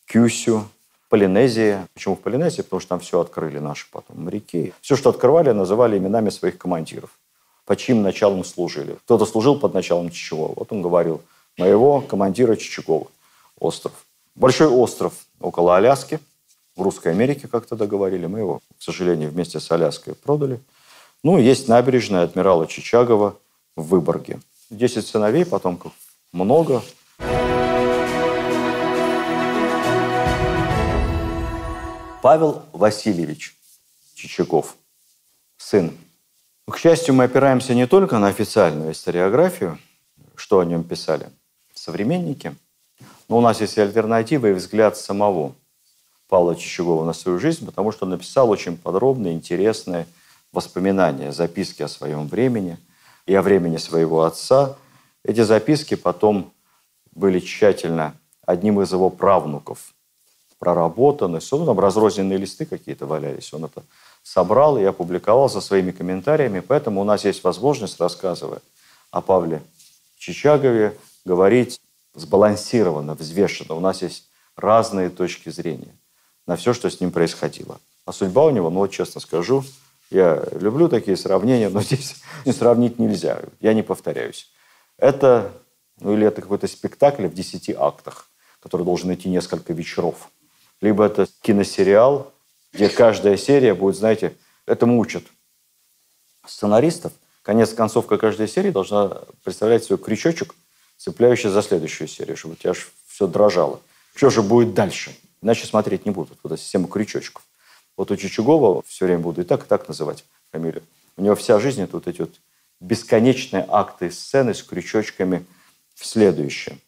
Кюсю, 0.06 0.68
Полинезия. 1.08 1.86
Почему 1.94 2.16
в 2.16 2.20
Полинезии? 2.20 2.62
Потому 2.62 2.80
что 2.80 2.88
там 2.88 3.00
все 3.00 3.20
открыли 3.20 3.58
наши 3.58 3.86
потом 3.90 4.24
моряки. 4.24 4.72
Все, 4.80 4.96
что 4.96 5.10
открывали, 5.10 5.50
называли 5.50 5.98
именами 5.98 6.30
своих 6.30 6.58
командиров 6.58 7.18
по 7.66 7.76
чьим 7.76 8.02
началам 8.02 8.44
служили. 8.44 8.96
Кто-то 9.04 9.26
служил 9.26 9.58
под 9.58 9.74
началом 9.74 10.10
Чичагова. 10.10 10.54
Вот 10.56 10.72
он 10.72 10.80
говорил, 10.80 11.20
моего 11.58 12.00
командира 12.00 12.56
Чичагова, 12.56 13.08
остров. 13.58 13.92
Большой 14.34 14.68
остров 14.68 15.12
около 15.40 15.76
Аляски, 15.76 16.20
в 16.76 16.82
Русской 16.82 17.08
Америке, 17.08 17.48
как 17.48 17.66
тогда 17.66 17.86
говорили. 17.86 18.26
Мы 18.26 18.38
его, 18.38 18.60
к 18.78 18.82
сожалению, 18.82 19.30
вместе 19.30 19.60
с 19.60 19.70
Аляской 19.70 20.14
продали. 20.14 20.60
Ну, 21.22 21.38
есть 21.38 21.68
набережная 21.68 22.24
адмирала 22.24 22.66
Чичагова 22.66 23.36
в 23.74 23.88
Выборге. 23.88 24.38
Десять 24.70 25.06
сыновей, 25.06 25.44
потомков 25.44 25.92
много. 26.32 26.82
Павел 32.22 32.62
Васильевич 32.72 33.56
Чичагов, 34.14 34.76
сын 35.56 35.96
к 36.72 36.78
счастью, 36.78 37.14
мы 37.14 37.24
опираемся 37.24 37.74
не 37.74 37.86
только 37.86 38.18
на 38.18 38.26
официальную 38.26 38.92
историографию, 38.92 39.78
что 40.34 40.58
о 40.58 40.64
нем 40.64 40.82
писали 40.82 41.30
современники, 41.74 42.56
но 43.28 43.38
у 43.38 43.40
нас 43.40 43.60
есть 43.60 43.76
и 43.76 43.80
альтернатива 43.80 44.48
и 44.48 44.52
взгляд 44.52 44.96
самого 44.96 45.54
Павла 46.28 46.56
Чичагова 46.56 47.04
на 47.04 47.12
свою 47.12 47.38
жизнь, 47.38 47.64
потому 47.64 47.92
что 47.92 48.04
он 48.04 48.10
написал 48.10 48.50
очень 48.50 48.76
подробные, 48.76 49.34
интересные 49.34 50.06
воспоминания, 50.52 51.32
записки 51.32 51.82
о 51.82 51.88
своем 51.88 52.26
времени 52.26 52.78
и 53.26 53.34
о 53.34 53.42
времени 53.42 53.76
своего 53.76 54.24
отца. 54.24 54.76
Эти 55.22 55.42
записки 55.42 55.94
потом 55.94 56.52
были 57.12 57.38
тщательно 57.38 58.14
одним 58.44 58.80
из 58.80 58.92
его 58.92 59.08
правнуков 59.08 59.94
проработаны. 60.58 61.38
Ну, 61.52 61.66
там 61.66 61.78
разрозненные 61.78 62.38
листы 62.38 62.66
какие-то 62.66 63.06
валялись, 63.06 63.52
он 63.52 63.66
это 63.66 63.84
собрал 64.26 64.76
и 64.76 64.82
опубликовал 64.82 65.48
со 65.48 65.60
своими 65.60 65.92
комментариями. 65.92 66.58
Поэтому 66.58 67.00
у 67.00 67.04
нас 67.04 67.24
есть 67.24 67.44
возможность, 67.44 68.00
рассказывая 68.00 68.60
о 69.12 69.20
Павле 69.20 69.62
Чичагове, 70.18 70.98
говорить 71.24 71.80
сбалансированно, 72.12 73.14
взвешенно. 73.14 73.74
У 73.74 73.80
нас 73.80 74.02
есть 74.02 74.28
разные 74.56 75.10
точки 75.10 75.50
зрения 75.50 75.94
на 76.44 76.56
все, 76.56 76.74
что 76.74 76.90
с 76.90 77.00
ним 77.00 77.12
происходило. 77.12 77.78
А 78.04 78.12
судьба 78.12 78.46
у 78.46 78.50
него, 78.50 78.68
ну 78.68 78.80
вот 78.80 78.90
честно 78.90 79.20
скажу, 79.20 79.62
я 80.10 80.42
люблю 80.50 80.88
такие 80.88 81.16
сравнения, 81.16 81.68
но 81.68 81.80
здесь 81.82 82.16
не 82.44 82.52
сравнить 82.52 82.98
нельзя. 82.98 83.42
Я 83.60 83.74
не 83.74 83.84
повторяюсь. 83.84 84.50
Это, 84.98 85.52
ну 86.00 86.14
или 86.14 86.26
это 86.26 86.42
какой-то 86.42 86.66
спектакль 86.66 87.26
в 87.26 87.34
десяти 87.34 87.72
актах, 87.78 88.28
который 88.58 88.82
должен 88.82 89.14
идти 89.14 89.28
несколько 89.28 89.72
вечеров. 89.72 90.32
Либо 90.80 91.04
это 91.04 91.28
киносериал, 91.42 92.32
где 92.76 92.90
каждая 92.90 93.38
серия 93.38 93.74
будет, 93.74 93.96
знаете, 93.96 94.36
этому 94.66 94.98
учат 94.98 95.24
сценаристов. 96.46 97.12
Конец 97.42 97.72
концовка 97.72 98.18
каждой 98.18 98.48
серии 98.48 98.70
должна 98.70 99.22
представлять 99.42 99.84
свой 99.84 99.98
крючочек, 99.98 100.54
цепляющий 100.98 101.48
за 101.48 101.62
следующую 101.62 102.06
серию, 102.06 102.36
чтобы 102.36 102.54
у 102.54 102.56
тебя 102.56 102.72
аж 102.72 102.92
все 103.06 103.26
дрожало. 103.26 103.80
Что 104.14 104.28
же 104.28 104.42
будет 104.42 104.74
дальше? 104.74 105.16
Иначе 105.40 105.66
смотреть 105.66 106.04
не 106.04 106.10
будут. 106.10 106.38
Вот 106.42 106.52
эта 106.52 106.62
система 106.62 106.86
крючочков. 106.86 107.42
Вот 107.96 108.10
у 108.10 108.16
Чичугова 108.16 108.82
все 108.86 109.06
время 109.06 109.20
буду 109.20 109.40
и 109.40 109.44
так, 109.44 109.64
и 109.64 109.66
так 109.66 109.88
называть 109.88 110.24
фамилию. 110.52 110.82
У 111.16 111.22
него 111.22 111.34
вся 111.34 111.58
жизнь 111.58 111.82
это 111.82 111.96
вот 111.96 112.06
эти 112.06 112.20
вот 112.20 112.34
бесконечные 112.80 113.64
акты 113.68 114.10
сцены 114.10 114.52
с 114.52 114.62
крючочками 114.62 115.46
в 115.94 116.04
следующее. 116.04 116.78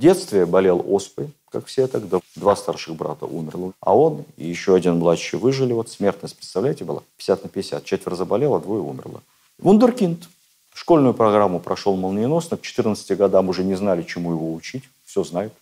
В 0.00 0.02
детстве 0.02 0.46
болел 0.46 0.82
оспой, 0.88 1.28
как 1.50 1.66
все 1.66 1.86
тогда. 1.86 2.20
Два 2.34 2.56
старших 2.56 2.96
брата 2.96 3.26
умерло. 3.26 3.74
А 3.80 3.94
он 3.94 4.24
и 4.38 4.48
еще 4.48 4.74
один 4.74 4.96
младший 4.96 5.38
выжили. 5.38 5.74
Вот 5.74 5.90
смертность, 5.90 6.36
представляете, 6.36 6.86
была 6.86 7.02
50 7.18 7.42
на 7.42 7.50
50. 7.50 7.84
Четверо 7.84 8.14
заболело, 8.14 8.58
двое 8.60 8.80
умерло. 8.80 9.20
Вундеркинд. 9.58 10.26
Школьную 10.72 11.12
программу 11.12 11.60
прошел 11.60 11.96
молниеносно. 11.96 12.56
К 12.56 12.62
14 12.62 13.14
годам 13.18 13.50
уже 13.50 13.62
не 13.62 13.74
знали, 13.74 14.02
чему 14.02 14.32
его 14.32 14.54
учить. 14.54 14.84
Все 15.04 15.22
знают. 15.22 15.52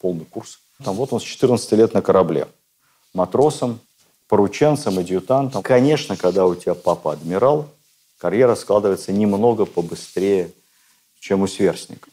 Полный 0.00 0.24
курс. 0.24 0.60
Там 0.84 0.94
вот 0.94 1.12
он 1.12 1.18
с 1.18 1.24
14 1.24 1.72
лет 1.72 1.92
на 1.92 2.00
корабле. 2.00 2.46
Матросом, 3.12 3.80
порученцем, 4.28 5.00
адъютантом. 5.00 5.64
Конечно, 5.64 6.16
когда 6.16 6.46
у 6.46 6.54
тебя 6.54 6.76
папа 6.76 7.14
адмирал, 7.14 7.66
карьера 8.18 8.54
складывается 8.54 9.10
немного 9.10 9.66
побыстрее, 9.66 10.52
чем 11.18 11.42
у 11.42 11.48
сверстника. 11.48 12.08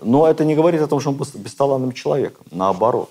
Но 0.00 0.26
это 0.26 0.44
не 0.44 0.54
говорит 0.54 0.80
о 0.80 0.86
том, 0.86 1.00
что 1.00 1.10
он 1.10 1.16
бесталанным 1.16 1.92
человеком. 1.92 2.46
Наоборот, 2.50 3.10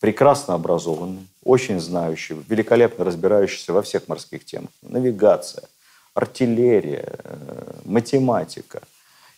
прекрасно 0.00 0.54
образованный, 0.54 1.26
очень 1.44 1.80
знающий, 1.80 2.36
великолепно 2.48 3.04
разбирающийся 3.04 3.72
во 3.72 3.82
всех 3.82 4.08
морских 4.08 4.44
темах. 4.44 4.70
Навигация, 4.82 5.64
артиллерия, 6.14 7.18
э, 7.24 7.72
математика, 7.84 8.82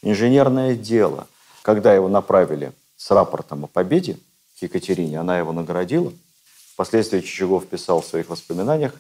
инженерное 0.03 0.75
дело. 0.75 1.27
Когда 1.63 1.95
его 1.95 2.09
направили 2.09 2.73
с 2.97 3.11
рапортом 3.11 3.65
о 3.65 3.69
победе 3.69 4.19
к 4.59 4.63
Екатерине, 4.63 5.21
она 5.21 5.39
его 5.39 5.53
наградила– 5.53 6.13
Впоследствии 6.75 7.21
Чичагов 7.21 7.67
писал 7.67 8.01
в 8.01 8.07
своих 8.07 8.29
воспоминаниях, 8.29 8.95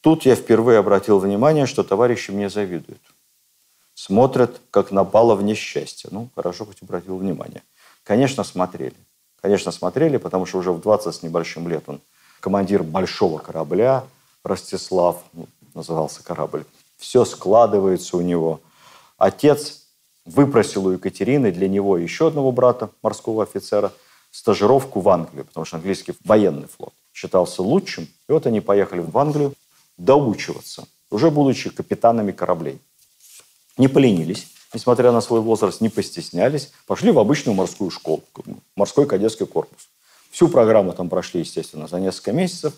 «Тут 0.00 0.26
я 0.26 0.34
впервые 0.34 0.80
обратил 0.80 1.20
внимание, 1.20 1.64
что 1.64 1.84
товарищи 1.84 2.32
мне 2.32 2.50
завидуют. 2.50 3.00
Смотрят, 3.94 4.60
как 4.70 4.90
на 4.90 5.04
баллов 5.04 5.42
несчастья». 5.42 6.08
Ну, 6.10 6.28
хорошо, 6.34 6.66
хоть 6.66 6.82
обратил 6.82 7.16
внимание. 7.16 7.62
Конечно, 8.02 8.44
смотрели. 8.44 8.96
Конечно, 9.40 9.72
смотрели, 9.72 10.16
потому 10.16 10.46
что 10.46 10.58
уже 10.58 10.72
в 10.72 10.80
20 10.80 11.14
с 11.14 11.22
небольшим 11.22 11.68
лет 11.68 11.84
он 11.86 12.00
командир 12.40 12.82
большого 12.82 13.38
корабля, 13.38 14.04
Ростислав, 14.42 15.22
ну, 15.32 15.46
назывался 15.74 16.22
корабль. 16.22 16.64
Все 16.98 17.24
складывается 17.24 18.16
у 18.16 18.20
него. 18.20 18.60
Отец 19.16 19.84
выпросил 20.24 20.86
у 20.86 20.92
Екатерины 20.92 21.50
для 21.52 21.68
него 21.68 21.96
еще 21.98 22.28
одного 22.28 22.52
брата, 22.52 22.90
морского 23.02 23.42
офицера, 23.42 23.92
стажировку 24.30 25.00
в 25.00 25.08
Англию, 25.08 25.44
потому 25.44 25.64
что 25.64 25.76
английский 25.76 26.14
военный 26.24 26.66
флот 26.66 26.92
считался 27.12 27.62
лучшим. 27.62 28.08
И 28.28 28.32
вот 28.32 28.46
они 28.46 28.60
поехали 28.60 29.00
в 29.00 29.16
Англию 29.16 29.54
доучиваться, 29.96 30.86
уже 31.10 31.30
будучи 31.30 31.70
капитанами 31.70 32.32
кораблей. 32.32 32.80
Не 33.76 33.88
поленились, 33.88 34.46
несмотря 34.72 35.12
на 35.12 35.20
свой 35.20 35.40
возраст, 35.40 35.80
не 35.80 35.88
постеснялись, 35.88 36.72
пошли 36.86 37.10
в 37.10 37.18
обычную 37.18 37.54
морскую 37.54 37.90
школу, 37.90 38.22
морской 38.76 39.06
кадетский 39.06 39.46
корпус. 39.46 39.88
Всю 40.30 40.48
программу 40.48 40.92
там 40.92 41.08
прошли, 41.08 41.40
естественно, 41.40 41.86
за 41.86 42.00
несколько 42.00 42.32
месяцев. 42.32 42.74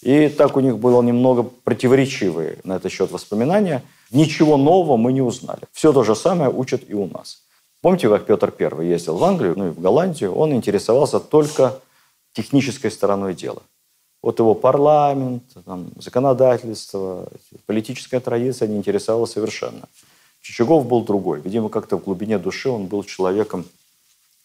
И 0.00 0.28
так 0.28 0.56
у 0.56 0.60
них 0.60 0.78
было 0.78 1.00
немного 1.02 1.42
противоречивые 1.42 2.58
на 2.64 2.76
этот 2.76 2.92
счет 2.92 3.10
воспоминания. 3.10 3.82
Ничего 4.10 4.56
нового 4.56 4.96
мы 4.96 5.12
не 5.12 5.22
узнали. 5.22 5.62
Все 5.72 5.92
то 5.92 6.02
же 6.04 6.14
самое 6.14 6.50
учат 6.50 6.82
и 6.88 6.94
у 6.94 7.06
нас. 7.06 7.42
Помните, 7.80 8.08
как 8.08 8.26
Петр 8.26 8.54
I 8.58 8.86
ездил 8.86 9.16
в 9.16 9.24
Англию, 9.24 9.54
ну 9.56 9.68
и 9.68 9.70
в 9.70 9.80
Голландию, 9.80 10.34
он 10.34 10.54
интересовался 10.54 11.20
только 11.20 11.78
технической 12.32 12.90
стороной 12.90 13.34
дела. 13.34 13.62
Вот 14.22 14.38
его 14.38 14.54
парламент, 14.54 15.42
там, 15.66 15.90
законодательство, 15.98 17.28
политическая 17.66 18.20
традиция 18.20 18.68
не 18.68 18.78
интересовала 18.78 19.26
совершенно. 19.26 19.82
Чичагов 20.44 20.86
был 20.86 21.02
другой. 21.02 21.40
Видимо, 21.40 21.68
как-то 21.68 21.96
в 21.96 22.04
глубине 22.04 22.38
души 22.38 22.68
он 22.68 22.86
был 22.86 23.02
человеком 23.02 23.64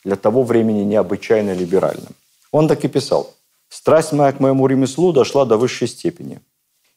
для 0.03 0.15
того 0.15 0.43
времени 0.43 0.83
необычайно 0.83 1.53
либеральным. 1.53 2.13
Он 2.51 2.67
так 2.67 2.83
и 2.85 2.87
писал. 2.87 3.35
«Страсть 3.69 4.13
моя 4.13 4.31
к 4.31 4.39
моему 4.39 4.65
ремеслу 4.65 5.11
дошла 5.13 5.45
до 5.45 5.57
высшей 5.57 5.87
степени. 5.87 6.39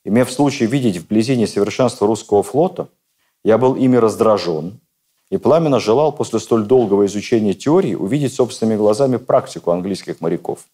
Имев 0.05 0.33
случай 0.33 0.67
видеть 0.67 0.99
вблизи 0.99 1.37
несовершенство 1.37 2.07
русского 2.07 2.43
флота, 2.43 2.89
я 3.45 3.59
был 3.59 3.75
ими 3.75 3.97
раздражен 3.97 4.81
и 5.31 5.37
пламенно 5.37 5.81
желал 5.81 6.13
после 6.13 6.39
столь 6.39 6.65
долгого 6.65 7.05
изучения 7.05 7.55
теории 7.55 7.95
увидеть 7.95 8.35
собственными 8.35 8.77
глазами 8.79 9.17
практику 9.17 9.73
английских 9.73 10.21
моряков– 10.21 10.61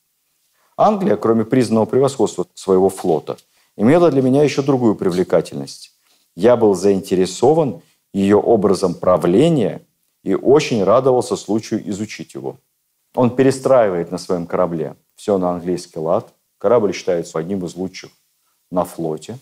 Англия, 0.79 1.17
кроме 1.17 1.45
признанного 1.45 1.87
превосходства 1.87 2.47
своего 2.55 2.89
флота, 2.89 3.37
имела 3.77 4.13
для 4.13 4.23
меня 4.23 4.45
еще 4.45 4.63
другую 4.63 4.95
привлекательность. 4.95 5.93
Я 6.37 6.57
был 6.57 6.77
заинтересован 6.77 7.83
ее 8.19 8.37
образом 8.37 8.95
правления 8.95 9.83
и 10.23 10.35
очень 10.35 10.85
радовался 10.85 11.37
случаю 11.37 11.89
изучить 11.91 12.35
его. 12.35 12.57
Он 13.15 13.35
перестраивает 13.35 14.11
на 14.11 14.19
своем 14.19 14.47
корабле 14.47 14.97
все 15.17 15.39
на 15.39 15.51
английский 15.51 15.99
лад. 15.99 16.33
Корабль 16.59 16.93
считается 16.93 17.39
одним 17.39 17.65
из 17.65 17.75
лучших 17.75 18.11
на 18.71 18.85
флоте. 18.85 19.39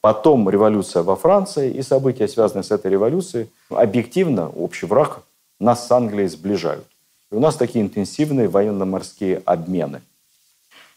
Потом 0.00 0.48
революция 0.50 1.02
во 1.02 1.16
Франции 1.16 1.70
и 1.70 1.82
события, 1.82 2.28
связанные 2.28 2.64
с 2.64 2.70
этой 2.70 2.90
революцией, 2.90 3.48
объективно 3.70 4.48
общий 4.50 4.86
враг 4.86 5.22
нас 5.60 5.86
с 5.86 5.90
Англией 5.90 6.28
сближают. 6.28 6.86
И 7.30 7.34
у 7.34 7.40
нас 7.40 7.56
такие 7.56 7.84
интенсивные 7.84 8.48
военно-морские 8.48 9.42
обмены– 9.44 10.02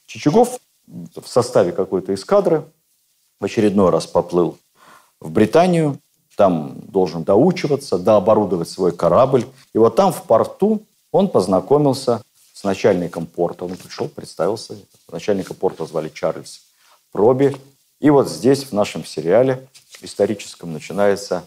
Чичугов 0.07 0.59
в 0.87 1.27
составе 1.27 1.73
какой-то 1.73 2.13
эскадры 2.13 2.63
в 3.39 3.45
очередной 3.45 3.91
раз 3.91 4.07
поплыл 4.07 4.57
в 5.19 5.29
Британию, 5.29 5.99
там 6.37 6.75
должен 6.89 7.23
доучиваться, 7.23 7.97
дооборудовать 7.97 8.69
свой 8.69 8.91
корабль. 8.91 9.47
И 9.73 9.79
вот 9.79 9.95
там 9.95 10.13
в 10.13 10.21
порту 10.23 10.83
он 11.11 11.29
познакомился 11.29 12.21
с 12.53 12.63
начальником 12.63 13.25
порта. 13.25 13.65
Он 13.65 13.75
пришел, 13.75 14.07
представился. 14.07 14.77
Начальника 15.11 15.55
порта 15.55 15.87
звали 15.87 16.09
Чарльз 16.09 16.61
Проби. 17.11 17.57
И 17.99 18.11
вот 18.11 18.29
здесь, 18.29 18.65
в 18.65 18.71
нашем 18.71 19.03
сериале 19.03 19.67
историческом, 20.03 20.73
начинается 20.73 21.43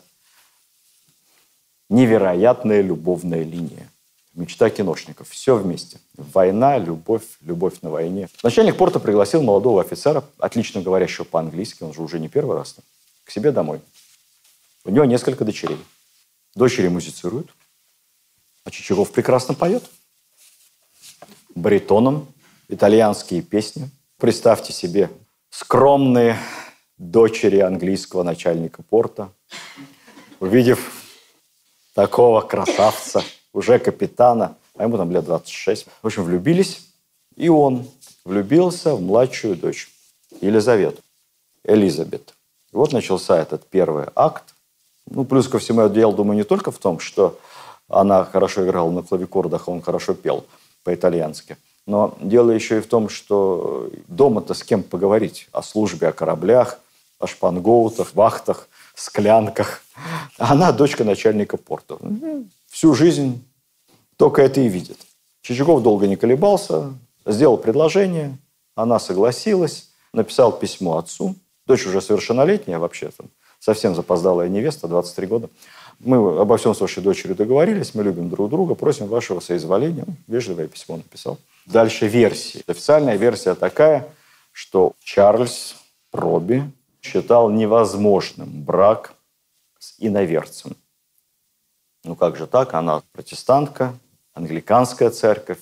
невероятная 1.88 2.80
любовная 2.80 3.44
линия. 3.44 3.88
Мечта 4.34 4.70
киношников. 4.70 5.28
Все 5.28 5.54
вместе. 5.54 5.98
Война, 6.16 6.78
любовь, 6.78 7.22
любовь 7.42 7.74
на 7.82 7.90
войне. 7.90 8.28
Начальник 8.42 8.76
порта 8.76 8.98
пригласил 8.98 9.40
молодого 9.40 9.82
офицера, 9.82 10.24
отлично 10.38 10.82
говорящего 10.82 11.24
по-английски, 11.24 11.84
он 11.84 11.94
же 11.94 12.02
уже 12.02 12.18
не 12.18 12.28
первый 12.28 12.56
раз, 12.56 12.74
к 13.22 13.30
себе 13.30 13.52
домой. 13.52 13.80
У 14.84 14.90
него 14.90 15.04
несколько 15.04 15.44
дочерей. 15.44 15.78
Дочери 16.54 16.88
музицируют, 16.88 17.50
а 18.64 18.70
Чичагов 18.70 19.12
прекрасно 19.12 19.54
поет. 19.54 19.88
Баритоном, 21.54 22.26
итальянские 22.68 23.42
песни. 23.42 23.90
Представьте 24.18 24.72
себе, 24.72 25.10
скромные 25.50 26.38
дочери 26.98 27.58
английского 27.58 28.22
начальника 28.22 28.82
порта, 28.82 29.32
увидев 30.38 30.92
такого 31.94 32.40
красавца– 32.40 33.22
уже 33.52 33.78
капитана, 33.78 34.56
а 34.76 34.84
ему 34.84 34.96
там 34.96 35.10
лет 35.10 35.24
26. 35.24 35.86
В 36.02 36.06
общем, 36.06 36.24
влюбились, 36.24 36.88
и 37.36 37.48
он 37.48 37.88
влюбился 38.24 38.94
в 38.94 39.00
младшую 39.00 39.56
дочь 39.56 39.90
Елизавету, 40.40 41.02
Элизабет. 41.64 42.34
И 42.72 42.76
вот 42.76 42.92
начался 42.92 43.38
этот 43.40 43.66
первый 43.66 44.06
акт. 44.14 44.54
Ну, 45.10 45.24
плюс 45.24 45.48
ко 45.48 45.58
всему, 45.58 45.88
дело, 45.88 46.14
думаю, 46.14 46.36
не 46.36 46.44
только 46.44 46.70
в 46.70 46.78
том, 46.78 46.98
что 47.00 47.38
она 47.88 48.24
хорошо 48.24 48.64
играла 48.64 48.90
на 48.90 49.02
клавикордах, 49.02 49.68
он 49.68 49.82
хорошо 49.82 50.14
пел 50.14 50.44
по-итальянски. 50.84 51.56
Но 51.86 52.14
дело 52.20 52.50
еще 52.50 52.78
и 52.78 52.80
в 52.80 52.86
том, 52.86 53.08
что 53.08 53.90
дома-то 54.08 54.54
с 54.54 54.62
кем 54.62 54.82
поговорить 54.82 55.48
о 55.52 55.62
службе, 55.62 56.08
о 56.08 56.12
кораблях. 56.12 56.78
о 57.20 57.26
шпангоутах, 57.26 58.14
вахтах, 58.14 58.68
склянках. 58.94 59.82
Она 60.38 60.72
дочка 60.72 61.04
начальника 61.04 61.56
порта. 61.58 61.98
Всю 62.66 62.94
жизнь 62.94 63.44
только 64.16 64.40
это 64.40 64.60
и 64.60 64.68
видит. 64.68 64.96
Чичагов 65.42 65.82
долго 65.82 66.06
не 66.06 66.16
колебался, 66.16 66.94
сделал 67.26 67.58
предложение, 67.58 68.38
она 68.74 68.98
согласилась, 68.98 69.90
написал 70.12 70.52
письмо 70.52 70.96
отцу. 70.96 71.34
Дочь 71.66 71.86
уже 71.86 72.00
совершеннолетняя 72.00 72.78
вообще, 72.78 73.10
там, 73.10 73.26
совсем 73.60 73.94
запоздалая 73.94 74.48
невеста, 74.48 74.88
23 74.88 75.26
года. 75.26 75.50
Мы 76.00 76.40
обо 76.40 76.56
всем 76.56 76.74
с 76.74 76.80
вашей 76.80 77.02
дочерью 77.02 77.36
договорились, 77.36 77.94
мы 77.94 78.02
любим 78.02 78.30
друг 78.30 78.50
друга, 78.50 78.74
просим 78.74 79.06
вашего 79.06 79.40
соизволения. 79.40 80.06
Вежливое 80.26 80.66
письмо 80.66 80.96
написал. 80.96 81.38
Дальше 81.66 82.08
версии. 82.08 82.64
Официальная 82.66 83.16
версия 83.16 83.54
такая, 83.54 84.08
что 84.50 84.94
Чарльз 85.04 85.76
Робби 86.10 86.64
считал 87.02 87.50
невозможным 87.50 88.62
брак 88.62 89.14
с 89.78 89.94
иноверцем. 89.98 90.74
Ну 92.02 92.16
как 92.16 92.36
же 92.36 92.46
так? 92.46 92.72
Она 92.72 93.02
протестантка, 93.12 93.94
англиканская 94.32 95.10
церковь, 95.10 95.58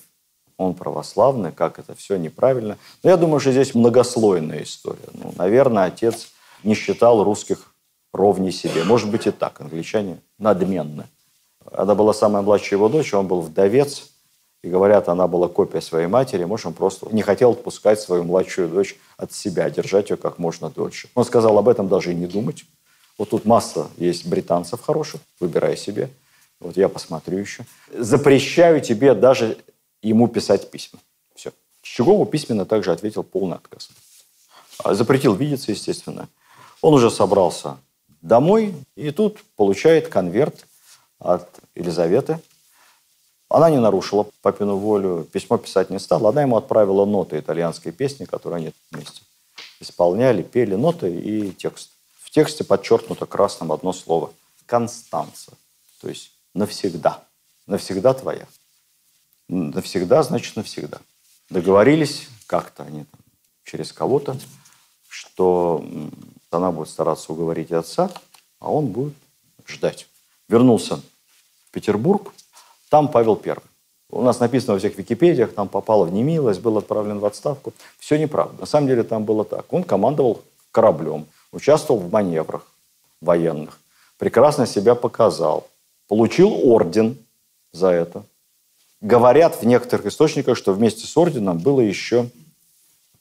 он 0.56 0.74
православный, 0.74 1.52
как 1.52 1.78
это 1.80 1.94
все 1.94 2.16
неправильно. 2.16 2.78
Но 3.02 3.10
я 3.10 3.16
думаю, 3.16 3.40
что 3.40 3.52
здесь 3.52 3.74
многослойная 3.74 4.62
история. 4.62 5.08
Ну, 5.14 5.32
наверное, 5.36 5.84
отец 5.84 6.28
не 6.62 6.74
считал 6.74 7.22
русских 7.24 7.72
ровней 8.18 8.52
себе. 8.52 8.84
Может 8.84 9.10
быть 9.10 9.26
и 9.26 9.30
так, 9.30 9.60
англичане 9.60 10.20
надменны. 10.38 11.06
Она 11.72 11.94
была 11.94 12.12
самая 12.12 12.42
младшая 12.42 12.78
его 12.78 12.88
дочь, 12.88 13.14
он 13.14 13.26
был 13.26 13.40
вдовец, 13.40 14.10
и 14.62 14.68
говорят, 14.68 15.08
она 15.08 15.28
была 15.28 15.48
копия 15.48 15.80
своей 15.80 16.08
матери, 16.08 16.44
может, 16.44 16.66
он 16.66 16.72
просто 16.74 17.08
не 17.12 17.22
хотел 17.22 17.52
отпускать 17.52 18.00
свою 18.00 18.24
младшую 18.24 18.68
дочь 18.68 18.96
от 19.16 19.32
себя, 19.32 19.70
держать 19.70 20.10
ее 20.10 20.16
как 20.16 20.38
можно 20.38 20.68
дольше. 20.68 21.08
Он 21.14 21.24
сказал 21.24 21.56
об 21.58 21.68
этом 21.68 21.88
даже 21.88 22.12
и 22.12 22.14
не 22.14 22.26
думать. 22.26 22.64
Вот 23.16 23.30
тут 23.30 23.44
масса 23.44 23.88
есть 23.96 24.26
британцев 24.26 24.80
хороших, 24.80 25.20
выбирай 25.40 25.76
себе. 25.76 26.10
Вот 26.60 26.76
я 26.76 26.88
посмотрю 26.88 27.38
еще. 27.38 27.64
Запрещаю 27.92 28.80
тебе 28.80 29.14
даже 29.14 29.58
ему 30.02 30.26
писать 30.28 30.70
письма. 30.70 30.98
Все. 31.34 31.52
Чичагову 31.82 32.26
письменно 32.26 32.64
также 32.64 32.90
ответил 32.90 33.22
полный 33.22 33.56
отказ. 33.56 33.90
Запретил 34.84 35.34
видеться, 35.34 35.70
естественно. 35.70 36.28
Он 36.80 36.94
уже 36.94 37.10
собрался 37.10 37.76
домой, 38.22 38.74
и 38.96 39.10
тут 39.10 39.38
получает 39.56 40.08
конверт 40.08 40.66
от 41.18 41.48
Елизаветы. 41.74 42.40
Она 43.48 43.70
не 43.70 43.78
нарушила 43.78 44.26
папину 44.42 44.76
волю, 44.76 45.26
письмо 45.32 45.56
писать 45.58 45.90
не 45.90 45.98
стала. 45.98 46.30
Она 46.30 46.42
ему 46.42 46.56
отправила 46.56 47.04
ноты 47.04 47.38
итальянской 47.38 47.92
песни, 47.92 48.24
которые 48.24 48.58
они 48.58 48.72
вместе 48.90 49.22
исполняли, 49.80 50.42
пели 50.42 50.74
ноты 50.74 51.14
и 51.14 51.52
текст. 51.52 51.92
В 52.20 52.30
тексте 52.30 52.64
подчеркнуто 52.64 53.26
красным 53.26 53.72
одно 53.72 53.92
слово– 53.92 54.32
«Констанца», 54.66 55.52
то 56.00 56.08
есть 56.08 56.30
навсегда. 56.54 57.24
Навсегда 57.66 58.12
твоя. 58.12 58.46
Навсегда 59.48 60.22
значит 60.22 60.56
навсегда. 60.56 60.98
Договорились 61.48 62.28
как-то 62.46 62.82
они 62.82 63.04
там, 63.04 63.20
через 63.64 63.92
кого-то, 63.92 64.36
что 65.08 65.82
она 66.50 66.70
будет 66.72 66.88
стараться 66.88 67.32
уговорить 67.32 67.72
отца, 67.72 68.10
а 68.60 68.72
он 68.72 68.86
будет 68.86 69.14
ждать. 69.66 70.08
Вернулся 70.48 70.96
в 70.96 71.70
Петербург, 71.72 72.32
там 72.88 73.08
Павел 73.08 73.36
Первый. 73.36 73.64
У 74.10 74.22
нас 74.22 74.40
написано 74.40 74.72
во 74.72 74.78
всех 74.78 74.96
Википедиях, 74.96 75.52
там 75.52 75.68
попало 75.68 76.06
в 76.06 76.12
немилость, 76.12 76.60
был 76.60 76.78
отправлен 76.78 77.18
в 77.18 77.26
отставку. 77.26 77.74
Все 77.98 78.16
неправда. 78.16 78.60
На 78.60 78.66
самом 78.66 78.86
деле 78.86 79.02
там 79.02 79.24
было 79.24 79.44
так. 79.44 79.70
Он 79.72 79.84
командовал 79.84 80.42
кораблем, 80.70 81.26
участвовал 81.52 82.00
в 82.00 82.10
маневрах 82.10 82.66
военных, 83.20 83.78
прекрасно 84.16 84.66
себя 84.66 84.94
показал, 84.94 85.68
получил 86.06 86.52
орден 86.70 87.18
за 87.72 87.88
это. 87.88 88.22
Говорят 89.02 89.60
в 89.60 89.64
некоторых 89.64 90.06
источниках, 90.06 90.56
что 90.56 90.72
вместе 90.72 91.06
с 91.06 91.16
орденом 91.16 91.58
было 91.58 91.80
еще 91.80 92.30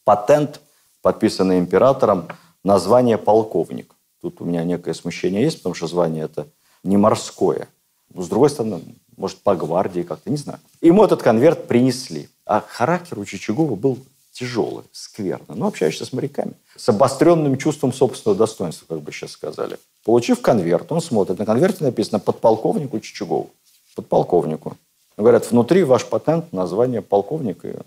патент, 0.05 0.61
подписанный 1.01 1.59
императором, 1.59 2.29
название 2.67 3.17
полковник. 3.17 3.95
Тут 4.21 4.41
у 4.41 4.45
меня 4.45 4.63
некое 4.63 4.93
смущение 4.93 5.41
есть, 5.41 5.57
потому 5.59 5.73
что 5.73 5.87
звание 5.87 6.25
это 6.25 6.47
не 6.83 6.97
морское. 6.97 7.69
Но, 8.13 8.21
с 8.21 8.27
другой 8.27 8.49
стороны, 8.49 8.81
может, 9.15 9.37
по 9.37 9.55
гвардии 9.55 10.01
как-то, 10.01 10.29
не 10.29 10.37
знаю. 10.37 10.59
Ему 10.81 11.03
этот 11.03 11.23
конверт 11.23 11.67
принесли. 11.67 12.29
А 12.45 12.61
характер 12.61 13.19
у 13.19 13.25
Чичагова 13.25 13.75
был 13.75 13.97
тяжелый, 14.31 14.83
скверный. 14.91 15.55
Ну, 15.55 15.67
общаешься 15.67 16.05
с 16.05 16.11
моряками. 16.13 16.53
С 16.75 16.89
обостренным 16.89 17.57
чувством 17.57 17.93
собственного 17.93 18.37
достоинства, 18.37 18.85
как 18.85 19.01
бы 19.01 19.11
сейчас 19.11 19.31
сказали. 19.31 19.79
Получив 20.03 20.41
конверт, 20.41 20.91
он 20.91 21.01
смотрит. 21.01 21.39
На 21.39 21.45
конверте 21.45 21.83
написано 21.83 22.19
«Подполковнику 22.19 22.99
Чичагову». 22.99 23.49
Подполковнику. 23.95 24.77
Говорят, 25.15 25.49
внутри 25.49 25.83
ваш 25.83 26.05
патент, 26.05 26.53
название 26.53 27.01
полковника. 27.01 27.81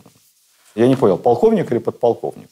Я 0.74 0.88
не 0.88 0.96
понял, 0.96 1.18
полковник 1.18 1.70
или 1.70 1.78
подполковник? 1.78 2.50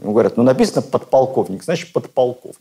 Ему 0.00 0.12
говорят, 0.12 0.36
ну 0.36 0.42
написано 0.42 0.82
подполковник, 0.82 1.62
значит 1.62 1.92
подполковник. 1.92 2.58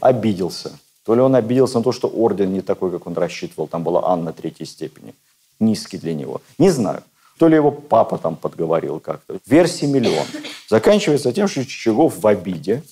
Обиделся. 0.00 0.78
То 1.04 1.14
ли 1.14 1.20
он 1.20 1.34
обиделся 1.34 1.78
на 1.78 1.84
то, 1.84 1.90
что 1.90 2.08
орден 2.08 2.52
не 2.52 2.60
такой, 2.60 2.92
как 2.92 3.06
он 3.06 3.14
рассчитывал, 3.14 3.66
там 3.66 3.82
была 3.82 4.08
Анна 4.08 4.32
третьей 4.32 4.66
степени, 4.66 5.14
низкий 5.58 5.98
для 5.98 6.14
него. 6.14 6.40
Не 6.58 6.70
знаю. 6.70 7.02
То 7.38 7.48
ли 7.48 7.56
его 7.56 7.72
папа 7.72 8.18
там 8.18 8.36
подговорил 8.36 9.00
как-то. 9.00 9.38
Версии 9.46 9.86
миллион. 9.86 10.26
Заканчивается 10.68 11.32
тем, 11.32 11.48
что 11.48 11.64
Чичагов 11.64 12.18
в 12.18 12.26
обиде 12.26 12.84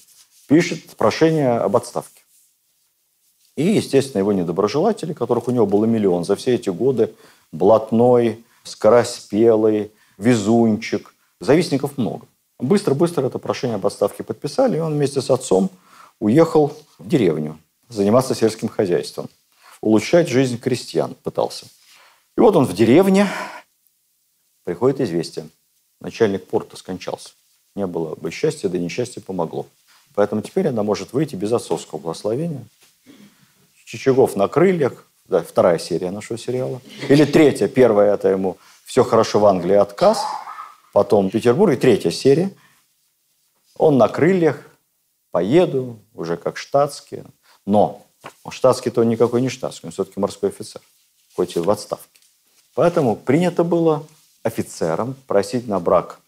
пишет 0.48 0.96
прошение 0.96 1.52
об 1.52 1.76
отставке. 1.76 2.22
И, 3.54 3.62
естественно, 3.62 4.20
его 4.20 4.32
недоброжелатели, 4.32 5.12
которых 5.12 5.46
у 5.46 5.52
него 5.52 5.66
было 5.66 5.84
миллион 5.84 6.24
за 6.24 6.34
все 6.34 6.54
эти 6.54 6.70
годы, 6.70 7.14
блатной, 7.52 8.44
скороспелый, 8.64 9.92
везунчик, 10.18 11.14
завистников 11.38 11.96
много. 11.96 12.26
Быстро-быстро 12.60 13.26
это 13.26 13.38
прошение 13.38 13.76
об 13.76 13.86
отставке 13.86 14.22
подписали, 14.22 14.76
и 14.76 14.80
он 14.80 14.94
вместе 14.94 15.20
с 15.20 15.30
отцом 15.30 15.70
уехал 16.18 16.76
в 16.98 17.08
деревню 17.08 17.58
заниматься 17.88 18.34
сельским 18.34 18.68
хозяйством, 18.68 19.28
улучшать 19.80 20.28
жизнь 20.28 20.58
крестьян 20.58 21.14
пытался. 21.22 21.66
И 22.36 22.40
вот 22.40 22.56
он 22.56 22.66
в 22.66 22.72
деревне, 22.72 23.26
приходит 24.64 25.00
известие. 25.00 25.48
Начальник 26.00 26.46
порта 26.46 26.76
скончался. 26.76 27.30
Не 27.74 27.86
было 27.86 28.14
бы 28.14 28.30
счастья, 28.30 28.68
да 28.68 28.78
несчастье 28.78 29.22
помогло. 29.22 29.66
Поэтому 30.14 30.42
теперь 30.42 30.68
она 30.68 30.82
может 30.82 31.12
выйти 31.12 31.36
без 31.36 31.52
отцовского 31.52 31.98
благословения. 31.98 32.64
Чичагов 33.84 34.36
на 34.36 34.48
крыльях, 34.48 35.06
да, 35.26 35.42
вторая 35.42 35.78
серия 35.78 36.10
нашего 36.10 36.38
сериала. 36.38 36.80
Или 37.08 37.24
третья, 37.24 37.68
первая 37.68 38.14
это 38.14 38.28
ему 38.28 38.56
«Все 38.84 39.04
хорошо 39.04 39.40
в 39.40 39.46
Англии, 39.46 39.76
отказ», 39.76 40.24
потом 40.92 41.30
Петербург, 41.30 41.74
и 41.74 41.76
третья 41.76 42.10
серия. 42.10 42.52
Он 43.76 43.98
на 43.98 44.08
крыльях, 44.08 44.62
поеду, 45.30 45.98
уже 46.14 46.36
как 46.36 46.56
штатский. 46.56 47.22
Но 47.66 48.06
штатский-то 48.48 49.02
он 49.02 49.08
никакой 49.08 49.40
не 49.40 49.48
штатский, 49.48 49.86
он 49.86 49.92
все-таки 49.92 50.20
морской 50.20 50.50
офицер, 50.50 50.82
хоть 51.34 51.56
и 51.56 51.60
в 51.60 51.70
отставке. 51.70 52.20
Поэтому 52.74 53.16
принято 53.16 53.64
было 53.64 54.06
офицерам 54.42 55.14
просить 55.26 55.66
на 55.66 55.80
брак 55.80 56.20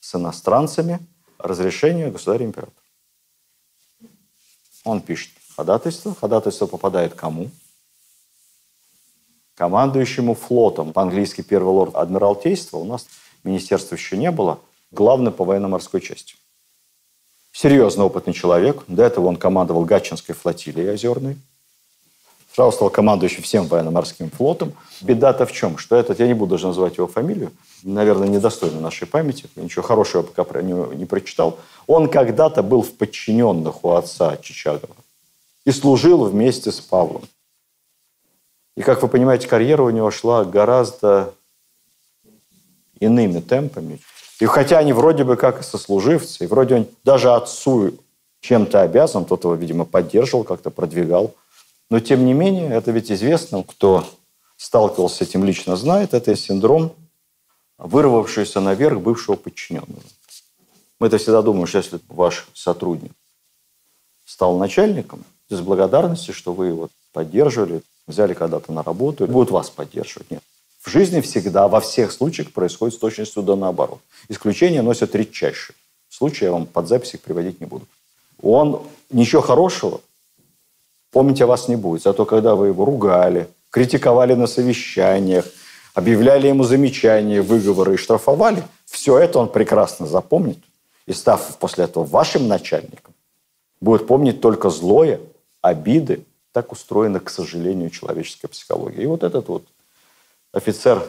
с 0.00 0.14
иностранцами 0.14 0.98
разрешение 1.38 2.10
государя-императора. 2.10 2.76
Он 4.84 5.00
пишет 5.00 5.32
ходатайство. 5.56 6.14
Ходатайство 6.14 6.66
попадает 6.66 7.14
кому? 7.14 7.50
Командующему 9.54 10.34
флотом. 10.34 10.92
По-английски 10.92 11.42
первый 11.42 11.74
лорд 11.74 11.94
Адмиралтейства. 11.94 12.78
У 12.78 12.84
нас 12.84 13.06
министерства 13.44 13.94
еще 13.94 14.16
не 14.16 14.30
было. 14.30 14.60
Главный 14.90 15.30
по 15.30 15.44
военно-морской 15.44 16.00
части. 16.00 16.34
Серьезно 17.52 18.04
опытный 18.04 18.32
человек. 18.32 18.84
До 18.88 19.02
этого 19.02 19.26
он 19.26 19.36
командовал 19.36 19.84
Гатчинской 19.84 20.34
флотилией 20.34 20.92
озерной. 20.92 21.36
Сразу 22.54 22.72
стал 22.72 22.90
командующим 22.90 23.42
всем 23.42 23.66
военно-морским 23.66 24.30
флотом. 24.30 24.72
Беда-то 25.00 25.46
в 25.46 25.52
чем? 25.52 25.78
Что 25.78 25.96
этот, 25.96 26.18
я 26.18 26.26
не 26.26 26.34
буду 26.34 26.52
даже 26.52 26.66
называть 26.66 26.96
его 26.96 27.06
фамилию, 27.06 27.52
наверное, 27.84 28.28
недостойно 28.28 28.80
нашей 28.80 29.06
памяти, 29.06 29.48
ничего 29.54 29.82
хорошего 29.82 30.22
пока 30.22 30.42
про 30.44 30.60
него 30.60 30.92
не 30.92 31.06
прочитал. 31.06 31.58
Он 31.86 32.08
когда-то 32.08 32.62
был 32.62 32.82
в 32.82 32.92
подчиненных 32.92 33.84
у 33.84 33.92
отца 33.92 34.36
Чичагова 34.36 34.96
и 35.64 35.70
служил 35.70 36.24
вместе 36.24 36.72
с 36.72 36.80
Павлом. 36.80 37.22
И, 38.76 38.82
как 38.82 39.02
вы 39.02 39.08
понимаете, 39.08 39.46
карьера 39.46 39.82
у 39.82 39.90
него 39.90 40.10
шла 40.10 40.44
гораздо 40.44 41.34
иными 43.00 43.40
темпами. 43.40 44.00
И 44.38 44.46
хотя 44.46 44.78
они 44.78 44.92
вроде 44.92 45.24
бы 45.24 45.36
как 45.36 45.60
и 45.60 45.64
сослуживцы, 45.64 46.44
и 46.44 46.46
вроде 46.46 46.76
он 46.76 46.86
даже 47.04 47.32
отцу 47.32 47.92
чем-то 48.40 48.80
обязан, 48.82 49.24
тот 49.24 49.44
его, 49.44 49.54
видимо, 49.54 49.84
поддерживал, 49.84 50.44
как-то 50.44 50.70
продвигал. 50.70 51.34
Но, 51.90 52.00
тем 52.00 52.24
не 52.24 52.32
менее, 52.32 52.70
это 52.70 52.90
ведь 52.92 53.10
известно, 53.10 53.62
кто 53.64 54.04
сталкивался 54.56 55.16
с 55.16 55.20
этим 55.22 55.44
лично 55.44 55.76
знает, 55.76 56.14
это 56.14 56.34
синдром 56.36 56.94
вырвавшийся 57.78 58.60
наверх 58.60 59.00
бывшего 59.00 59.36
подчиненного. 59.36 60.02
Мы-то 61.00 61.18
всегда 61.18 61.42
думаем, 61.42 61.66
что 61.66 61.78
если 61.78 61.98
ваш 62.08 62.46
сотрудник 62.54 63.12
стал 64.24 64.58
начальником, 64.58 65.24
из 65.48 65.60
благодарности, 65.60 66.30
что 66.30 66.52
вы 66.52 66.68
его 66.68 66.88
поддерживали, 67.12 67.82
взяли 68.06 68.34
когда-то 68.34 68.72
на 68.72 68.82
работу, 68.82 69.26
будут 69.26 69.50
вас 69.50 69.68
поддерживать. 69.68 70.30
Нет. 70.30 70.42
В 70.80 70.88
жизни 70.88 71.20
всегда, 71.20 71.68
во 71.68 71.80
всех 71.80 72.10
случаях 72.10 72.52
происходит 72.52 72.94
с 72.94 72.98
точностью 72.98 73.42
да 73.42 73.54
наоборот. 73.54 74.00
Исключения 74.28 74.80
носят 74.80 75.14
редчайшие. 75.14 75.76
Случаи 76.08 76.44
я 76.44 76.52
вам 76.52 76.66
под 76.66 76.88
запись 76.88 77.14
их 77.14 77.20
приводить 77.20 77.60
не 77.60 77.66
буду. 77.66 77.86
Он 78.42 78.82
ничего 79.10 79.42
хорошего 79.42 80.00
помнить 81.10 81.42
о 81.42 81.46
вас 81.46 81.68
не 81.68 81.76
будет. 81.76 82.02
Зато 82.02 82.24
когда 82.24 82.54
вы 82.54 82.68
его 82.68 82.84
ругали, 82.86 83.48
критиковали 83.68 84.34
на 84.34 84.46
совещаниях, 84.46 85.44
объявляли 85.92 86.48
ему 86.48 86.64
замечания, 86.64 87.42
выговоры 87.42 87.94
и 87.94 87.98
штрафовали, 87.98 88.62
все 88.86 89.18
это 89.18 89.38
он 89.38 89.50
прекрасно 89.50 90.06
запомнит 90.06 90.58
и, 91.06 91.12
став 91.12 91.58
после 91.58 91.84
этого 91.84 92.04
вашим 92.04 92.48
начальником, 92.48 93.12
будет 93.80 94.06
помнить 94.06 94.40
только 94.40 94.70
злое, 94.70 95.20
обиды. 95.60 96.24
Так 96.52 96.72
устроена, 96.72 97.20
к 97.20 97.30
сожалению, 97.30 97.90
человеческая 97.90 98.48
психология. 98.48 99.04
И 99.04 99.06
вот 99.06 99.22
этот 99.22 99.46
вот 99.48 99.64
офицер, 100.52 101.04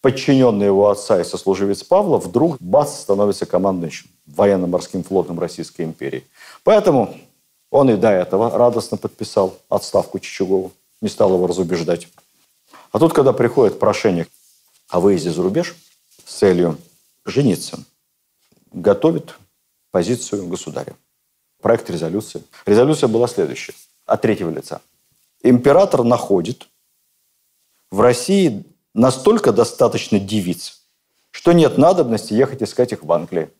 подчиненный 0.00 0.66
его 0.66 0.88
отца 0.90 1.20
и 1.20 1.24
сослуживец 1.24 1.82
Павла, 1.82 2.18
вдруг 2.18 2.56
бац, 2.60 3.00
становится 3.00 3.46
командующим 3.46 4.08
военно-морским 4.26 5.04
флотом 5.04 5.38
Российской 5.38 5.82
империи. 5.82 6.26
Поэтому 6.64 7.14
он 7.70 7.90
и 7.90 7.96
до 7.96 8.10
этого 8.10 8.56
радостно 8.56 8.96
подписал 8.96 9.58
отставку 9.68 10.18
Чичугову, 10.18 10.72
не 11.00 11.08
стал 11.08 11.34
его 11.34 11.46
разубеждать. 11.46 12.08
А 12.90 12.98
тут, 12.98 13.12
когда 13.12 13.32
приходит 13.32 13.78
прошение 13.78 14.26
о 14.88 15.00
выезде 15.00 15.30
за 15.30 15.42
рубеж 15.42 15.74
с 16.24 16.34
целью 16.34 16.78
жениться, 17.24 17.78
готовит 18.72 19.34
позицию 19.90 20.46
государя. 20.46 20.94
Проект 21.60 21.88
резолюции. 21.90 22.42
Резолюция 22.66 23.08
была 23.08 23.28
следующая, 23.28 23.74
от 24.04 24.20
третьего 24.20 24.50
лица. 24.50 24.80
Император 25.42 26.04
находит 26.04 26.68
в 27.92 28.00
России 28.00 28.64
настолько 28.94 29.52
достаточно 29.52 30.18
девиц, 30.18 30.80
что 31.30 31.52
нет 31.52 31.76
надобности 31.76 32.32
ехать 32.32 32.62
искать 32.62 32.92
их 32.92 33.04
в 33.04 33.12
Англии. 33.12 33.50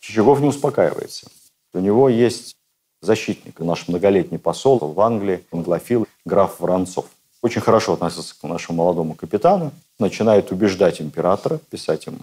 Чичагов 0.00 0.40
не 0.40 0.48
успокаивается. 0.48 1.28
У 1.72 1.78
него 1.78 2.10
есть 2.10 2.56
защитник, 3.00 3.58
наш 3.58 3.88
многолетний 3.88 4.38
посол 4.38 4.78
в 4.78 5.00
Англии, 5.00 5.44
англофил 5.50 6.06
граф 6.26 6.60
Воронцов. 6.60 7.06
Очень 7.40 7.62
хорошо 7.62 7.94
относится 7.94 8.34
к 8.38 8.42
нашему 8.44 8.84
молодому 8.84 9.14
капитану, 9.14 9.72
начинает 9.98 10.52
убеждать 10.52 11.00
императора, 11.00 11.58
писать 11.70 12.04
ему, 12.04 12.18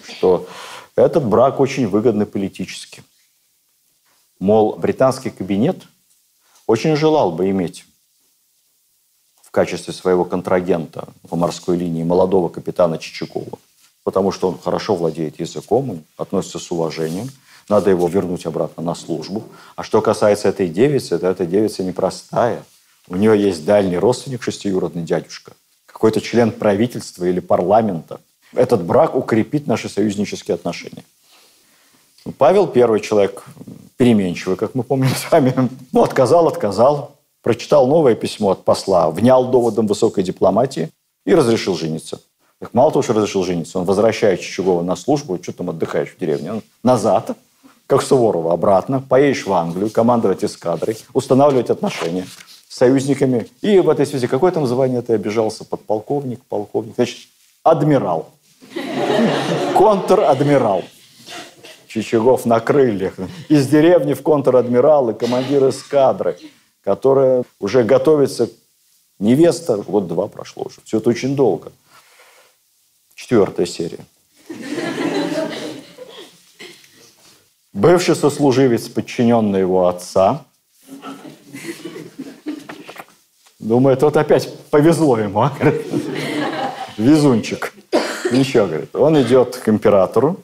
что 0.00 0.46
этот 0.94 1.24
брак 1.24 1.58
очень 1.58 1.88
выгодный 1.88 2.26
политически. 2.26 3.02
Мол, 4.38 4.76
британский 4.76 5.30
кабинет 5.30 5.84
очень 6.66 6.96
желал 6.96 7.32
бы 7.32 7.50
иметь 7.50 7.84
в 9.42 9.50
качестве 9.50 9.92
своего 9.92 10.24
контрагента 10.24 11.08
по 11.28 11.36
морской 11.36 11.76
линии 11.76 12.02
молодого 12.02 12.48
капитана 12.48 12.98
Чичакова, 12.98 13.58
потому 14.02 14.32
что 14.32 14.48
он 14.48 14.58
хорошо 14.58 14.96
владеет 14.96 15.40
языком, 15.40 16.04
относится 16.16 16.58
с 16.58 16.70
уважением– 16.70 17.30
надо 17.68 17.90
его 17.90 18.08
вернуть 18.08 18.46
обратно 18.46 18.82
на 18.82 18.94
службу. 18.94 19.44
А 19.76 19.82
что 19.82 20.02
касается 20.02 20.48
этой 20.48 20.68
девицы, 20.68 21.18
то 21.18 21.28
эта 21.28 21.46
девица 21.46 21.82
непростая. 21.82 22.62
У 23.08 23.16
нее 23.16 23.40
есть 23.40 23.64
дальний 23.64 23.98
родственник, 23.98 24.42
шестиюродный 24.42 25.02
дядюшка, 25.02 25.52
какой-то 25.86 26.20
член 26.20 26.52
правительства 26.52 27.24
или 27.24 27.40
парламента. 27.40 28.20
Этот 28.52 28.84
брак 28.84 29.14
укрепит 29.14 29.66
наши 29.66 29.88
союзнические 29.88 30.54
отношения. 30.54 31.04
Ну, 32.24 32.32
Павел 32.32 32.66
первый 32.66 33.00
человек 33.00 33.44
переменчивый, 33.96 34.56
как 34.56 34.74
мы 34.74 34.82
помним 34.82 35.10
с 35.14 35.30
вами. 35.30 35.54
Ну, 35.92 36.02
отказал, 36.02 36.48
отказал. 36.48 37.12
Прочитал 37.42 37.86
новое 37.86 38.14
письмо 38.14 38.52
от 38.52 38.64
посла, 38.64 39.10
внял 39.10 39.50
доводом 39.50 39.86
высокой 39.86 40.24
дипломатии 40.24 40.88
и 41.26 41.34
разрешил 41.34 41.76
жениться. 41.76 42.20
Так 42.58 42.72
мало 42.72 42.90
того, 42.90 43.02
что 43.02 43.12
разрешил 43.12 43.44
жениться, 43.44 43.78
он 43.78 43.84
возвращает 43.84 44.40
Чичугова 44.40 44.80
на 44.82 44.96
службу, 44.96 45.38
что 45.42 45.52
там 45.52 45.68
отдыхаешь 45.68 46.14
в 46.14 46.18
деревне, 46.18 46.54
он 46.54 46.62
назад, 46.82 47.36
как 47.86 48.00
Суворова, 48.00 48.54
обратно, 48.54 49.00
поедешь 49.06 49.44
в 49.44 49.52
Англию, 49.52 49.90
командовать 49.90 50.42
эскадрой, 50.42 50.96
устанавливать 51.12 51.68
отношения 51.68 52.26
с 52.66 52.76
союзниками. 52.76 53.48
И 53.60 53.78
в 53.80 53.90
этой 53.90 54.06
связи, 54.06 54.26
какое 54.26 54.50
там 54.50 54.66
звание 54.66 55.02
ты 55.02 55.12
обижался? 55.12 55.66
Подполковник, 55.66 56.40
полковник? 56.48 56.94
Значит, 56.94 57.28
адмирал. 57.62 58.30
Контр-адмирал. 59.76 60.82
Чичагов 61.94 62.44
на 62.44 62.58
крыльях. 62.58 63.14
Из 63.48 63.68
деревни 63.68 64.14
в 64.14 64.22
контр-адмиралы, 64.22 65.14
командир 65.14 65.68
эскадры, 65.68 66.36
которая 66.82 67.44
уже 67.60 67.84
готовится 67.84 68.50
невеста. 69.20 69.76
Вот 69.76 70.08
два 70.08 70.26
прошло 70.26 70.64
уже. 70.64 70.80
Все 70.82 70.98
это 70.98 71.10
очень 71.10 71.36
долго. 71.36 71.70
Четвертая 73.14 73.66
серия. 73.66 74.04
Бывший 77.72 78.16
сослуживец, 78.16 78.88
подчиненный 78.88 79.60
его 79.60 79.86
отца, 79.86 80.44
думает, 83.60 84.02
вот 84.02 84.16
опять 84.16 84.52
повезло 84.70 85.16
ему, 85.16 85.42
а? 85.42 85.52
везунчик. 86.98 87.72
Ничего, 88.32 88.66
говорит, 88.66 88.96
он 88.96 89.22
идет 89.22 89.58
к 89.58 89.68
императору 89.68 90.40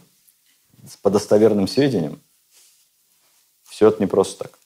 по 0.96 1.10
достоверным 1.10 1.68
сведениям. 1.68 2.20
Все 3.64 3.88
это 3.88 4.00
не 4.00 4.06
просто 4.06 4.44
так. 4.44 4.58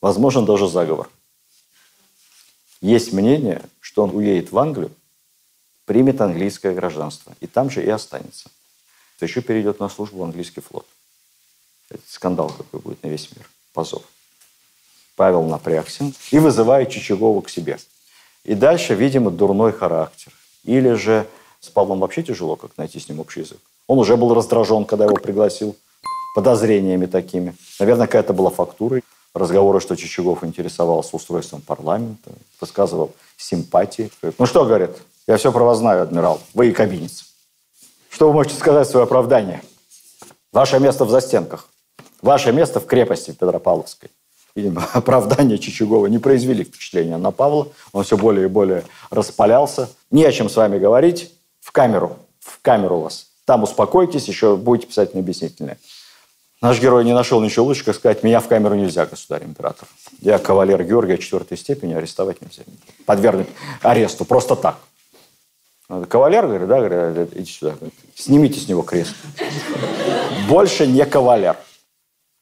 Возможен 0.00 0.44
даже 0.44 0.68
заговор. 0.68 1.08
Есть 2.80 3.12
мнение, 3.12 3.62
что 3.80 4.02
он 4.02 4.14
уедет 4.14 4.52
в 4.52 4.58
Англию, 4.58 4.90
примет 5.86 6.20
английское 6.20 6.74
гражданство, 6.74 7.34
и 7.40 7.46
там 7.46 7.70
же 7.70 7.82
и 7.82 7.88
останется. 7.88 8.50
То 9.18 9.24
еще 9.24 9.40
перейдет 9.40 9.80
на 9.80 9.88
службу 9.88 10.18
в 10.18 10.24
английский 10.24 10.60
флот. 10.60 10.86
Это 11.88 12.02
скандал 12.06 12.50
какой 12.50 12.80
будет 12.80 13.02
на 13.02 13.08
весь 13.08 13.34
мир. 13.34 13.48
Позор. 13.72 14.02
Павел 15.16 15.44
напрягся 15.44 16.12
и 16.30 16.38
вызывает 16.38 16.90
Чичагова 16.90 17.40
к 17.40 17.48
себе. 17.48 17.78
И 18.42 18.54
дальше, 18.54 18.94
видимо, 18.94 19.30
дурной 19.30 19.72
характер. 19.72 20.32
Или 20.64 20.92
же 20.94 21.28
с 21.60 21.70
Павлом 21.70 22.00
вообще 22.00 22.22
тяжело, 22.22 22.56
как 22.56 22.76
найти 22.76 22.98
с 23.00 23.08
ним 23.08 23.20
общий 23.20 23.40
язык. 23.40 23.60
Он 23.86 23.98
уже 23.98 24.16
был 24.16 24.34
раздражен, 24.34 24.84
когда 24.84 25.04
его 25.04 25.16
пригласил, 25.16 25.76
подозрениями 26.34 27.06
такими. 27.06 27.54
Наверное, 27.78 28.06
какая-то 28.06 28.32
была 28.32 28.50
фактура. 28.50 29.00
Разговоры, 29.34 29.80
что 29.80 29.96
Чичагов 29.96 30.44
интересовался 30.44 31.16
устройством 31.16 31.60
парламента, 31.60 32.30
высказывал 32.60 33.12
симпатии. 33.36 34.10
Ну 34.38 34.46
что, 34.46 34.64
говорит, 34.64 34.90
я 35.26 35.36
все 35.36 35.50
про 35.50 35.64
вас 35.64 35.78
знаю, 35.78 36.02
адмирал. 36.02 36.40
Вы 36.54 36.68
и 36.68 36.72
кабинец. 36.72 37.24
Что 38.10 38.28
вы 38.28 38.34
можете 38.34 38.56
сказать 38.56 38.86
в 38.86 38.90
свое 38.90 39.04
оправдание? 39.04 39.62
Ваше 40.52 40.78
место 40.78 41.04
в 41.04 41.10
застенках. 41.10 41.68
Ваше 42.22 42.52
место 42.52 42.78
в 42.78 42.86
крепости 42.86 43.32
Петропавловской. 43.32 44.10
Видимо, 44.54 44.88
оправдания 44.92 45.58
Чичугова 45.58 46.06
не 46.06 46.18
произвели 46.18 46.62
впечатления 46.62 47.16
на 47.16 47.32
Павла. 47.32 47.68
Он 47.92 48.04
все 48.04 48.16
более 48.16 48.44
и 48.44 48.48
более 48.48 48.84
распалялся. 49.10 49.90
Не 50.12 50.24
о 50.24 50.32
чем 50.32 50.48
с 50.48 50.56
вами 50.56 50.78
говорить. 50.78 51.32
В 51.60 51.72
камеру. 51.72 52.16
В 52.38 52.60
камеру 52.62 53.00
вас. 53.00 53.33
Там 53.44 53.62
успокойтесь, 53.62 54.26
еще 54.26 54.56
будете 54.56 54.88
писать 54.88 55.12
мне 55.12 55.22
объяснительное. 55.22 55.78
Наш 56.62 56.80
герой 56.80 57.04
не 57.04 57.12
нашел 57.12 57.42
ничего 57.42 57.66
лучше, 57.66 57.84
как 57.84 57.94
сказать, 57.94 58.22
меня 58.22 58.40
в 58.40 58.48
камеру 58.48 58.74
нельзя, 58.74 59.04
государь-император. 59.04 59.86
Я 60.20 60.38
кавалер 60.38 60.82
Георгия 60.82 61.18
четвертой 61.18 61.58
степени, 61.58 61.92
арестовать 61.92 62.40
нельзя. 62.40 62.62
Подвергнуть 63.04 63.48
аресту, 63.82 64.24
просто 64.24 64.56
так. 64.56 64.78
Кавалер, 66.08 66.46
говорит, 66.46 66.66
да, 66.66 66.80
говорит, 66.80 67.36
иди 67.36 67.50
сюда. 67.50 67.74
Снимите 68.14 68.58
с 68.58 68.68
него 68.68 68.80
крест. 68.80 69.14
Больше 70.48 70.86
не 70.86 71.04
кавалер. 71.04 71.58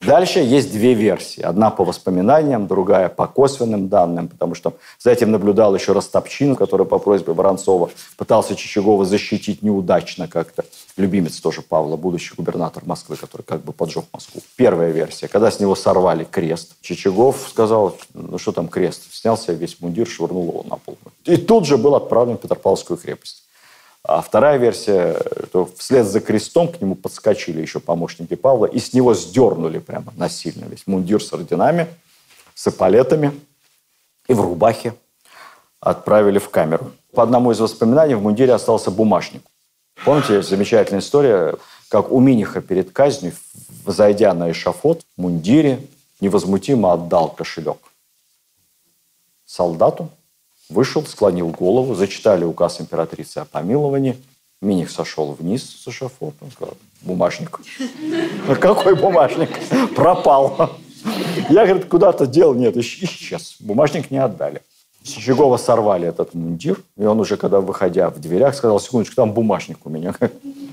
Дальше 0.04 0.40
есть 0.40 0.72
две 0.72 0.94
версии. 0.94 1.40
Одна 1.42 1.70
по 1.70 1.84
воспоминаниям, 1.84 2.66
другая 2.66 3.08
по 3.08 3.28
косвенным 3.28 3.88
данным, 3.88 4.26
потому 4.26 4.56
что 4.56 4.74
за 4.98 5.12
этим 5.12 5.30
наблюдал 5.30 5.76
еще 5.76 5.92
Ростопчин, 5.92 6.56
который 6.56 6.86
по 6.86 6.98
просьбе 6.98 7.32
Воронцова 7.32 7.88
пытался 8.16 8.56
Чичагова 8.56 9.04
защитить 9.04 9.62
неудачно 9.62 10.26
как-то. 10.26 10.64
Любимец 10.96 11.38
тоже 11.38 11.62
Павла, 11.62 11.96
будущий 11.96 12.34
губернатор 12.36 12.82
Москвы, 12.84 13.16
который 13.16 13.42
как 13.42 13.62
бы 13.62 13.72
поджег 13.72 14.04
Москву. 14.12 14.40
Первая 14.56 14.90
версия. 14.90 15.28
Когда 15.28 15.52
с 15.52 15.60
него 15.60 15.76
сорвали 15.76 16.24
крест, 16.24 16.72
Чичагов 16.80 17.46
сказал, 17.48 17.96
ну 18.12 18.38
что 18.38 18.50
там 18.50 18.66
крест? 18.66 19.02
Снял 19.12 19.38
себе 19.38 19.54
весь 19.54 19.80
мундир, 19.80 20.08
швырнул 20.08 20.48
его 20.48 20.64
на 20.68 20.78
пол. 20.78 20.98
И 21.24 21.36
тут 21.36 21.64
же 21.64 21.78
был 21.78 21.94
отправлен 21.94 22.38
в 22.38 22.40
Петропавловскую 22.40 22.96
крепость. 22.96 23.44
А 24.04 24.20
вторая 24.20 24.56
версия, 24.56 25.16
что 25.48 25.68
вслед 25.76 26.06
за 26.06 26.20
крестом 26.20 26.68
к 26.68 26.80
нему 26.80 26.96
подскочили 26.96 27.60
еще 27.60 27.78
помощники 27.78 28.34
Павла 28.34 28.66
и 28.66 28.78
с 28.78 28.92
него 28.92 29.14
сдернули 29.14 29.78
прямо 29.78 30.12
насильно 30.16 30.64
весь 30.64 30.86
мундир 30.86 31.22
с 31.22 31.32
орденами, 31.32 31.86
с 32.54 32.66
эполетами 32.66 33.32
и 34.26 34.34
в 34.34 34.40
рубахе. 34.40 34.94
отправили 35.80 36.38
в 36.38 36.48
камеру. 36.48 36.92
По 37.12 37.22
одному 37.22 37.52
из 37.52 37.60
воспоминаний 37.60 38.14
в 38.14 38.22
мундире 38.22 38.54
остался 38.54 38.90
бумажник. 38.90 39.42
Помните, 40.04 40.42
замечательная 40.42 41.00
история, 41.00 41.56
как 41.88 42.10
у 42.10 42.20
Миниха 42.20 42.60
перед 42.60 42.92
казнью, 42.92 43.32
зайдя 43.86 44.32
на 44.34 44.50
эшафот 44.50 45.02
в 45.16 45.20
мундире, 45.20 45.86
невозмутимо 46.20 46.92
отдал 46.92 47.28
кошелек 47.28 47.78
солдату, 49.52 50.08
вышел, 50.72 51.04
склонил 51.06 51.48
голову, 51.48 51.94
зачитали 51.94 52.44
указ 52.44 52.80
императрицы 52.80 53.38
о 53.38 53.44
помиловании. 53.44 54.16
Миних 54.60 54.90
сошел 54.90 55.32
вниз 55.32 55.62
с 55.64 55.88
эшафота, 55.88 56.46
сказал, 56.52 56.76
бумажник. 57.02 57.60
Какой 58.60 58.94
бумажник? 58.94 59.50
Пропал. 59.96 60.78
Я, 61.50 61.66
говорит, 61.66 61.86
куда-то 61.86 62.26
дел 62.26 62.54
нет, 62.54 62.76
исчез. 62.76 63.56
Бумажник 63.60 64.10
не 64.10 64.18
отдали. 64.18 64.62
С 65.02 65.58
сорвали 65.58 66.06
этот 66.06 66.32
мундир, 66.34 66.80
и 66.96 67.04
он 67.04 67.18
уже, 67.18 67.36
когда 67.36 67.60
выходя 67.60 68.08
в 68.08 68.20
дверях, 68.20 68.54
сказал, 68.54 68.78
секундочку, 68.78 69.16
там 69.16 69.32
бумажник 69.32 69.78
у 69.84 69.90
меня. 69.90 70.14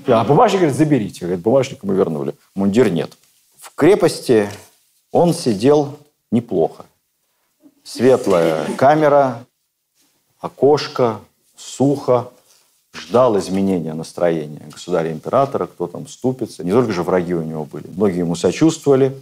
А 0.06 0.24
бумажник, 0.24 0.60
говорит, 0.60 0.78
заберите. 0.78 1.20
Говорит, 1.26 1.42
бумажник 1.42 1.82
мы 1.82 1.94
вернули. 1.94 2.34
Мундир 2.54 2.90
нет. 2.90 3.12
В 3.58 3.74
крепости 3.74 4.48
он 5.12 5.34
сидел 5.34 5.98
неплохо. 6.30 6.86
Светлая 7.84 8.64
камера, 8.76 9.44
окошко, 10.40 11.20
сухо. 11.56 12.30
Ждал 12.92 13.38
изменения 13.38 13.94
настроения 13.94 14.66
государя-императора, 14.68 15.66
кто 15.66 15.86
там 15.86 16.06
вступится. 16.06 16.64
Не 16.64 16.72
только 16.72 16.92
же 16.92 17.04
враги 17.04 17.34
у 17.34 17.42
него 17.42 17.64
были. 17.64 17.86
Многие 17.86 18.18
ему 18.18 18.34
сочувствовали. 18.34 19.16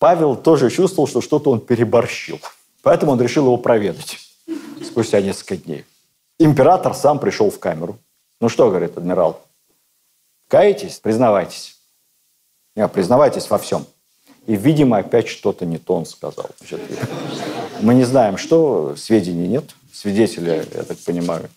Павел 0.00 0.34
тоже 0.34 0.68
чувствовал, 0.68 1.06
что 1.06 1.20
что-то 1.20 1.52
он 1.52 1.60
переборщил. 1.60 2.40
Поэтому 2.82 3.12
он 3.12 3.20
решил 3.20 3.44
его 3.44 3.56
проведать 3.56 4.18
спустя 4.84 5.20
несколько 5.20 5.56
дней. 5.56 5.84
Император 6.40 6.94
сам 6.94 7.20
пришел 7.20 7.50
в 7.50 7.60
камеру. 7.60 7.98
Ну 8.40 8.48
что, 8.48 8.68
говорит 8.68 8.96
адмирал, 8.96 9.40
каетесь, 10.48 10.98
признавайтесь. 10.98 11.76
Не, 12.74 12.86
признавайтесь 12.88 13.50
во 13.50 13.58
всем. 13.58 13.86
И, 14.46 14.56
видимо, 14.56 14.98
опять 14.98 15.28
что-то 15.28 15.66
не 15.66 15.78
то 15.78 15.94
он 15.94 16.06
сказал. 16.06 16.46
Мы 17.80 17.94
не 17.94 18.04
знаем, 18.04 18.38
что, 18.38 18.96
сведений 18.96 19.46
нет. 19.48 19.74
Свидетеля, 20.00 20.64
я 20.74 20.84
так 20.84 20.96
понимаю, 20.98 21.50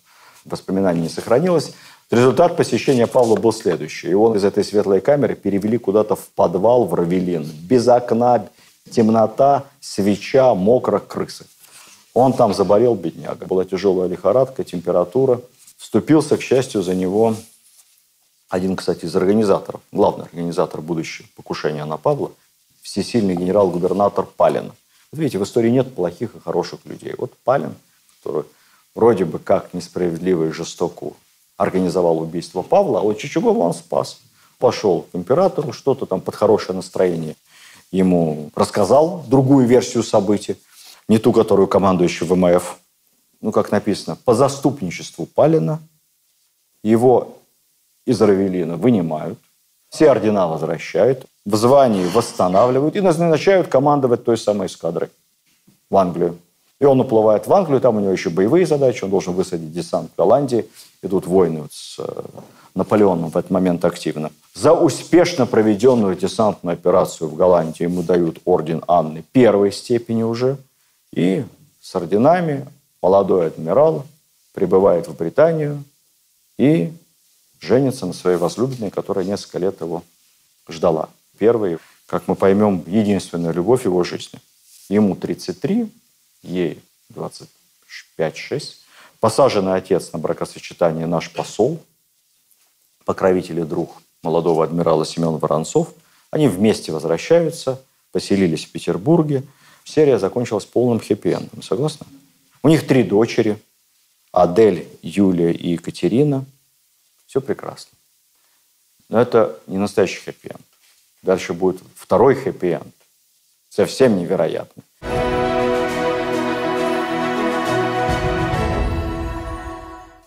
воспоминаний 0.46 1.02
не 1.02 1.10
сохранилось. 1.10 1.74
Результат 2.10 2.58
посещения 2.58 3.06
Павла 3.06 3.36
был 3.36 3.54
следующий. 3.54 4.10
Его 4.10 4.36
из 4.36 4.44
этой 4.44 4.64
светлой 4.64 5.00
камеры 5.00 5.36
перевели 5.36 5.78
куда-то 5.78 6.16
в 6.16 6.28
подвал 6.30 6.86
в 6.86 6.96
Равелин. 6.96 7.44
Без 7.44 7.88
окна, 7.88 8.48
темнота, 8.90 9.66
свеча, 9.80 10.56
мокро, 10.56 10.98
крысы. 10.98 11.46
Он 12.16 12.34
там 12.34 12.56
заболел, 12.56 12.96
бедняга. 12.96 13.46
Была 13.46 13.64
тяжелая 13.64 14.10
лихорадка, 14.10 14.64
температура. 14.64 15.40
Вступился, 15.78 16.36
к 16.36 16.42
счастью, 16.42 16.82
за 16.82 16.96
него 16.96 17.36
один, 18.50 18.76
кстати, 18.76 19.06
из 19.06 19.16
организаторов, 19.16 19.82
главный 19.92 20.26
организатор 20.26 20.82
будущего 20.82 21.28
покушения 21.36 21.86
на 21.86 21.98
Павла, 21.98 22.32
всесильный 22.82 23.36
генерал-губернатор 23.36 24.26
Палин. 24.26 24.72
Вот 25.12 25.20
видите, 25.20 25.38
в 25.38 25.44
истории 25.44 25.70
нет 25.70 25.94
плохих 25.94 26.36
и 26.36 26.40
хороших 26.40 26.80
людей. 26.86 27.14
Вот 27.20 27.34
Палин, 27.44 27.76
который 28.22 28.46
вроде 28.94 29.26
бы 29.26 29.40
как 29.40 29.74
несправедливо 29.74 30.46
и 30.46 30.52
жестоко 30.52 31.14
организовал 31.58 32.20
убийство 32.20 32.62
Павла, 32.62 33.00
а 33.00 33.04
вот 33.04 33.18
Чичугова 33.18 33.60
он 33.60 33.74
спас. 33.74 34.20
Пошел 34.60 35.08
к 35.12 35.16
императору, 35.16 35.74
что-то 35.74 36.06
там 36.06 36.22
под 36.22 36.36
хорошее 36.36 36.76
настроение 36.76 37.36
ему 37.92 38.52
рассказал, 38.56 39.24
другую 39.28 39.68
версию 39.68 40.04
событий 40.04 40.56
не 41.08 41.18
ту, 41.18 41.34
которую 41.34 41.68
командующий 41.68 42.26
ВМФ, 42.26 42.78
ну, 43.42 43.52
как 43.52 43.72
написано, 43.72 44.16
по 44.16 44.34
заступничеству 44.34 45.26
Палина 45.26 45.80
его 46.84 47.38
из 48.06 48.22
Равелина 48.22 48.78
вынимают, 48.78 49.40
все 49.90 50.10
ордена 50.10 50.48
возвращают, 50.48 51.26
в 51.46 51.56
звании 51.56 52.08
восстанавливают 52.08 52.96
и 52.96 53.02
назначают 53.02 53.68
командовать 53.68 54.24
той 54.24 54.38
самой 54.38 54.68
эскадрой 54.68 55.10
в 55.90 55.98
Англию. 55.98 56.38
И 56.82 56.86
он 56.86 57.00
уплывает 57.00 57.48
в 57.48 57.54
Англию, 57.54 57.80
там 57.80 57.96
у 57.96 58.00
него 58.02 58.12
еще 58.12 58.30
боевые 58.30 58.66
задачи, 58.66 59.06
он 59.06 59.10
должен 59.10 59.34
высадить 59.34 59.72
десант 59.72 60.12
в 60.12 60.18
Голландии. 60.18 60.66
Идут 61.02 61.26
войны 61.26 61.68
с 61.72 61.98
э, 62.00 62.22
Наполеоном 62.76 63.30
в 63.30 63.38
этот 63.38 63.52
момент 63.52 63.86
активно. 63.86 64.32
За 64.54 64.74
успешно 64.74 65.46
проведенную 65.46 66.18
десантную 66.18 66.74
операцию 66.74 67.30
в 67.30 67.36
Голландии 67.36 67.84
ему 67.84 68.04
дают 68.04 68.40
орден 68.44 68.84
Анны 68.88 69.24
первой 69.32 69.72
степени 69.72 70.24
уже– 70.24 70.58
и 71.14 71.44
с 71.82 71.96
орденами 71.96 72.68
молодой 73.02 73.48
адмирал 73.48 74.06
прибывает 74.54 75.08
в 75.08 75.16
Британию 75.16 75.84
и 76.58 76.94
женится 77.60 78.06
на 78.06 78.14
своей 78.14 78.38
возлюбленной, 78.38 78.92
которая 78.92 79.26
несколько 79.26 79.60
лет 79.60 79.82
его 79.82 80.04
ждала. 80.70 81.10
Первый, 81.38 81.80
как 82.06 82.28
мы 82.28 82.36
поймем, 82.36 82.84
единственная 82.88 83.52
любовь 83.52 83.86
его 83.86 84.04
жизни. 84.04 84.40
Ему 84.90 85.16
33, 85.16 85.92
ей 86.44 86.82
25-6. 87.14 88.78
Посаженный 89.20 89.76
отец 89.76 90.12
на 90.14 90.20
бракосочетание 90.20 91.06
наш 91.06 91.32
посол, 91.32 91.82
покровитель 93.06 93.60
и 93.60 93.64
друг 93.64 94.02
молодого 94.24 94.64
адмирала 94.64 95.06
Семен 95.06 95.38
Воронцов. 95.38 95.94
Они 96.32 96.48
вместе 96.48 96.92
возвращаются, 96.92 97.82
поселились 98.12 98.66
в 98.66 98.72
Петербурге– 98.72 99.44
серия 99.84 100.20
закончилась 100.20 100.66
полным 100.66 101.00
хэппи-эндом. 101.00 101.62
Согласны? 101.62 102.06
У 102.64 102.70
них 102.70 102.88
три 102.88 103.04
дочери. 103.04 103.62
Адель, 104.32 104.88
Юлия 105.02 105.52
и 105.52 105.72
Екатерина. 105.72 106.46
Все 107.28 107.42
прекрасно. 107.42 107.92
Но 109.10 109.20
это 109.22 109.60
не 109.68 109.78
настоящий 109.78 110.22
хэппи-энд. 110.22 110.62
Дальше 111.22 111.54
будет 111.54 111.82
второй 111.96 112.36
хэппи-энд. 112.36 112.94
Совсем 113.70 114.18
невероятный. 114.18 114.84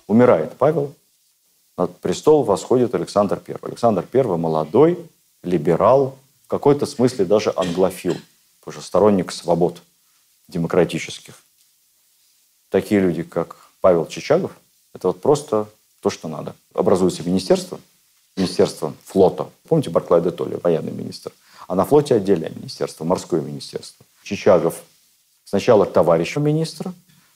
Умирает 0.07 0.57
Павел, 0.59 0.94
на 1.76 1.86
престол 1.86 2.42
восходит 2.42 2.94
Александр 2.94 3.42
I. 3.46 3.57
Александр 3.62 4.07
I 4.12 4.22
молодой, 4.22 4.98
либерал, 5.42 6.16
в 6.44 6.48
какой-то 6.48 6.86
смысле 6.86 7.24
даже 7.24 7.52
англофил– 7.57 8.16
тоже 8.64 8.80
сторонник 8.80 9.30
свобод 9.30 9.82
демократических. 10.48 11.34
Такие 12.70 13.00
люди, 13.00 13.22
как 13.22 13.57
Павел 13.80 14.07
Чичагов, 14.07 14.52
это 14.94 15.09
вот 15.09 15.20
просто 15.20 15.68
то, 16.00 16.11
что 16.11 16.28
надо. 16.28 16.57
Образуется 16.72 17.22
министерство, 17.22 17.78
министерство 18.36 18.94
флота. 19.05 19.50
Помните 19.68 19.90
Барклай 19.90 20.22
де 20.22 20.30
Толли, 20.30 20.59
военный 20.62 20.92
министр? 20.92 21.32
А 21.68 21.74
на 21.74 21.84
флоте 21.84 22.14
отдельное 22.14 22.50
министерство, 22.50 23.05
морское 23.05 23.40
министерство. 23.40 24.05
Чичагов 24.22 24.82
сначала 25.44 25.86
товарищ 25.86 26.36
министра, 26.36 26.92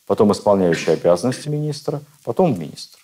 потом 0.08 0.32
исполняющий 0.32 0.90
обязанности 0.90 1.48
министра, 1.48 2.02
потом 2.24 2.58
министр. 2.58 2.98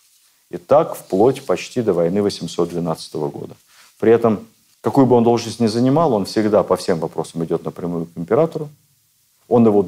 И 0.50 0.56
так 0.56 0.96
вплоть 0.96 1.46
почти 1.46 1.82
до 1.82 1.92
войны 1.92 2.20
812 2.22 3.14
года. 3.14 3.54
При 4.00 4.10
этом 4.10 4.44
Какую 4.84 5.06
бы 5.06 5.16
он 5.16 5.24
должность 5.24 5.60
ни 5.60 5.66
занимал, 5.66 6.12
он 6.12 6.26
всегда 6.26 6.62
по 6.62 6.76
всем 6.76 6.98
вопросам 6.98 7.42
идет 7.42 7.64
напрямую 7.64 8.04
к 8.04 8.18
императору. 8.18 8.68
Он 9.48 9.64
его, 9.64 9.86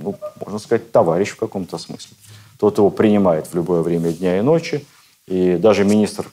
ну, 0.00 0.14
можно 0.38 0.60
сказать, 0.60 0.92
товарищ 0.92 1.30
в 1.30 1.36
каком-то 1.36 1.78
смысле. 1.78 2.16
Тот 2.56 2.78
его 2.78 2.90
принимает 2.90 3.48
в 3.48 3.56
любое 3.56 3.82
время 3.82 4.12
дня 4.12 4.38
и 4.38 4.40
ночи. 4.40 4.86
И 5.26 5.56
даже 5.56 5.84
министр 5.84 6.30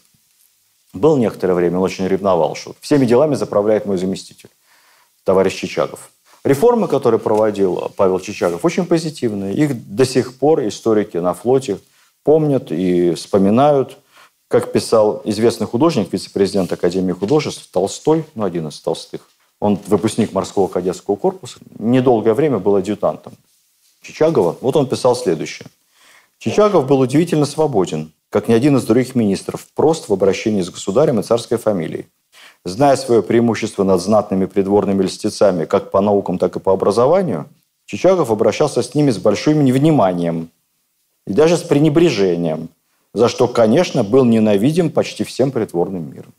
был 0.94 1.18
некоторое 1.18 1.56
время, 1.56 1.78
он 1.78 1.84
очень 1.84 2.08
ревновал, 2.08 2.54
что 2.54 2.76
всеми 2.82 3.08
делами 3.08 3.34
заправляет 3.34 3.88
мой 3.88 3.98
заместитель, 3.98 4.50
товарищ 5.24 5.56
Чичагов. 5.56 6.12
Реформы, 6.48 6.88
которые 6.88 7.20
проводил 7.20 7.92
Павел 7.96 8.20
Чичагов, 8.20 8.64
очень 8.64 8.86
позитивные. 8.86 9.54
Их 9.54 9.96
до 9.96 10.06
сих 10.06 10.38
пор 10.38 10.68
историки 10.68 11.18
на 11.18 11.34
флоте 11.34 11.80
помнят 12.24 12.72
и 12.72 13.14
вспоминают– 13.14 13.98
как 14.48 14.72
писал 14.72 15.22
известный 15.26 15.68
художник, 15.68 16.12
вице-президент 16.12 16.72
Академии 16.72 17.12
художеств 17.12 17.70
Толстой, 17.70 18.24
ну, 18.34 18.46
один 18.46 18.68
из 18.68 18.80
Толстых, 18.80 19.30
он 19.60 19.78
выпускник 19.88 20.32
морского 20.32 20.68
кадетского 20.68 21.16
корпуса, 21.16 21.60
недолгое 21.78 22.34
время 22.34 22.60
был 22.60 22.76
адъютантом 22.76 23.34
Чичагова. 24.02 24.56
Вот 24.62 24.76
он 24.76 24.88
писал 24.88 25.16
следующее. 25.16 25.68
Чичагов 26.38 26.88
был 26.88 27.00
удивительно 27.00 27.46
свободен, 27.46 28.14
как 28.30 28.48
ни 28.48 28.54
один 28.54 28.78
из 28.78 28.86
других 28.86 29.16
министров, 29.16 29.68
прост 29.76 30.08
в 30.08 30.14
обращении 30.14 30.62
с 30.62 30.70
государем 30.70 31.20
и 31.20 31.24
царской 31.24 31.58
фамилией. 31.58 32.06
Зная 32.66 32.96
свое 32.96 33.22
преимущество 33.22 33.84
над 33.84 34.02
знатными 34.02 34.46
придворными 34.46 35.04
льстецами 35.04 35.66
как 35.66 35.92
по 35.92 36.02
наукам, 36.02 36.38
так 36.38 36.56
и 36.56 36.60
по 36.60 36.74
образованию, 36.74 37.48
Чичагов 37.86 38.32
обращался 38.32 38.82
с 38.82 38.94
ними 38.96 39.12
с 39.12 39.18
большим 39.18 39.64
невниманием 39.64 40.50
и 41.26 41.34
даже 41.34 41.58
с 41.58 41.62
пренебрежением– 41.62 42.70
за 43.18 43.30
что, 43.30 43.48
конечно, 43.48 44.04
был 44.04 44.26
ненавидим 44.26 44.92
почти 44.92 45.24
всем 45.24 45.52
притворным 45.52 46.14
миром 46.14 46.34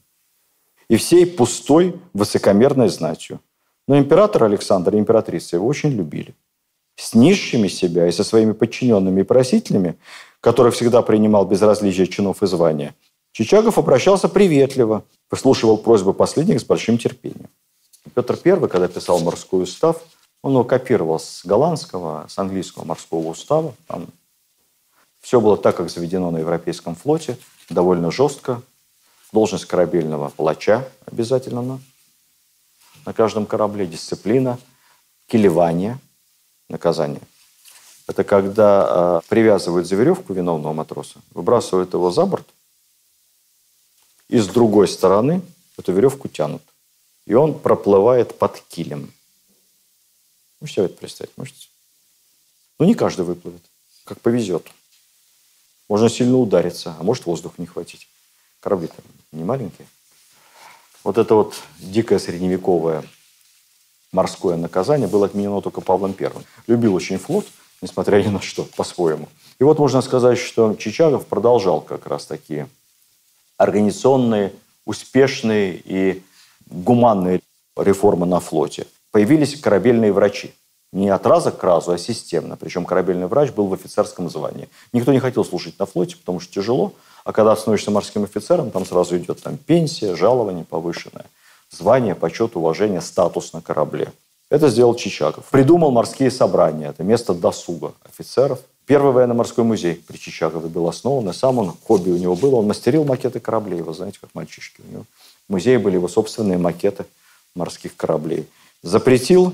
и 0.88 0.96
всей 0.96 1.26
пустой 1.26 2.00
высокомерной 2.14 2.88
знатью. 2.88 3.40
Но 3.88 3.98
император 3.98 4.44
Александр 4.44 4.94
и 4.94 4.98
императрица 4.98 5.56
его 5.56 5.66
очень 5.66 5.90
любили. 5.90 6.34
с 6.94 7.14
низшими 7.14 7.68
себя 7.68 8.08
и 8.08 8.12
со 8.12 8.24
своими 8.24 8.52
подчиненными 8.52 9.20
и 9.20 9.24
просителями, 9.24 9.96
которых 10.40 10.74
всегда 10.74 11.00
принимал 11.02 11.46
без 11.46 11.62
различия 11.62 12.06
чинов 12.06 12.42
и 12.42 12.46
звания, 12.46 12.94
Чичагов 13.38 13.78
обращался 13.78 14.28
приветливо, 14.28 15.04
выслушивал 15.30 15.78
просьбы 15.78 16.12
последних 16.12 16.58
с 16.58 16.64
большим 16.64 16.98
терпением. 16.98 17.48
Петр 18.12 18.36
I, 18.44 18.66
когда 18.66 18.88
писал 18.88 19.20
морской 19.20 19.62
устав, 19.62 20.02
он 20.42 20.54
его 20.54 20.64
копировал 20.64 21.20
с 21.20 21.42
голландского, 21.44 22.26
с 22.28 22.36
английского 22.36 22.84
морского 22.84 23.28
устава. 23.28 23.76
Там 23.86 24.08
все 25.20 25.40
было 25.40 25.56
так, 25.56 25.76
как 25.76 25.88
заведено 25.88 26.32
на 26.32 26.38
Европейском 26.38 26.96
флоте, 26.96 27.38
довольно 27.70 28.10
жестко. 28.10 28.60
Должность 29.30 29.66
корабельного 29.66 30.30
палача 30.30 30.88
обязательно 31.06 31.62
на, 31.62 31.80
на 33.06 33.12
каждом 33.12 33.46
корабле, 33.46 33.86
дисциплина, 33.86 34.58
килевание, 35.28 36.00
наказание. 36.68 37.22
Это 38.08 38.24
когда 38.24 39.20
э, 39.22 39.28
привязывают 39.28 39.86
за 39.86 39.94
веревку 39.94 40.32
виновного 40.32 40.72
матроса, 40.72 41.20
выбрасывают 41.34 41.94
его 41.94 42.10
за 42.10 42.26
борт, 42.26 42.44
и 44.28 44.38
с 44.38 44.46
другой 44.46 44.88
стороны 44.88 45.42
эту 45.76 45.92
веревку 45.92 46.28
тянут. 46.28 46.62
И 47.26 47.34
он 47.34 47.58
проплывает 47.58 48.38
под 48.38 48.60
килем. 48.68 49.12
Вы 50.60 50.68
себе 50.68 50.86
это 50.86 50.94
представить 50.94 51.36
можете? 51.36 51.68
Ну, 52.78 52.86
не 52.86 52.94
каждый 52.94 53.24
выплывет, 53.24 53.62
как 54.04 54.20
повезет. 54.20 54.66
Можно 55.88 56.08
сильно 56.08 56.36
удариться, 56.36 56.94
а 56.98 57.02
может 57.02 57.26
воздух 57.26 57.58
не 57.58 57.66
хватить. 57.66 58.08
Корабли-то 58.60 59.02
не 59.32 59.44
маленькие. 59.44 59.86
Вот 61.04 61.16
это 61.16 61.34
вот 61.34 61.54
дикое 61.78 62.18
средневековое 62.18 63.04
морское 64.12 64.56
наказание 64.56 65.08
было 65.08 65.26
отменено 65.26 65.60
только 65.60 65.80
Павлом 65.80 66.12
Первым. 66.12 66.44
Любил 66.66 66.94
очень 66.94 67.18
флот, 67.18 67.46
несмотря 67.80 68.22
ни 68.22 68.28
на 68.28 68.40
что, 68.40 68.64
по-своему. 68.64 69.28
И 69.58 69.64
вот 69.64 69.78
можно 69.78 70.00
сказать, 70.00 70.38
что 70.38 70.74
Чичагов 70.74 71.26
продолжал 71.26 71.80
как 71.80 72.06
раз 72.06 72.26
такие 72.26 72.68
организационные, 73.58 74.52
успешные 74.86 75.80
и 75.84 76.22
гуманные 76.70 77.42
реформы 77.76 78.24
на 78.24 78.40
флоте. 78.40 78.86
Появились 79.10 79.60
корабельные 79.60 80.12
врачи. 80.12 80.54
Не 80.90 81.10
от 81.10 81.26
раза 81.26 81.50
к 81.50 81.62
разу, 81.62 81.92
а 81.92 81.98
системно. 81.98 82.56
Причем 82.56 82.86
корабельный 82.86 83.26
врач 83.26 83.50
был 83.50 83.66
в 83.66 83.74
офицерском 83.74 84.30
звании. 84.30 84.70
Никто 84.94 85.12
не 85.12 85.20
хотел 85.20 85.44
служить 85.44 85.78
на 85.78 85.84
флоте, 85.84 86.16
потому 86.16 86.40
что 86.40 86.54
тяжело. 86.54 86.94
А 87.24 87.32
когда 87.32 87.54
становишься 87.56 87.90
морским 87.90 88.24
офицером, 88.24 88.70
там 88.70 88.86
сразу 88.86 89.18
идет 89.18 89.42
там, 89.42 89.58
пенсия, 89.58 90.16
жалование 90.16 90.64
повышенное. 90.64 91.26
Звание, 91.70 92.14
почет, 92.14 92.56
уважение, 92.56 93.02
статус 93.02 93.52
на 93.52 93.60
корабле. 93.60 94.12
Это 94.48 94.70
сделал 94.70 94.94
Чичагов. 94.94 95.44
Придумал 95.50 95.90
морские 95.90 96.30
собрания. 96.30 96.88
Это 96.88 97.02
место 97.02 97.34
досуга 97.34 97.92
офицеров. 98.02 98.60
Первый 98.88 99.12
военно-морской 99.12 99.64
музей 99.64 100.02
при 100.08 100.16
Чичагове 100.16 100.66
был 100.70 100.88
основан. 100.88 101.28
И 101.28 101.34
сам 101.34 101.58
он, 101.58 101.74
хобби 101.86 102.08
у 102.08 102.16
него 102.16 102.34
было, 102.34 102.56
он 102.56 102.66
мастерил 102.66 103.04
макеты 103.04 103.38
кораблей. 103.38 103.82
Вы 103.82 103.92
знаете, 103.92 104.18
как 104.18 104.30
мальчишки. 104.32 104.80
У 104.80 104.90
него 104.90 105.04
в 105.46 105.52
музее 105.52 105.78
были 105.78 105.96
его 105.96 106.08
собственные 106.08 106.56
макеты 106.56 107.04
морских 107.54 107.94
кораблей. 107.96 108.48
Запретил 108.82 109.52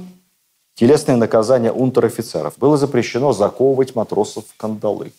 телесное 0.76 1.16
наказание 1.16 1.72
унтер-офицеров. 1.72 2.57
Было 2.59 2.76
запрещено 2.76 3.32
заковывать 3.32 3.97
матросов 3.97 4.45
в 4.47 4.57
кандалы. 4.57 5.12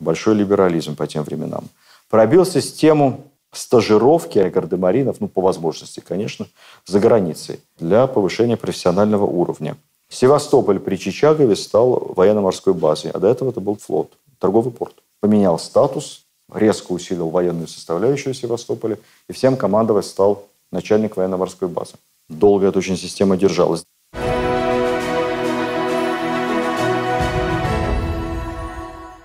Большой 0.00 0.34
либерализм 0.34 0.96
по 0.96 1.06
тем 1.06 1.22
временам. 1.22 1.68
Пробил 2.10 2.44
систему 2.44 3.24
стажировки 3.52 4.40
гардемаринов, 4.40 5.20
ну, 5.20 5.28
по 5.28 5.42
возможности, 5.42 6.00
конечно, 6.00 6.48
за 6.86 6.98
границей, 6.98 7.60
для 7.78 8.08
повышения 8.08 8.56
профессионального 8.56 9.26
уровня. 9.26 9.76
Севастополь 10.08 10.78
при 10.78 10.96
Чичагове 10.96 11.56
стал 11.56 12.12
военно-морской 12.14 12.72
базой, 12.74 13.10
а 13.10 13.18
до 13.18 13.28
этого 13.28 13.50
это 13.50 13.60
был 13.60 13.76
флот, 13.76 14.12
торговый 14.38 14.72
порт. 14.72 14.94
Поменял 15.20 15.58
статус, 15.58 16.24
резко 16.52 16.92
усилил 16.92 17.30
военную 17.30 17.66
составляющую 17.66 18.32
Севастополя, 18.34 18.98
и 19.28 19.32
всем 19.32 19.56
командовать 19.56 20.06
стал 20.06 20.46
начальник 20.70 21.16
военно-морской 21.16 21.68
базы. 21.68 21.94
Долго 22.28 22.66
эта 22.66 22.78
очень 22.78 22.96
система 22.96 23.36
держалась. 23.36 23.84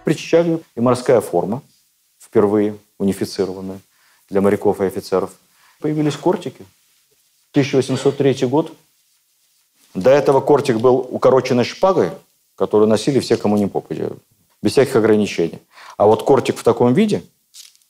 При 0.04 0.14
Чичагове 0.16 0.62
и 0.76 0.82
морская 0.82 1.22
форма, 1.22 1.62
впервые 2.20 2.76
унифицированная 2.98 3.80
для 4.30 4.42
моряков 4.42 4.82
и 4.82 4.86
офицеров. 4.86 5.32
Появились 5.80 6.16
кортики. 6.16 6.66
1803 7.52 8.48
год. 8.48 8.72
До 9.94 10.10
этого 10.10 10.40
кортик 10.42 10.78
был 10.78 10.98
укороченной 10.98 11.64
шпагой, 11.64 12.12
которую 12.56 12.88
носили 12.88 13.20
все, 13.20 13.38
кому 13.38 13.58
не 13.58 13.68
попадя, 13.68 14.10
без 14.62 14.72
всяких 14.72 14.96
ограничений. 14.96 15.60
А 15.98 16.06
вот 16.06 16.24
кортик 16.24 16.58
в 16.58 16.64
таком 16.64 16.94
виде, 16.94 17.24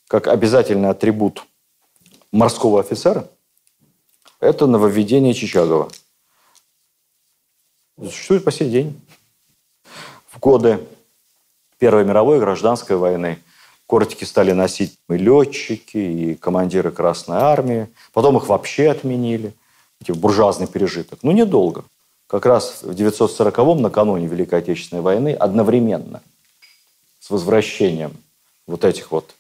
как 0.08 0.28
обязательный 0.28 0.90
атрибут 0.90 1.44
морского 2.32 2.80
офицера, 2.80 3.28
это 4.40 4.66
нововведение 4.66 5.34
Чичагова. 5.34 5.90
Существует 7.98 8.44
по 8.44 8.52
сей 8.52 8.70
день. 8.70 9.00
В 10.30 10.40
годы 10.40 10.80
Первой 11.78 12.06
мировой 12.06 12.40
гражданской 12.40 12.96
войны 12.96 13.40
кортики 13.86 14.24
стали 14.24 14.52
носить 14.52 14.98
и 15.10 15.18
летчики, 15.18 15.98
и 15.98 16.36
командиры 16.36 16.92
Красной 16.92 17.38
Армии. 17.38 17.90
Потом 18.14 18.38
их 18.38 18.48
вообще 18.48 18.90
отменили. 18.90 19.54
Буржуазный 20.08 20.68
пережиток. 20.68 21.20
Ну, 21.24 21.32
недолго. 21.32 21.86
Как 22.28 22.46
раз 22.46 22.84
в 22.84 22.92
940-м, 22.92 23.82
накануне 23.82 24.28
Великой 24.28 24.60
Отечественной 24.60 25.02
войны, 25.02 25.34
одновременно 25.34 26.22
с 27.20 27.30
возвращением 27.30 28.16
вот 28.68 28.86
этих 28.86 29.12
вот 29.12 29.36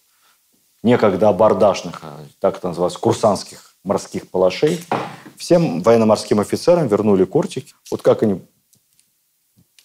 некогда 0.83 1.29
абордажных, 1.29 1.99
а 2.03 2.19
так 2.39 2.57
это 2.57 2.67
называлось, 2.69 2.97
курсантских 2.97 3.75
морских 3.83 4.29
палашей, 4.29 4.83
всем 5.37 5.81
военно-морским 5.81 6.39
офицерам 6.39 6.87
вернули 6.87 7.23
кортики. 7.25 7.73
Вот 7.89 8.01
как 8.01 8.23
они 8.23 8.41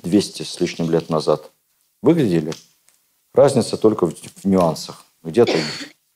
200 0.03 0.43
с 0.43 0.61
лишним 0.61 0.91
лет 0.91 1.09
назад 1.09 1.51
выглядели. 2.03 2.53
Разница 3.33 3.77
только 3.77 4.07
в, 4.07 4.14
в 4.14 4.45
нюансах. 4.45 5.05
Где-то 5.22 5.59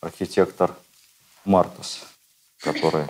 Архитектор 0.00 0.74
Мартас, 1.44 2.06
который 2.58 3.06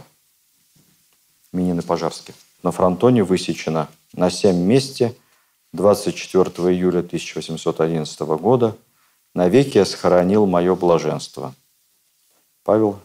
Минин 1.52 1.78
и 1.78 1.82
Пожарский. 1.82 2.34
На 2.62 2.72
фронтоне 2.72 3.24
высечено 3.24 3.88
на 4.12 4.30
семь 4.30 4.56
месте 4.56 5.14
24 5.72 6.44
июля 6.72 7.00
1811 7.00 8.20
года 8.20 8.76
«Навеки 9.34 9.78
я 9.78 9.84
схоронил 9.84 10.46
мое 10.46 10.74
блаженство». 10.74 11.54
Павел 12.64 13.00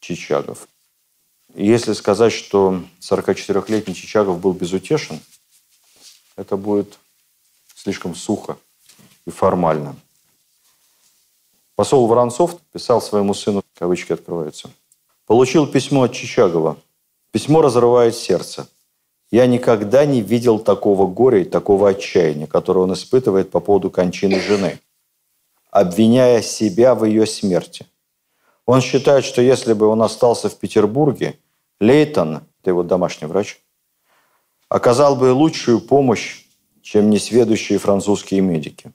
Чичагов. 0.00 0.68
И 1.54 1.66
если 1.66 1.94
сказать, 1.94 2.32
что 2.32 2.84
44-летний 3.00 3.94
Чичагов 3.94 4.40
был 4.40 4.52
безутешен, 4.52 5.20
это 6.36 6.56
будет 6.56 6.98
слишком 7.74 8.14
сухо 8.14 8.58
и 9.28 9.30
формально. 9.30 9.94
Посол 11.76 12.06
Воронцов 12.06 12.56
писал 12.72 13.02
своему 13.02 13.34
сыну, 13.34 13.62
кавычки 13.74 14.12
открываются, 14.12 14.70
Получил 15.26 15.66
письмо 15.66 16.04
от 16.04 16.14
Чичагова. 16.14 16.78
Письмо 17.30 17.60
разрывает 17.60 18.16
сердце. 18.16 18.66
Я 19.30 19.46
никогда 19.46 20.06
не 20.06 20.22
видел 20.22 20.58
такого 20.58 21.06
горя 21.06 21.42
и 21.42 21.44
такого 21.44 21.90
отчаяния, 21.90 22.46
которое 22.46 22.80
он 22.80 22.94
испытывает 22.94 23.50
по 23.50 23.60
поводу 23.60 23.90
кончины 23.90 24.40
жены, 24.40 24.80
обвиняя 25.70 26.40
себя 26.40 26.94
в 26.94 27.04
ее 27.04 27.26
смерти. 27.26 27.84
Он 28.64 28.80
считает, 28.80 29.26
что 29.26 29.42
если 29.42 29.74
бы 29.74 29.86
он 29.86 30.00
остался 30.00 30.48
в 30.48 30.56
Петербурге, 30.56 31.38
Лейтон, 31.78 32.36
это 32.62 32.70
его 32.70 32.82
домашний 32.82 33.26
врач, 33.26 33.60
оказал 34.70 35.14
бы 35.14 35.30
лучшую 35.32 35.82
помощь, 35.82 36.46
чем 36.80 37.10
несведущие 37.10 37.78
французские 37.78 38.40
медики. 38.40 38.92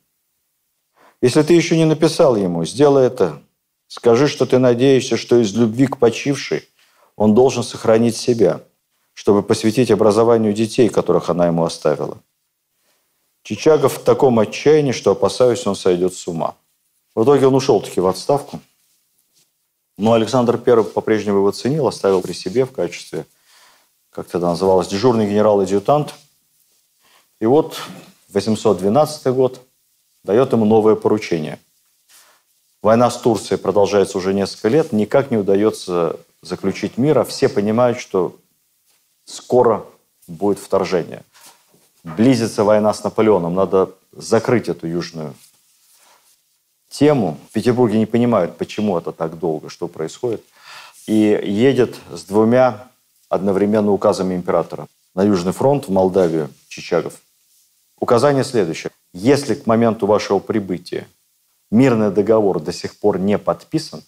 Если 1.24 1.42
ты 1.42 1.54
еще 1.54 1.78
не 1.78 1.86
написал 1.86 2.36
ему, 2.36 2.66
сделай 2.66 3.08
это. 3.08 3.42
Скажи, 3.88 4.28
что 4.28 4.46
ты 4.46 4.60
надеешься, 4.60 5.16
что 5.16 5.40
из 5.42 5.54
любви 5.54 5.88
к 5.88 5.98
почившей 5.98 6.68
он 7.16 7.34
должен 7.34 7.64
сохранить 7.64 8.18
себя, 8.18 8.60
чтобы 9.14 9.42
посвятить 9.42 9.90
образованию 9.90 10.52
детей, 10.52 10.90
которых 10.90 11.30
она 11.30 11.48
ему 11.48 11.64
оставила. 11.64 12.18
Чичагов 13.42 14.00
в 14.00 14.04
таком 14.04 14.38
отчаянии, 14.38 14.92
что, 14.92 15.12
опасаюсь, 15.12 15.66
он 15.66 15.78
сойдет 15.78 16.14
с 16.14 16.28
ума. 16.28 16.56
В 17.16 17.24
итоге 17.24 17.48
он 17.48 17.56
ушел 17.56 17.80
таки 17.80 18.02
в 18.02 18.08
отставку. 18.08 18.60
Но 19.98 20.12
Александр 20.12 20.62
I 20.66 20.84
по-прежнему 20.84 21.38
его 21.38 21.52
ценил, 21.52 21.88
оставил 21.88 22.22
при 22.22 22.34
себе 22.34 22.66
в 22.66 22.74
качестве, 22.74 23.26
как 24.10 24.28
тогда 24.28 24.50
называлось, 24.50 24.90
дежурный 24.90 25.30
генерал-адъютант. 25.30 26.16
И 27.40 27.46
вот 27.46 27.80
812 28.28 29.28
год 29.28 29.62
дает 30.24 30.52
ему 30.52 30.66
новое 30.66 30.96
поручение. 30.96 31.60
Война 32.82 33.10
с 33.10 33.18
Турцией 33.18 33.60
продолжается 33.60 34.18
уже 34.18 34.34
несколько 34.34 34.68
лет, 34.68 34.92
никак 34.92 35.32
не 35.32 35.38
удается 35.38 36.20
заключить 36.42 36.98
мир, 36.98 37.20
а 37.20 37.24
все 37.24 37.48
понимают, 37.48 38.00
что 38.00 38.36
скоро 39.26 39.86
будет 40.28 40.60
вторжение. 40.60 41.24
Близится 42.04 42.64
война 42.64 42.94
с 42.94 43.04
Наполеоном, 43.04 43.56
надо 43.56 43.92
закрыть 44.12 44.68
эту 44.68 44.88
южную 44.88 45.34
тему. 46.90 47.38
В 47.50 47.54
Петербурге 47.54 48.00
не 48.00 48.06
понимают, 48.06 48.58
почему 48.58 48.98
это 48.98 49.12
так 49.12 49.40
долго, 49.40 49.70
что 49.70 49.88
происходит. 49.88 50.44
И 51.08 51.14
едет 51.44 51.98
с 52.12 52.24
двумя 52.24 52.88
одновременно 53.30 53.92
указами 53.92 54.36
императора 54.36 54.88
на 55.16 55.24
Южный 55.24 55.54
фронт, 55.54 55.88
в 55.88 55.92
Молдавию, 55.92 56.50
Чичагов. 56.68 57.14
Указание 58.00 58.44
следующее. 58.44 58.92
Если 59.14 59.54
к 59.54 59.68
моменту 59.68 60.08
вашего 60.08 60.40
прибытия 60.40 61.08
мирный 61.70 62.12
договор 62.12 62.60
до 62.60 62.74
сих 62.74 62.98
пор 62.98 63.20
не 63.20 63.38
подписан, 63.38 64.04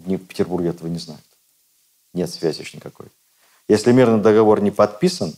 в 0.00 0.18
Петербурге 0.18 0.70
этого 0.70 0.88
не 0.88 0.98
знают. 0.98 1.24
Нет 2.12 2.30
связи 2.30 2.64
никакой. 2.74 3.06
Если 3.68 3.92
мирный 3.92 4.20
договор 4.20 4.60
не 4.60 4.70
подписан, 4.70 5.34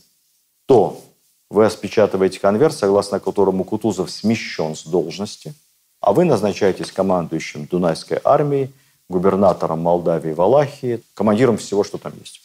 то 0.65 1.01
вы 1.49 1.65
распечатываете 1.65 2.39
конверт, 2.39 2.73
согласно 2.73 3.19
которому 3.19 3.63
Кутузов 3.63 4.11
смещен 4.11 4.75
с 4.75 4.83
должности, 4.83 5.53
а 6.01 6.13
вы 6.13 6.25
назначаетесь 6.25 6.91
командующим 6.91 7.65
Дунайской 7.65 8.19
армией, 8.23 8.73
губернатором 9.07 9.79
Молдавии 9.79 10.31
и 10.31 10.33
Валахии, 10.33 11.03
командиром 11.13 11.57
всего, 11.57 11.83
что 11.83 11.97
там 11.97 12.13
есть. 12.19 12.41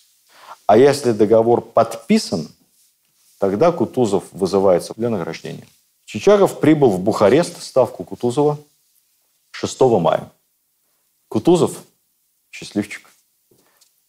А 0.66 0.76
если 0.76 1.12
договор 1.12 1.60
подписан, 1.60 2.48
тогда 3.38 3.72
Кутузов 3.72 4.24
вызывается 4.32 4.94
для 4.96 5.10
награждения. 5.10 5.66
Чичагов 6.12 6.60
прибыл 6.60 6.90
в 6.90 7.00
Бухарест, 7.00 7.62
ставку 7.62 8.04
Кутузова, 8.04 8.58
6 9.52 9.80
мая. 9.80 10.30
Кутузов, 11.28 11.78
счастливчик, 12.50 13.08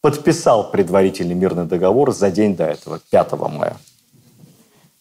подписал 0.02 0.70
предварительный 0.70 1.34
мирный 1.34 1.64
договор 1.64 2.12
за 2.12 2.30
день 2.30 2.56
до 2.56 2.66
этого, 2.66 3.00
5 3.08 3.32
мая, 3.48 3.78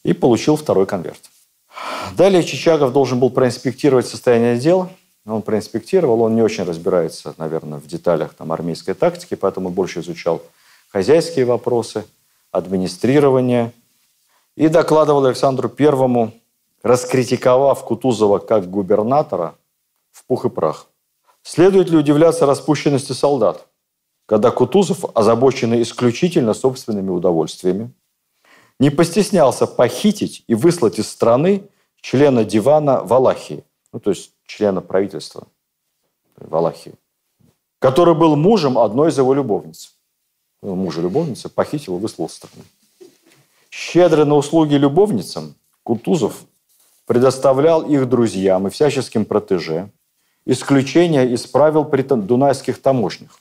и 0.04 0.14
получил 0.14 0.56
второй 0.56 0.86
конверт. 0.86 1.20
Далее 2.16 2.42
Чичагов 2.42 2.94
должен 2.94 3.20
был 3.20 3.32
проинспектировать 3.32 4.08
состояние 4.08 4.58
дел. 4.58 4.90
Он 5.26 5.42
проинспектировал, 5.42 6.22
он 6.22 6.36
не 6.36 6.42
очень 6.42 6.64
разбирается, 6.64 7.36
наверное, 7.38 7.80
в 7.80 7.86
деталях 7.86 8.34
там, 8.34 8.54
армейской 8.54 8.94
тактики, 8.94 9.36
поэтому 9.36 9.72
больше 9.72 10.00
изучал 10.00 10.42
хозяйские 10.88 11.44
вопросы, 11.44 12.06
администрирование. 12.52 13.74
И 14.56 14.70
докладывал 14.70 15.26
Александру 15.26 15.68
Первому, 15.68 16.32
раскритиковав 16.84 17.84
Кутузова 17.84 18.40
как 18.40 18.70
губернатора 18.70 19.56
в 20.12 20.26
пух 20.26 20.46
и 20.46 20.50
прах. 20.50 20.88
Следует 21.42 21.90
ли 21.90 21.98
удивляться 21.98 22.46
распущенности 22.46 23.14
солдат? 23.14 23.68
когда 24.26 24.52
Кутузов, 24.52 25.06
озабоченный 25.16 25.82
исключительно 25.82 26.54
собственными 26.54 27.10
удовольствиями, 27.10 27.92
не 28.80 28.90
постеснялся 28.90 29.68
похитить 29.68 30.44
и 30.48 30.56
выслать 30.56 31.00
из 31.00 31.10
страны 31.10 31.70
члена 32.02 32.44
дивана 32.44 33.04
Валахии, 33.04 33.64
ну, 33.92 34.00
то 34.00 34.10
есть 34.10 34.32
члена 34.46 34.82
правительства 34.82 35.48
Валахии, 36.38 36.96
который 37.80 38.16
был 38.16 38.36
мужем 38.36 38.78
одной 38.78 39.10
из 39.10 39.18
его 39.18 39.34
любовниц. 39.34 39.96
Ну, 40.62 40.76
мужа 40.76 41.02
любовницы 41.02 41.50
похитил 41.50 41.98
и 41.98 42.00
выслал 42.00 42.30
страны. 42.30 42.64
Щедрый 43.70 44.26
на 44.26 44.36
услуги 44.36 44.76
любовницам, 44.76 45.56
Кутузов 45.84 46.46
предоставлял 47.06 47.82
их 47.82 48.08
друзьям 48.08 48.68
и 48.68 48.70
всяческим 48.70 49.26
протеже 49.26 49.90
исключение 50.46 51.30
из 51.32 51.46
правил 51.48 51.86
при 51.86 52.02
дунайских 52.02 52.82
таможнях. 52.82 53.40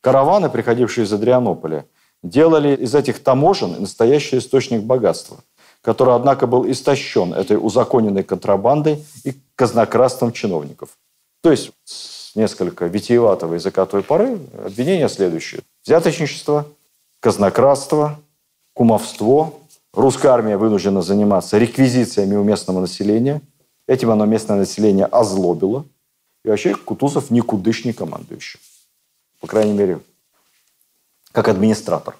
Караваны, 0.00 0.48
приходившие 0.48 1.04
из 1.04 1.12
Адрианополя, 1.12 1.86
делали 2.22 2.74
из 2.76 2.94
этих 2.94 3.22
таможен 3.22 3.80
настоящий 3.80 4.38
источник 4.38 4.82
богатства, 4.82 5.38
который, 5.82 6.14
однако, 6.14 6.46
был 6.46 6.68
истощен 6.70 7.32
этой 7.32 7.56
узаконенной 7.56 8.22
контрабандой 8.22 9.04
и 9.24 9.34
казнократством 9.54 10.32
чиновников. 10.32 10.90
То 11.42 11.50
есть, 11.50 11.72
с 11.84 12.34
несколько 12.34 12.86
витиеватого 12.86 13.54
языка 13.54 13.86
той 13.86 14.02
поры, 14.02 14.38
обвинения 14.64 15.08
следующие. 15.08 15.62
Взяточничество, 15.84 16.66
казнократство, 17.20 18.18
кумовство. 18.74 19.54
Русская 19.96 20.28
армия 20.28 20.56
вынуждена 20.56 21.02
заниматься 21.02 21.58
реквизициями 21.58 22.36
у 22.36 22.44
местного 22.44 22.80
населения. 22.80 23.40
Этим 23.88 24.10
оно 24.10 24.26
местное 24.26 24.58
население 24.58 25.06
озлобило. 25.06 25.84
И 26.44 26.48
вообще 26.48 26.74
Кутузов 26.76 27.30
никудышний 27.30 27.92
командующий 27.92 28.60
по 29.40 29.46
крайней 29.46 29.72
мере, 29.72 30.00
как 31.32 31.48
администратор. 31.48 32.16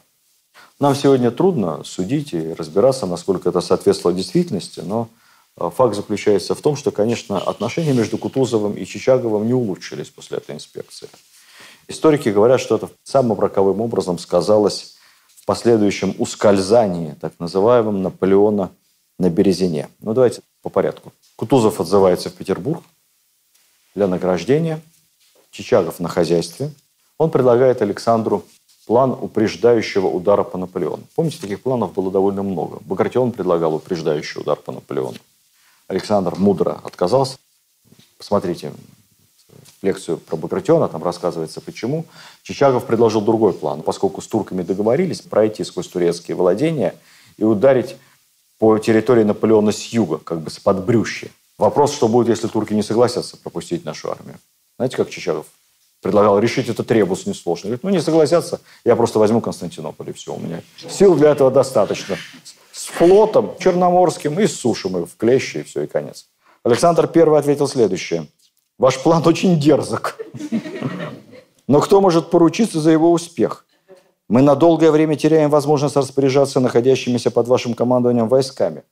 Нам 0.79 0.95
сегодня 0.95 1.31
трудно 1.31 1.83
судить 1.85 2.35
и 2.35 2.53
разбираться, 2.53 3.07
насколько 3.07 3.49
это 3.49 3.61
соответствовало 3.61 4.17
действительности, 4.17 4.81
но 4.81 5.09
э, 5.57 5.71
факт 5.75 5.97
заключается 5.97 6.55
в 6.55 6.61
том, 6.61 6.77
что, 6.77 6.91
конечно, 6.91 7.39
отношения 7.39 7.95
между 7.95 8.19
Кутузовым 8.19 8.75
и 8.75 8.85
Чичаговым 8.85 9.47
не 9.47 9.55
улучшились 9.55 10.11
после 10.11 10.39
этой 10.39 10.55
инспекции. 10.55 11.09
Историки 11.89 12.29
говорят, 12.29 12.61
что 12.61 12.77
это 12.77 12.91
самым 13.05 13.41
роковым 13.41 13.81
образом 13.81 14.19
сказалось 14.19 14.96
последующем 15.47 16.15
ускользании 16.19 17.15
так 17.21 17.33
называемым 17.39 18.03
Наполеона 18.03 18.71
на 19.19 19.31
Березине. 19.31 19.89
Ну, 20.01 20.13
давайте 20.13 20.43
по 20.63 20.69
порядку. 20.69 21.13
Кутузов 21.37 21.81
отзывается 21.81 22.29
в 22.29 22.35
Петербург 22.35 22.83
для 23.95 24.07
награждения, 24.07 24.81
Чичагов 25.51 26.01
на 26.01 26.09
хозяйстве– 26.09 26.71
он 27.19 27.31
предлагает 27.31 27.81
Александру 27.81 28.45
план 28.87 29.13
упреждающего 29.13 30.07
удара 30.07 30.45
по 30.45 30.59
Наполеону. 30.59 31.05
Помните, 31.15 31.39
таких 31.41 31.63
планов 31.63 31.95
было 31.95 32.11
довольно 32.11 32.43
много. 32.43 32.79
Багратион 32.85 33.33
предлагал 33.33 33.75
упреждающий 33.75 34.41
удар 34.41 34.57
по 34.57 34.71
Наполеону. 34.71 35.19
Александр 35.89 36.35
мудро 36.37 36.81
отказался. 36.85 37.39
Посмотрите 38.19 38.73
лекцию 39.83 40.19
про 40.19 40.37
Багратиона, 40.37 40.89
там 40.89 41.03
рассказывается 41.03 41.61
почему. 41.61 42.05
Чичагов 42.43 42.87
предложил 42.87 43.21
другой 43.21 43.53
план. 43.53 43.83
Поскольку 43.83 44.21
с 44.21 44.27
турками 44.27 44.63
договорились 44.63 45.21
пройти 45.21 45.65
сквозь 45.65 45.89
турецкие 45.89 46.37
владения 46.37 46.95
и 47.37 47.45
ударить 47.45 47.97
по 48.59 48.79
территории 48.79 49.23
Наполеона 49.23 49.73
с 49.73 49.85
юга, 49.87 50.19
как 50.19 50.41
бы 50.41 50.51
с 50.51 50.59
подбрюшья. 50.59 51.31
Вопрос, 51.59 51.95
что 51.95 52.09
будет, 52.09 52.29
если 52.29 52.49
турки 52.49 52.75
не 52.75 52.83
согласятся 52.83 53.37
пропустить 53.37 53.85
нашу 53.85 54.11
армию. 54.11 54.39
Знаете, 54.79 54.97
как 54.97 55.11
Чичагов 55.11 55.47
предлагал 56.03 56.39
решить 56.39 56.69
этот 56.69 56.91
ребус 56.91 57.27
несложно. 57.27 57.69
Говорит, 57.69 57.83
ну 57.83 57.91
не 57.91 58.01
согласятся, 58.01 58.61
я 58.85 58.97
просто 58.97 59.19
возьму 59.19 59.41
Константинополь, 59.41 60.11
и 60.11 60.13
все, 60.13 60.35
у 60.35 60.39
меня 60.39 60.63
сил 60.89 61.15
для 61.17 61.31
этого 61.31 61.51
достаточно. 61.51 62.17
С 62.73 62.87
флотом 62.87 63.57
черноморским 63.59 64.39
и 64.39 64.47
с 64.47 64.55
сушем 64.61 65.07
в 65.07 65.17
клещи, 65.17 65.59
и 65.59 65.63
все, 65.63 65.83
и 65.83 65.87
конец. 65.87 66.27
Александр 66.63 67.11
I 67.13 67.39
ответил 67.39 67.69
следующее. 67.69 68.27
Ваш 68.79 69.03
план 69.03 69.23
очень 69.27 69.59
дерзок. 69.59 70.19
Но 71.67 71.81
кто 71.81 72.01
может 72.01 72.31
поручиться 72.31 72.81
за 72.81 72.91
его 72.91 73.11
успех? 73.11 73.65
Мы 74.29 74.43
на 74.43 74.55
долгое 74.55 74.91
время 74.91 75.17
теряем 75.17 75.51
возможность 75.51 75.97
распоряжаться 75.97 76.61
находящимися 76.61 77.31
под 77.31 77.49
вашим 77.49 77.75
командованием 77.75 78.29
войсками, 78.29 78.83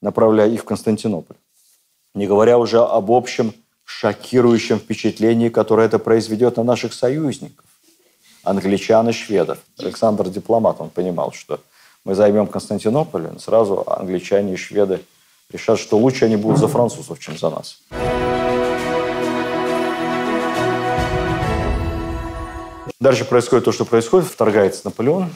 направляя 0.00 0.48
их 0.48 0.60
в 0.60 0.64
Константинополь. 0.64 1.36
Не 2.14 2.26
говоря 2.26 2.58
уже 2.58 2.78
об 2.78 3.10
общем 3.10 3.54
шокирующем 3.84 4.78
впечатлении, 4.78 5.48
которое 5.48 5.86
это 5.86 5.98
произведет 5.98 6.56
на 6.56 6.64
наших 6.64 6.92
союзников. 6.92 7.64
англичан 8.44 9.08
и 9.08 9.12
шведов. 9.12 9.58
Александр 9.78 10.28
дипломат, 10.28 10.76
он 10.80 10.90
понимал, 10.90 11.32
что 11.32 11.60
мы 12.04 12.14
займем 12.14 12.46
Константинополь, 12.46 13.28
и 13.34 13.38
сразу 13.38 13.84
англичане 13.86 14.54
и 14.54 14.56
шведы 14.56 15.00
решат, 15.50 15.78
что 15.78 15.98
лучше 15.98 16.26
они 16.26 16.36
будут 16.36 16.58
за 16.58 16.68
французов, 16.68 17.18
чем 17.18 17.36
за 17.36 17.50
нас. 17.50 17.78
Дальше 23.00 23.24
происходит 23.24 23.64
то, 23.64 23.72
что 23.72 23.84
происходит. 23.84 24.28
Вторгается 24.28 24.82
Наполеон. 24.84 25.30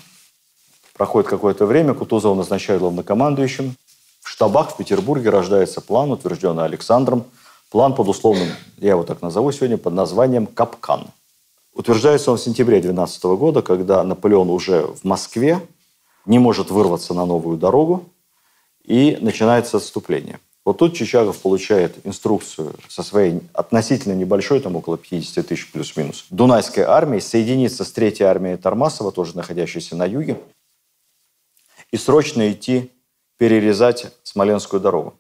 Проходит 0.95 1.31
какое-то 1.31 1.65
время, 1.65 1.95
Кутузова 1.95 2.35
назначают 2.35 2.83
главнокомандующим. 2.83 3.77
В 4.21 4.29
штабах 4.29 4.73
в 4.73 4.77
Петербурге 4.77 5.31
рождается 5.31 5.81
план, 5.81 6.11
утвержденный 6.11 6.65
Александром. 6.65 7.25
План 7.71 7.95
под 7.95 8.09
условным, 8.09 8.49
я 8.79 8.91
его 8.91 9.05
так 9.05 9.23
назову 9.23 9.51
сегодня, 9.53 9.79
под 9.79 9.95
названием 9.95 10.47
«Капкан». 10.47 11.07
Утверждается 11.73 12.33
он 12.33 12.37
в 12.37 12.43
сентябре 12.43 12.81
12 12.81 13.23
года, 13.25 13.63
когда 13.63 14.03
Наполеон 14.05 14.51
уже 14.51 14.83
в 14.83 15.05
Москве, 15.05 15.67
не 16.27 16.39
может 16.39 16.71
вырваться 16.71 17.15
на 17.15 17.25
новую 17.25 17.57
дорогу, 17.57 18.05
и 18.85 19.17
начинается 19.21 19.79
отступление. 19.79 20.39
Вот 20.65 20.79
тут 20.79 20.95
Чичагов 20.95 21.39
получает 21.41 22.07
инструкцию 22.07 22.75
со 22.89 23.03
своей 23.03 23.41
относительно 23.53 24.13
небольшой, 24.13 24.61
там 24.61 24.77
около 24.77 24.97
50 24.97 25.47
тысяч 25.47 25.73
плюс-минус, 25.73 26.27
Дунайской 26.31 26.85
армией 26.85 27.21
соединиться 27.21 27.85
с 27.85 27.91
Третьей 27.91 28.27
армией 28.27 28.57
Тормасова, 28.57 29.11
тоже 29.11 29.37
находящейся 29.37 29.97
на 29.97 30.07
юге, 30.07 30.41
и 31.91 31.97
срочно 31.97 32.51
идти 32.53 32.93
перерезать 33.39 34.13
Смоленскую 34.23 34.81
дорогу, 34.81 35.15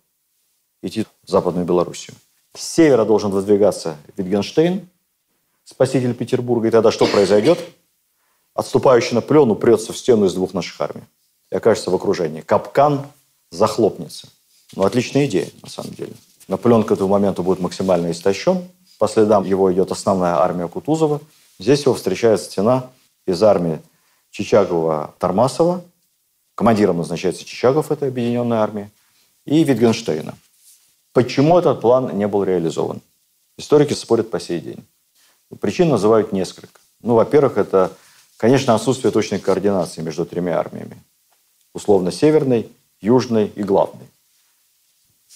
идти 0.80 1.06
в 1.24 1.30
Западную 1.30 1.66
Белоруссию. 1.66 2.16
С 2.54 2.62
севера 2.62 3.04
должен 3.04 3.32
выдвигаться 3.32 3.96
Витгенштейн, 4.16 4.88
спаситель 5.64 6.14
Петербурга, 6.14 6.68
и 6.68 6.70
тогда 6.70 6.92
что 6.92 7.06
произойдет? 7.06 7.58
Отступающий 8.54 9.14
Наполеон 9.14 9.50
упрется 9.50 9.92
в 9.92 9.98
стену 9.98 10.26
из 10.26 10.34
двух 10.34 10.54
наших 10.54 10.80
армий 10.80 11.04
и 11.50 11.56
окажется 11.56 11.90
в 11.90 11.94
окружении. 11.94 12.42
Капкан 12.42 13.06
захлопнется. 13.50 14.28
Ну, 14.74 14.84
отличная 14.84 15.26
идея, 15.26 15.48
на 15.62 15.68
самом 15.68 15.92
деле. 15.92 16.12
Наполеон 16.48 16.84
к 16.84 16.90
этому 16.90 17.10
моменту 17.10 17.42
будет 17.42 17.60
максимально 17.60 18.10
истощен. 18.10 18.66
По 18.98 19.08
следам 19.08 19.44
его 19.44 19.72
идет 19.72 19.92
основная 19.92 20.36
армия 20.36 20.68
Кутузова. 20.68 21.20
Здесь 21.58 21.82
его 21.82 21.94
встречает 21.94 22.40
стена 22.40 22.90
из 23.26 23.42
армии 23.42 23.80
Чичагова-Тормасова. 24.32 25.82
Командиром 26.54 26.98
назначается 26.98 27.44
Чичагов, 27.44 27.90
это 27.90 28.06
объединенная 28.06 28.58
армия. 28.58 28.90
И 29.44 29.62
Витгенштейна. 29.64 30.34
Почему 31.12 31.58
этот 31.58 31.80
план 31.80 32.16
не 32.16 32.26
был 32.26 32.44
реализован? 32.44 33.00
Историки 33.58 33.92
спорят 33.92 34.30
по 34.30 34.40
сей 34.40 34.60
день. 34.60 34.84
Причин 35.60 35.88
называют 35.90 36.32
несколько. 36.32 36.80
Ну, 37.02 37.14
во-первых, 37.14 37.58
это, 37.58 37.92
конечно, 38.38 38.74
отсутствие 38.74 39.12
точной 39.12 39.38
координации 39.38 40.00
между 40.00 40.24
тремя 40.24 40.58
армиями. 40.58 40.96
Условно 41.74 42.10
северной, 42.10 42.70
южной 43.00 43.52
и 43.54 43.62
главной 43.62 44.11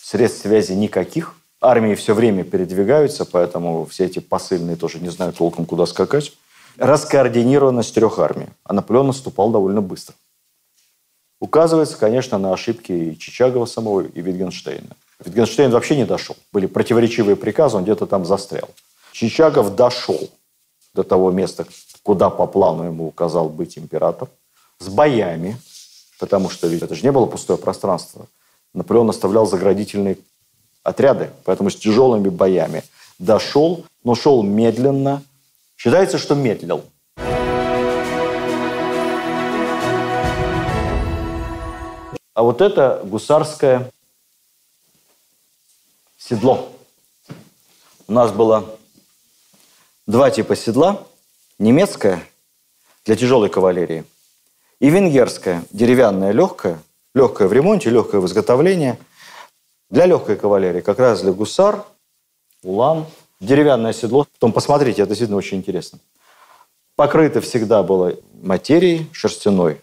средств 0.07 0.42
связи 0.42 0.72
никаких. 0.72 1.34
Армии 1.61 1.96
все 1.96 2.14
время 2.14 2.44
передвигаются, 2.44 3.24
поэтому 3.24 3.86
все 3.86 4.04
эти 4.04 4.20
посыльные 4.20 4.76
тоже 4.76 5.00
не 5.00 5.09
знают 5.09 5.36
толком, 5.36 5.66
куда 5.66 5.84
скакать. 5.86 6.32
Раскоординированность 6.76 7.92
трех 7.92 8.20
армий. 8.20 8.46
А 8.62 8.72
Наполеон 8.72 9.09
наступал 9.09 9.50
довольно 9.50 9.82
быстро. 9.82 10.14
Указывается, 11.40 11.96
конечно, 11.96 12.38
на 12.38 12.52
ошибки 12.52 12.92
и 12.92 13.18
Чичагова 13.18 13.66
самого, 13.66 14.02
и 14.02 14.20
Витгенштейна. 14.20 14.90
Витгенштейн 15.24 15.70
вообще 15.72 15.96
не 15.96 16.04
дошел. 16.04 16.36
Были 16.52 16.66
противоречивые 16.66 17.34
приказы, 17.34 17.76
он 17.76 17.82
где-то 17.82 18.07
там 18.07 18.24
застрял. 18.24 18.68
Чичагов 19.12 19.74
дошел 19.74 20.30
до 20.94 21.02
того 21.02 21.32
места, 21.32 21.66
куда 22.02 22.30
по 22.30 22.46
плану 22.46 22.84
ему 22.84 23.09
указал 23.09 23.48
быть 23.48 23.76
император, 23.76 24.28
с 24.78 24.88
боями, 24.88 25.57
потому 26.20 26.48
что 26.48 26.68
ведь 26.68 26.82
это 26.82 26.94
же 26.94 27.02
не 27.02 27.11
было 27.11 27.26
пустое 27.26 27.59
пространство. 27.59 28.28
Наполеон 28.77 29.09
оставлял 29.09 29.47
заградительные 29.47 30.18
отряды, 30.83 31.31
поэтому 31.45 31.70
с 31.70 31.77
тяжелыми 31.77 32.29
боями 32.29 32.85
дошел, 33.18 33.87
но 34.05 34.14
шел 34.14 34.43
медленно. 34.43 35.22
Считается, 35.79 36.18
что 36.18 36.35
медлил. 36.35 36.85
А 42.35 42.43
вот 42.43 42.61
это 42.61 43.01
гусарское 43.03 43.91
седло. 46.18 46.70
У 48.07 48.12
нас 48.12 48.31
было 48.31 48.77
два 50.07 50.31
типа 50.31 50.55
седла. 50.55 51.03
Немецкое 51.59 52.22
для 53.07 53.16
тяжелой 53.16 53.49
кавалерии 53.49 54.05
и 54.81 54.91
венгерское, 54.91 55.64
деревянное, 55.70 56.33
легкое, 56.33 56.79
легкое 57.16 57.48
в 57.48 57.52
ремонте, 57.54 57.88
легкое 57.88 58.20
в 58.20 58.26
изготовлении. 58.26 58.98
Для 59.88 60.04
легкой 60.04 60.36
кавалерии, 60.36 60.82
как 60.82 60.98
раз 60.98 61.22
для 61.22 61.32
гусар, 61.32 61.84
улан, 62.62 63.06
деревянное 63.40 63.94
седло. 63.94 64.26
Потом 64.34 64.52
посмотрите, 64.52 65.00
это 65.00 65.10
действительно 65.10 65.38
очень 65.38 65.58
интересно. 65.58 65.98
Покрыто 66.94 67.40
всегда 67.40 67.82
было 67.82 68.14
материей 68.42 69.08
шерстяной, 69.12 69.80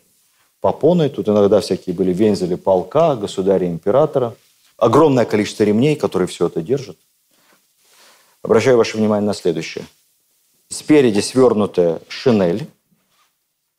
попоной. 0.61 1.09
Тут 1.09 1.27
иногда 1.27 1.59
всякие 1.59 1.95
были 1.95 2.13
вензели 2.13 2.53
полка, 2.53 3.15
государя 3.15 3.65
императора. 3.67 4.35
Огромное 4.77 5.25
количество 5.25 5.63
ремней, 5.63 5.95
которые 5.95 6.27
все 6.27 6.47
это 6.47 6.61
держат. 6.61 6.97
Обращаю 8.43 8.77
ваше 8.77 8.97
внимание 8.97 9.25
на 9.25 9.33
следующее. 9.33 9.85
Спереди 10.69 11.19
свернутая 11.19 11.99
шинель, 12.09 12.67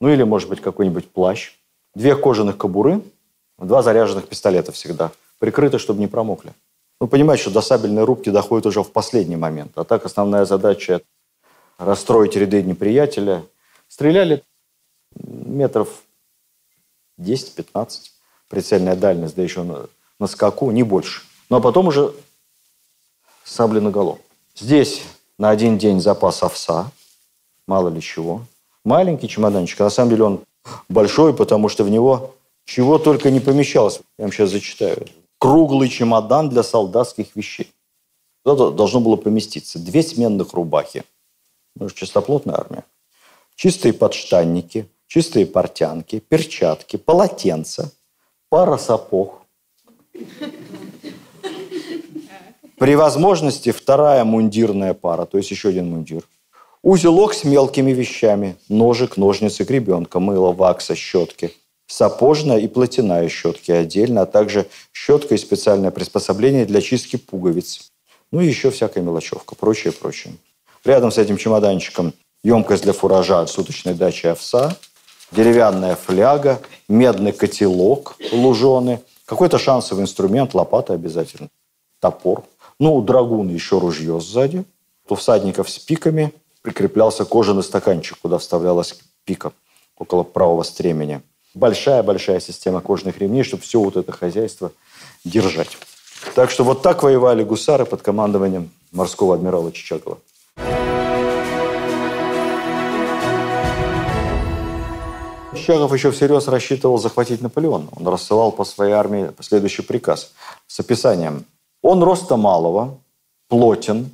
ну 0.01 0.09
или, 0.09 0.25
может 0.25 0.49
быть, 0.49 0.61
какой-нибудь 0.61 1.09
плащ. 1.09 1.53
Две 1.95 2.17
кожаных 2.17 2.57
кобуры– 2.57 3.01
Два 3.59 3.83
заряженных 3.83 4.29
пистолета 4.29 4.73
всегда. 4.73 5.13
Прикрыто, 5.39 5.79
чтобы 5.79 6.01
не 6.01 6.07
промокли. 6.07 6.53
Ну, 7.01 7.09
понимаете, 7.09 7.43
что 7.43 7.53
до 7.53 7.61
сабельной 7.61 8.05
рубки 8.05 8.31
доходит 8.31 8.67
уже 8.67 8.83
в 8.83 8.91
последний 8.91 9.37
момент. 9.37 9.73
А 9.77 9.85
так 9.85 10.05
основная 10.07 10.45
задача– 10.45 11.03
расстроить 11.79 12.37
ряды 12.37 12.63
неприятеля. 12.63 13.45
Стреляли 13.89 14.43
метров 15.15 15.89
10-15. 17.21 18.11
Прицельная 18.49 18.97
дальность, 18.97 19.35
да 19.35 19.43
еще 19.43 19.63
на, 19.63 19.87
на 20.19 20.27
скаку, 20.27 20.71
не 20.71 20.83
больше. 20.83 21.23
Ну, 21.51 21.57
а 21.57 21.61
потом 21.61 21.89
уже 21.89 22.13
сабли 23.45 23.81
на 23.81 23.91
голову. 23.91 24.21
Здесь 24.55 25.03
на 25.39 25.51
один 25.51 25.79
день 25.79 26.01
запас 26.01 26.43
овса, 26.43 26.91
мало 27.67 27.89
ли 27.89 28.01
чего. 28.01 28.43
Маленький 28.85 29.29
чемоданчик, 29.29 29.81
а 29.81 29.85
на 29.85 29.91
самом 29.91 30.11
деле 30.11 30.25
он 30.25 30.41
большой, 30.89 31.35
потому 31.35 31.69
что 31.69 31.85
в 31.85 31.91
него 31.91 32.35
чего 32.65 32.99
только 32.99 33.31
не 33.31 33.41
помещалось. 33.41 34.01
Я 34.19 34.25
вам 34.25 34.33
сейчас 34.33 34.51
зачитаю. 34.51 35.07
Круглый 35.39 35.89
чемодан 35.89 36.49
для 36.49 36.63
солдатских 36.63 37.37
вещей. 37.37 37.71
Туда 38.45 38.71
должно 38.71 39.01
было 39.01 39.17
поместиться 39.17 39.79
две 39.79 40.03
сменных 40.03 40.53
рубахи. 40.55 41.05
Ну, 41.77 41.91
чистоплотная 41.91 42.57
армия. 42.57 42.85
Чистые 43.55 43.93
подштанники, 43.93 44.89
чистые 45.07 45.47
портянки, 45.47 46.19
перчатки, 46.19 46.97
полотенца, 46.97 47.93
пара 48.49 48.77
сапог. 48.77 49.43
При 52.79 52.97
возможности 52.97 53.71
вторая 53.71 54.25
мундирная 54.25 54.95
пара, 54.95 55.27
то 55.27 55.39
есть 55.39 55.51
еще 55.51 55.69
один 55.69 55.91
мундир. 55.91 56.25
Узелок 56.83 57.33
с 57.33 57.45
мелкими 57.45 57.93
вещами. 57.93 58.57
Ножик, 58.69 59.17
ножницы, 59.17 59.65
гребенка, 59.65 60.21
мыло, 60.21 60.53
вакса, 60.53 60.95
щетки– 60.95 61.53
сапожная 61.87 62.59
и 62.59 62.69
платяная 62.69 63.29
щетки 63.29 63.71
отдельно, 63.71 64.23
а 64.23 64.27
также 64.27 64.67
щетка 64.93 65.35
и 65.35 65.39
специальное 65.39 65.91
приспособление 65.91 66.67
для 66.67 66.81
чистки 66.81 67.17
пуговиц. 67.17 67.91
Ну 68.33 68.41
и 68.41 68.47
еще 68.47 68.71
всякая 68.71 69.03
мелочевка, 69.03 69.55
прочее, 69.55 69.93
прочее. 69.93 70.35
Рядом 70.85 71.11
с 71.11 71.19
этим 71.19 71.37
чемоданчиком 71.37 72.13
емкость 72.43 72.83
для 72.83 72.93
фуража 72.93 73.41
от 73.41 73.51
суточной 73.51 73.95
дачи 73.95 74.27
овса, 74.27 74.77
деревянная 75.31 75.97
фляга, 75.97 76.61
медный 76.89 77.33
котелок 77.33 78.17
луженый, 78.33 78.99
какой-то 79.25 79.59
шансовый 79.59 80.01
инструмент, 80.01 80.55
лопата 80.55 80.93
обязательно, 80.93 81.49
топор. 82.01 82.45
Ну, 82.79 82.97
у 82.97 83.03
драгуна 83.03 83.51
еще 83.51 83.79
ружье 83.79 84.21
сзади. 84.21 84.65
У 85.09 85.15
всадников 85.15 85.71
с 85.71 85.79
пиками 85.79 86.33
прикреплялся 86.63 87.25
кожаный 87.25 87.63
стаканчик, 87.63 88.19
куда 88.21 88.39
вставлялась 88.39 88.99
пика 89.25 89.53
около 89.97 90.23
правого 90.23 90.63
стремени 90.63 91.23
большая-большая 91.55 92.41
система 92.41 92.81
кожных 92.81 93.19
ремней, 93.19 93.45
чтобы 93.45 93.63
все 93.63 93.81
вот 93.81 93.97
это 93.97 94.13
хозяйство 94.13 94.73
держать. 95.25 95.77
Так 96.35 96.51
что 96.51 96.65
вот 96.65 96.83
так 96.83 97.03
воевали 97.03 97.45
гусары 97.45 97.85
под 97.85 98.03
командованием 98.03 98.71
морского 98.93 99.35
адмирала 99.35 99.73
Чичагова. 99.73 100.19
Чичагов 105.55 105.95
еще 105.95 106.11
всерьез 106.11 106.49
рассчитывал 106.49 106.99
захватить 106.99 107.41
Наполеона. 107.41 107.89
Он 107.97 108.07
рассылал 108.09 108.53
по 108.53 108.65
своей 108.65 108.93
армии 108.93 109.29
последующий 109.29 109.85
приказ 109.85 110.33
с 110.67 110.81
описанием. 110.81 111.47
Он 111.81 112.03
роста 112.03 112.37
малого, 112.37 112.99
плотен, 113.49 114.11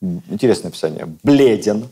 интересное 0.00 0.70
описание, 0.70 1.06
бледен, 1.22 1.90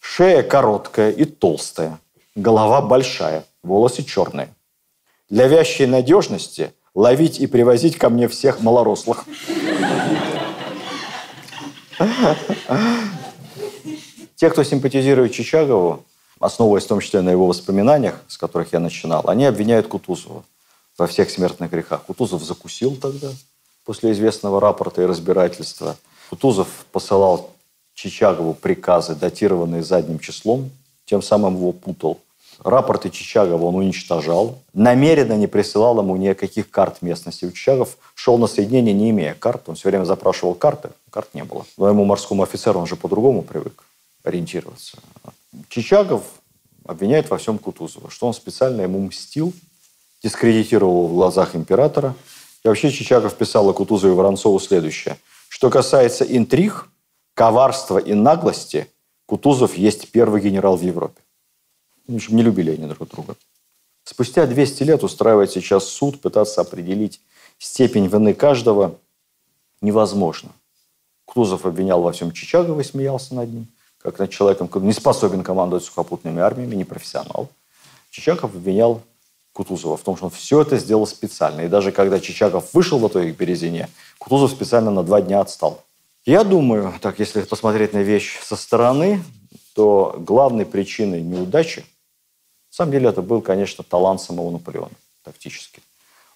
Шея 0.00 0.42
короткая 0.42 1.12
и 1.12 1.24
толстая, 1.24 2.00
голова 2.34 2.82
большая, 2.82 3.44
волосы 3.62 4.02
черные. 4.02 4.54
Для 5.28 5.46
вящей 5.46 5.86
надежности 5.86 6.72
ловить 6.94 7.40
и 7.40 7.46
привозить 7.46 7.96
ко 7.96 8.10
мне 8.10 8.28
всех 8.28 8.60
малорослых. 8.60 9.24
Те, 14.36 14.50
кто 14.50 14.62
симпатизирует 14.64 15.32
Чичагову, 15.32 16.04
основываясь 16.40 16.84
в 16.84 16.88
том 16.88 17.00
числе 17.00 17.20
на 17.20 17.30
его 17.30 17.46
воспоминаниях, 17.46 18.20
с 18.26 18.36
которых 18.36 18.72
я 18.72 18.80
начинал, 18.80 19.28
они 19.28 19.44
обвиняют 19.44 19.86
Кутузова 19.86 20.44
во 20.98 21.06
всех 21.06 21.30
смертных 21.30 21.70
грехах. 21.70 22.02
Кутузов 22.04 22.42
закусил 22.42 22.96
тогда, 22.96 23.30
после 23.84 24.12
известного 24.12 24.60
рапорта 24.60 25.02
и 25.02 25.06
разбирательства. 25.06 25.96
Кутузов 26.30 26.68
посылал 26.90 27.50
Чичагову 27.94 28.54
приказы, 28.54 29.14
датированные 29.14 29.82
задним 29.82 30.18
числом, 30.18 30.70
тем 31.04 31.22
самым 31.22 31.56
его 31.56 31.72
путал. 31.72 32.18
Рапорты 32.64 33.10
Чичагова 33.10 33.64
он 33.64 33.74
уничтожал, 33.74 34.58
намеренно 34.72 35.32
не 35.32 35.48
присылал 35.48 35.98
ему 35.98 36.16
никаких 36.16 36.70
карт 36.70 37.02
местности. 37.02 37.50
Чичагов 37.50 37.96
шел 38.14 38.38
на 38.38 38.46
соединение, 38.46 38.94
не 38.94 39.10
имея 39.10 39.34
карт. 39.34 39.68
Он 39.68 39.74
все 39.74 39.88
время 39.88 40.04
запрашивал 40.04 40.54
карты, 40.54 40.90
карт 41.10 41.34
не 41.34 41.42
было. 41.42 41.66
Но 41.76 41.88
ему 41.88 42.04
морскому 42.04 42.44
офицеру 42.44 42.78
он 42.78 42.86
же 42.86 42.94
по-другому 42.94 43.42
привык 43.42 43.82
ориентироваться. 44.22 44.98
Чичагов 45.68 46.22
обвиняет 46.86 47.30
во 47.30 47.38
всем 47.38 47.58
Кутузова, 47.58 48.10
что 48.10 48.28
он 48.28 48.34
специально 48.34 48.82
ему 48.82 49.00
мстил, 49.00 49.52
дискредитировал 50.22 51.08
в 51.08 51.14
глазах 51.14 51.56
императора. 51.56 52.14
И 52.64 52.68
вообще 52.68 52.92
Чичагов 52.92 53.34
писал 53.34 53.68
о 53.68 53.72
Кутузове 53.72 54.14
Воронцову 54.14 54.60
следующее. 54.60 55.16
Что 55.48 55.68
касается 55.68 56.24
интриг, 56.24 56.88
коварства 57.34 57.98
и 57.98 58.14
наглости, 58.14 58.86
Кутузов 59.26 59.76
есть 59.76 60.12
первый 60.12 60.40
генерал 60.40 60.76
в 60.76 60.82
Европе. 60.82 61.21
В 62.08 62.14
общем, 62.14 62.36
не 62.36 62.42
любили 62.42 62.72
они 62.72 62.86
друг 62.86 63.08
друга. 63.08 63.36
Спустя 64.04 64.46
200 64.46 64.82
лет 64.82 65.04
устраивать 65.04 65.52
сейчас 65.52 65.86
суд, 65.86 66.20
пытаться 66.20 66.60
определить 66.60 67.20
степень 67.58 68.06
вины 68.06 68.34
каждого 68.34 68.98
невозможно. 69.80 70.50
Кутузов 71.24 71.64
обвинял 71.64 72.02
во 72.02 72.12
всем 72.12 72.32
Чичагова 72.32 72.80
и 72.80 72.84
смеялся 72.84 73.34
над 73.34 73.52
ним, 73.52 73.66
как 73.98 74.18
над 74.18 74.30
человеком, 74.30 74.68
который 74.68 74.86
не 74.86 74.92
способен 74.92 75.42
командовать 75.42 75.84
сухопутными 75.84 76.40
армиями, 76.40 76.74
не 76.74 76.84
профессионал. 76.84 77.48
Чичагов 78.10 78.54
обвинял 78.54 79.00
Кутузова 79.52 79.96
в 79.96 80.02
том, 80.02 80.16
что 80.16 80.26
он 80.26 80.30
все 80.30 80.62
это 80.62 80.78
сделал 80.78 81.06
специально. 81.06 81.62
И 81.62 81.68
даже 81.68 81.92
когда 81.92 82.20
Чичагов 82.20 82.74
вышел 82.74 83.06
итоге 83.06 83.32
к 83.32 83.36
Березине, 83.36 83.88
Кутузов 84.18 84.50
специально 84.50 84.90
на 84.90 85.02
два 85.02 85.20
дня 85.20 85.40
отстал. 85.40 85.82
Я 86.24 86.44
думаю, 86.44 86.94
так 87.00 87.18
если 87.18 87.42
посмотреть 87.42 87.92
на 87.92 88.02
вещь 88.02 88.38
со 88.42 88.56
стороны, 88.56 89.22
то 89.74 90.16
главной 90.18 90.66
причиной 90.66 91.22
неудачи, 91.22 91.84
на 92.72 92.76
самом 92.76 92.92
деле 92.92 93.10
это 93.10 93.20
был, 93.20 93.42
конечно, 93.42 93.84
талант 93.84 94.22
самого 94.22 94.50
Наполеона 94.50 94.94
тактически. 95.24 95.82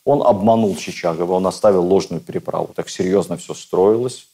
Он 0.04 0.22
обманул 0.22 0.76
Чичагова, 0.76 1.32
он 1.32 1.46
оставил 1.46 1.82
ложную 1.82 2.20
переправу. 2.20 2.70
Так 2.76 2.90
серьезно 2.90 3.38
все 3.38 3.54
строилось. 3.54 4.28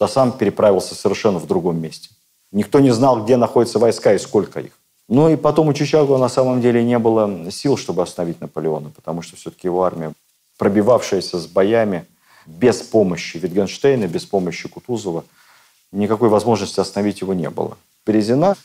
Да 0.00 0.08
сам 0.08 0.32
переправился 0.32 0.94
совершенно 0.94 1.38
в 1.38 1.46
другом 1.46 1.78
месте. 1.78 2.08
Никто 2.52 2.80
не 2.80 2.90
знал, 2.90 3.22
где 3.22 3.36
находятся 3.36 3.78
войска 3.78 4.14
и 4.14 4.18
сколько 4.18 4.60
их. 4.60 4.72
Ну 5.08 5.28
и 5.28 5.36
потом 5.36 5.68
у 5.68 5.74
Чичагова 5.74 6.16
на 6.16 6.30
самом 6.30 6.62
деле 6.62 6.82
не 6.82 6.98
было 6.98 7.50
сил, 7.50 7.76
чтобы 7.76 8.02
остановить 8.02 8.40
Наполеона, 8.40 8.90
потому 8.90 9.20
что 9.20 9.36
все-таки 9.36 9.66
его 9.68 9.84
армия, 9.84 10.14
пробивавшаяся 10.56 11.38
с 11.38 11.46
боями, 11.46 12.06
без 12.46 12.80
помощи 12.80 13.36
Витгенштейна, 13.36 14.06
без 14.06 14.24
помощи 14.24 14.68
Кутузова, 14.68 15.24
никакой 15.92 16.30
возможности 16.30 16.80
остановить 16.80 17.20
его 17.20 17.34
не 17.34 17.50
было. 17.50 17.76
Березина, 18.06 18.56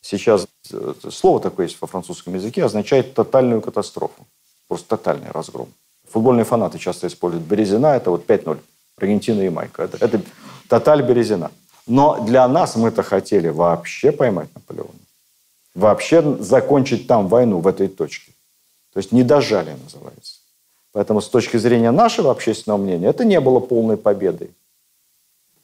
сейчас 0.00 0.46
э, 0.72 0.94
слово 1.10 1.40
такое 1.40 1.66
есть 1.66 1.80
во 1.80 1.86
французском 1.86 2.34
языке, 2.34 2.64
означает 2.64 3.14
тотальную 3.14 3.60
катастрофу. 3.60 4.26
Просто 4.68 4.88
тотальный 4.88 5.30
разгром. 5.30 5.68
Футбольные 6.10 6.44
фанаты 6.44 6.78
часто 6.78 7.06
используют 7.06 7.44
Березина, 7.46 7.88
это 7.88 8.10
вот 8.10 8.26
5-0. 8.26 8.58
Аргентина 8.96 9.42
и 9.42 9.48
Майка. 9.48 9.84
Это, 9.84 10.04
это 10.04 10.20
тоталь 10.68 11.02
Березина. 11.02 11.50
Но 11.86 12.22
для 12.24 12.46
нас 12.46 12.76
мы-то 12.76 13.02
хотели 13.02 13.48
вообще 13.48 14.12
поймать 14.12 14.48
Наполеона. 14.54 14.90
Вообще 15.74 16.36
закончить 16.40 17.06
там 17.06 17.28
войну, 17.28 17.60
в 17.60 17.66
этой 17.66 17.88
точке. 17.88 18.32
То 18.92 18.98
есть 18.98 19.12
не 19.12 19.22
дожали, 19.22 19.76
называется. 19.82 20.40
Поэтому 20.92 21.20
с 21.20 21.28
точки 21.28 21.56
зрения 21.56 21.92
нашего 21.92 22.30
общественного 22.30 22.78
мнения 22.78 23.06
это 23.06 23.24
не 23.24 23.40
было 23.40 23.60
полной 23.60 23.96
победой. 23.96 24.50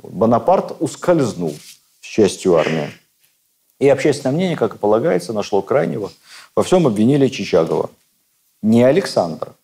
Бонапарт 0.03 0.77
ускользнул 0.81 1.55
с 2.01 2.07
частью 2.07 2.57
армии. 2.57 2.91
И 3.79 3.89
общественное 3.89 4.35
мнение, 4.35 4.57
как 4.57 4.75
и 4.75 4.79
полагается, 4.79 5.33
нашло 5.33 5.61
крайнего. 5.63 6.11
Во 6.55 6.63
всем 6.63 6.87
обвинили 6.87 7.29
Чичагова. 7.29 7.91
Не 8.63 8.83
Александра. 8.83 9.55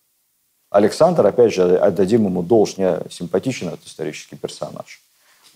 Александр, 0.70 1.26
опять 1.26 1.52
же, 1.52 1.76
отдадим 1.76 2.24
ему 2.24 2.42
должное, 2.42 3.02
симпатичный 3.10 3.74
этот 3.74 3.86
исторический 3.86 4.36
персонаж. 4.36 5.00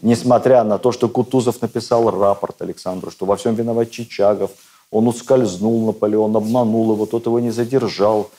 Несмотря 0.02 0.62
на 0.62 0.78
то, 0.78 0.92
что 0.92 1.08
Кутузов 1.08 1.62
написал 1.62 2.10
рапорт 2.10 2.60
Александру, 2.60 3.10
что 3.10 3.24
во 3.24 3.36
всем 3.36 3.54
виноват 3.54 3.90
Чичагов, 3.90 4.50
он 4.90 5.08
ускользнул, 5.08 5.86
Наполеон 5.86 6.36
обманул 6.36 6.92
его, 6.92 7.06
тот 7.06 7.26
его 7.26 7.40
не 7.40 7.50
задержал. 7.50 8.30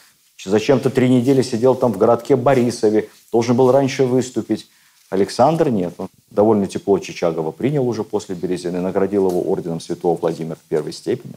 Зачем-то 0.43 0.89
три 0.91 1.09
недели 1.09 1.41
сидел 1.41 1.74
там 1.74 1.91
в 1.91 1.97
городке 1.97 2.36
Борисове, 2.36 3.09
должен 3.32 3.55
был 3.55 3.72
раньше 3.72 4.05
выступить. 4.05 4.68
Александр 5.10 5.70
нет. 5.70 5.93
Он 5.97 6.10
довольно 6.30 6.68
тепло 6.68 6.99
Чичагова 6.99 7.51
принял 7.51 7.88
уже 7.88 8.03
после 8.03 8.36
Березины, 8.36 8.82
наградил 8.82 9.30
его 9.30 9.41
орденом 9.41 9.80
святого 9.80 10.18
Владимира 10.18 10.58
первой 10.70 10.93
степени. 10.93 11.36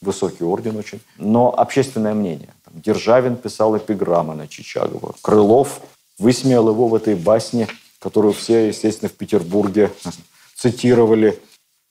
Высокий 0.00 0.44
орден 0.44 0.76
очень. 0.76 1.00
Но 1.18 1.54
общественное 1.56 2.14
мнение. 2.14 2.50
Там, 2.64 2.80
Державин 2.80 3.36
писал 3.36 3.76
эпиграммы 3.76 4.34
на 4.34 4.48
Чичагова. 4.48 5.14
Крылов 5.22 5.80
высмеял 6.18 6.68
его 6.68 6.88
в 6.88 6.94
этой 6.94 7.14
басне– 7.14 7.68
которую 8.04 8.34
все, 8.34 8.68
естественно, 8.68 9.08
в 9.08 9.14
Петербурге 9.14 9.90
цитировали 10.54 11.40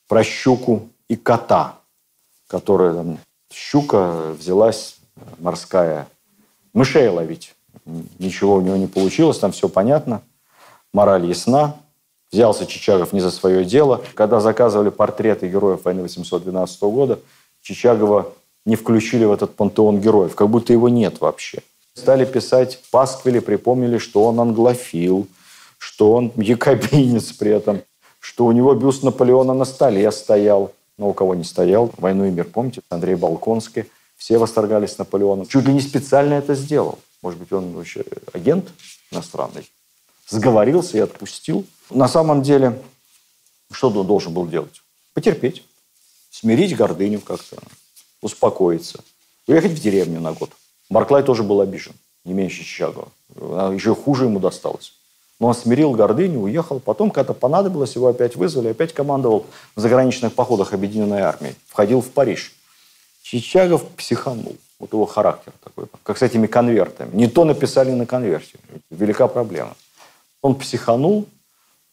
про 0.08 0.24
щуку 0.24 0.90
и 1.08 1.16
кота, 1.16 1.80
которая 2.46 2.94
там, 2.94 3.18
щука 3.52 4.36
взялась 4.40 4.98
морская 5.40 6.08
мышей 6.72 7.10
ловить. 7.10 7.56
Ничего 8.20 8.58
у 8.58 8.62
него 8.62 8.78
не 8.78 8.86
получилось, 8.86 9.40
там 9.40 9.54
все 9.54 9.68
понятно, 9.68 10.22
мораль 10.94 11.26
ясна. 11.26 11.76
Взялся 12.32 12.66
Чичагов 12.66 13.14
не 13.14 13.20
за 13.20 13.32
свое 13.32 13.64
дело. 13.64 14.02
Когда 14.16 14.39
заказывали 14.39 14.89
портреты 14.89 15.48
героев 15.48 15.86
войны 15.86 16.02
812 16.04 16.82
года, 16.84 17.20
Чичагова 17.62 18.34
не 18.66 18.76
включили 18.76 19.26
в 19.26 19.32
этот 19.32 19.56
пантеон 19.56 20.00
героев, 20.00 20.36
как 20.36 20.50
будто 20.50 20.74
его 20.74 20.89
нет 20.89 21.22
вообще. 21.22 21.60
Стали 21.94 22.26
писать 22.26 22.80
пасквили, 22.91 23.39
припомнили, 23.39 23.98
что 23.98 24.24
он 24.24 24.39
англофил– 24.39 25.28
что 25.84 26.14
он 26.14 26.32
якобинец 26.38 27.34
при 27.34 27.52
этом, 27.52 27.82
что 28.20 28.46
у 28.46 28.52
него 28.54 28.74
бюст 28.74 29.04
Наполеона 29.04 29.54
на 29.54 29.66
столе 29.66 30.10
стоял. 30.12 30.72
Но 30.98 31.10
у 31.10 31.14
кого 31.14 31.36
не 31.36 31.44
стоял, 31.44 31.91
«Войну 31.98 32.26
и 32.26 32.32
мир», 32.32 32.46
помните, 32.46 32.82
Андрей 32.89 33.16
Балконский. 33.16 33.86
Все 34.16 34.38
восторгались 34.38 34.98
Наполеоном. 34.98 35.46
Чуть 35.46 35.66
ли 35.66 35.74
не 35.74 35.82
специально 35.82 36.36
это 36.36 36.56
сделал. 36.56 37.00
Может 37.22 37.39
быть, 37.39 37.52
он 37.52 37.74
вообще 37.74 38.06
агент 38.32 38.70
иностранный. 39.12 39.70
Сговорился 40.28 40.98
и 40.98 41.02
отпустил. 41.02 41.66
На 41.90 42.08
самом 42.08 42.42
деле, 42.42 42.82
что 43.72 43.90
он 43.90 44.08
должен 44.08 44.34
был 44.34 44.48
делать? 44.48 44.82
Потерпеть. 45.14 45.64
Смирить 46.32 46.76
гордыню 46.76 47.22
как-то. 47.22 47.58
Успокоиться. 48.22 49.04
Уехать 49.48 49.72
в 49.72 49.82
деревню 49.82 50.22
на 50.22 50.32
год. 50.34 50.50
Барклай 50.90 51.24
тоже 51.24 51.44
был 51.44 51.62
обижен. 51.62 51.94
Не 52.26 52.34
меньше 52.34 52.64
Чичагова. 52.64 53.10
Еще 53.74 53.94
хуже 53.94 54.26
ему 54.26 54.40
досталось. 54.40 54.94
Но 55.40 55.48
он 55.48 55.56
смирил 55.56 55.92
гордыню, 55.92 56.40
уехал. 56.40 56.80
Потом, 56.80 57.12
когда 57.12 57.34
понадобилось, 57.34 57.96
его 57.96 58.08
опять 58.08 58.36
вызвали, 58.36 58.70
опять 58.70 58.94
командовал 58.94 59.46
в 59.76 59.82
заграничных 59.82 60.34
походах 60.34 60.74
Объединенной 60.74 61.22
армии. 61.22 61.56
Входил 61.68 62.02
в 62.02 62.10
Париж. 62.12 62.54
Чичагов 63.22 63.86
психанул. 63.98 64.56
Вот 64.80 64.94
его 64.94 65.06
характер 65.06 65.54
такой, 65.64 65.86
как 66.04 66.18
с 66.18 66.22
этими 66.22 66.48
конвертами. 66.48 67.16
Не 67.16 67.28
то 67.28 67.46
написали 67.46 67.92
на 67.92 68.06
конверте. 68.06 68.58
Велика 68.90 69.28
проблема. 69.28 69.76
Он 70.44 70.54
психанул, 70.54 71.28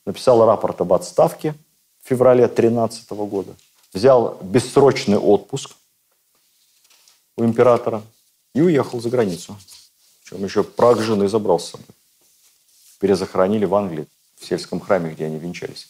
написал 0.04 0.44
рапорт 0.44 0.78
об 0.82 0.92
отставке 0.92 1.54
в 2.02 2.08
феврале 2.08 2.46
2013 2.46 3.10
года. 3.10 3.54
Взял 3.94 4.36
бессрочный 4.42 5.16
отпуск 5.16 5.70
у 7.36 7.44
императора 7.44 8.02
и 8.54 8.60
уехал 8.60 9.00
за 9.00 9.08
границу. 9.08 9.56
Причем 10.22 10.44
еще 10.44 10.62
праг 10.62 11.00
жены 11.00 11.26
забрал 11.26 11.58
с 11.58 11.70
собой 11.70 11.86
перезахоронили 13.00 13.64
в 13.64 13.74
Англии, 13.74 14.06
в 14.36 14.44
сельском 14.44 14.78
храме, 14.78 15.12
где 15.12 15.24
они 15.24 15.38
венчались. 15.38 15.88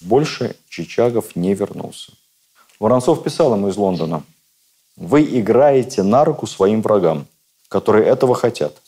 Больше 0.00 0.54
Чичагов 0.68 1.34
не 1.34 1.54
вернулся. 1.54 2.12
Воронцов 2.78 3.24
писал 3.24 3.54
ему 3.54 3.68
из 3.68 3.76
Лондона, 3.76 4.22
«Вы 4.94 5.22
играете 5.40 6.02
на 6.02 6.24
руку 6.24 6.46
своим 6.46 6.82
врагам, 6.82 7.26
которые 7.68 8.06
этого 8.06 8.34
хотят. 8.34 8.80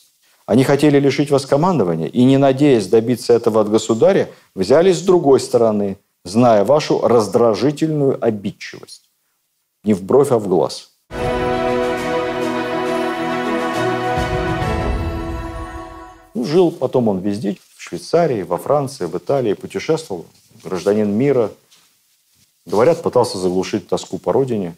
Они 0.50 0.64
хотели 0.64 0.98
лишить 0.98 1.30
вас 1.30 1.46
командования 1.46 2.08
и, 2.08 2.24
не 2.24 2.36
надеясь 2.36 2.88
добиться 2.88 3.32
этого 3.32 3.60
от 3.60 3.70
государя, 3.70 4.28
взялись 4.56 4.98
с 4.98 5.02
другой 5.02 5.38
стороны, 5.38 5.96
зная 6.24 6.64
вашу 6.64 7.06
раздражительную 7.06 8.18
обидчивость. 8.20 9.08
Не 9.84 9.94
в 9.94 10.02
бровь, 10.02 10.32
а 10.32 10.38
в 10.40 10.48
глаз. 10.48 10.90
Ну, 16.34 16.44
жил 16.44 16.72
потом 16.72 17.06
он 17.06 17.20
везде, 17.20 17.56
в 17.76 17.80
Швейцарии, 17.80 18.42
во 18.42 18.58
Франции, 18.58 19.04
в 19.04 19.16
Италии, 19.16 19.52
путешествовал, 19.52 20.26
гражданин 20.64 21.12
мира. 21.12 21.52
Говорят, 22.66 23.04
пытался 23.04 23.38
заглушить 23.38 23.86
тоску 23.86 24.18
по 24.18 24.32
родине. 24.32 24.74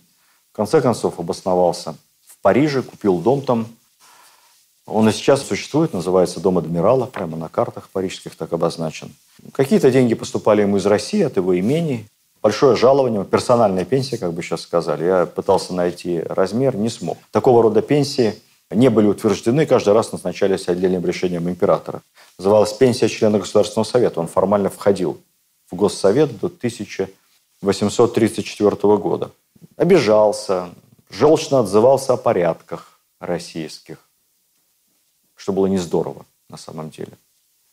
В 0.52 0.54
конце 0.54 0.82
концов 0.82 1.18
обосновался 1.18 1.94
в 2.26 2.36
Париже, 2.42 2.82
купил 2.82 3.20
дом 3.20 3.40
там. 3.40 3.68
Он 4.86 5.08
и 5.08 5.12
сейчас 5.12 5.42
существует, 5.42 5.92
называется 5.92 6.40
Дом 6.40 6.58
Адмирала, 6.58 7.06
прямо 7.06 7.36
на 7.36 7.48
картах 7.48 7.88
парижских 7.90 8.34
так 8.34 8.52
обозначен. 8.52 9.14
Какие-то 9.52 9.90
деньги 9.90 10.14
поступали 10.14 10.62
ему 10.62 10.78
из 10.78 10.86
России 10.86 11.22
от 11.22 11.36
его 11.36 11.58
имений. 11.58 12.06
Большое 12.42 12.74
жалование, 12.74 13.24
персональная 13.24 13.84
пенсия, 13.84 14.18
как 14.18 14.32
бы 14.32 14.42
сейчас 14.42 14.62
сказали. 14.62 15.04
Я 15.04 15.26
пытался 15.26 15.74
найти 15.74 16.20
размер, 16.20 16.76
не 16.76 16.88
смог. 16.88 17.18
Такого 17.30 17.62
рода 17.62 17.82
пенсии 17.82 18.34
не 18.74 18.90
были 18.90 19.06
утверждены, 19.06 19.64
каждый 19.66 19.94
раз 19.94 20.10
назначались 20.12 20.68
отдельным 20.68 21.06
решением 21.06 21.48
императора. 21.48 22.02
Называлась 22.38 22.72
пенсия 22.72 23.08
члена 23.08 23.38
Государственного 23.38 23.84
совета. 23.84 24.18
Он 24.18 24.26
формально 24.26 24.70
входил 24.70 25.20
в 25.70 25.76
Госсовет 25.76 26.40
до 26.40 26.48
1834 26.48 28.96
года. 28.96 29.30
Обижался, 29.76 30.70
желчно 31.10 31.60
отзывался 31.60 32.14
о 32.14 32.16
порядках 32.16 32.98
российских, 33.20 33.98
что 35.42 35.52
было 35.52 35.66
не 35.66 35.78
здорово 35.78 36.24
на 36.48 36.56
самом 36.56 36.90
деле. 36.90 37.18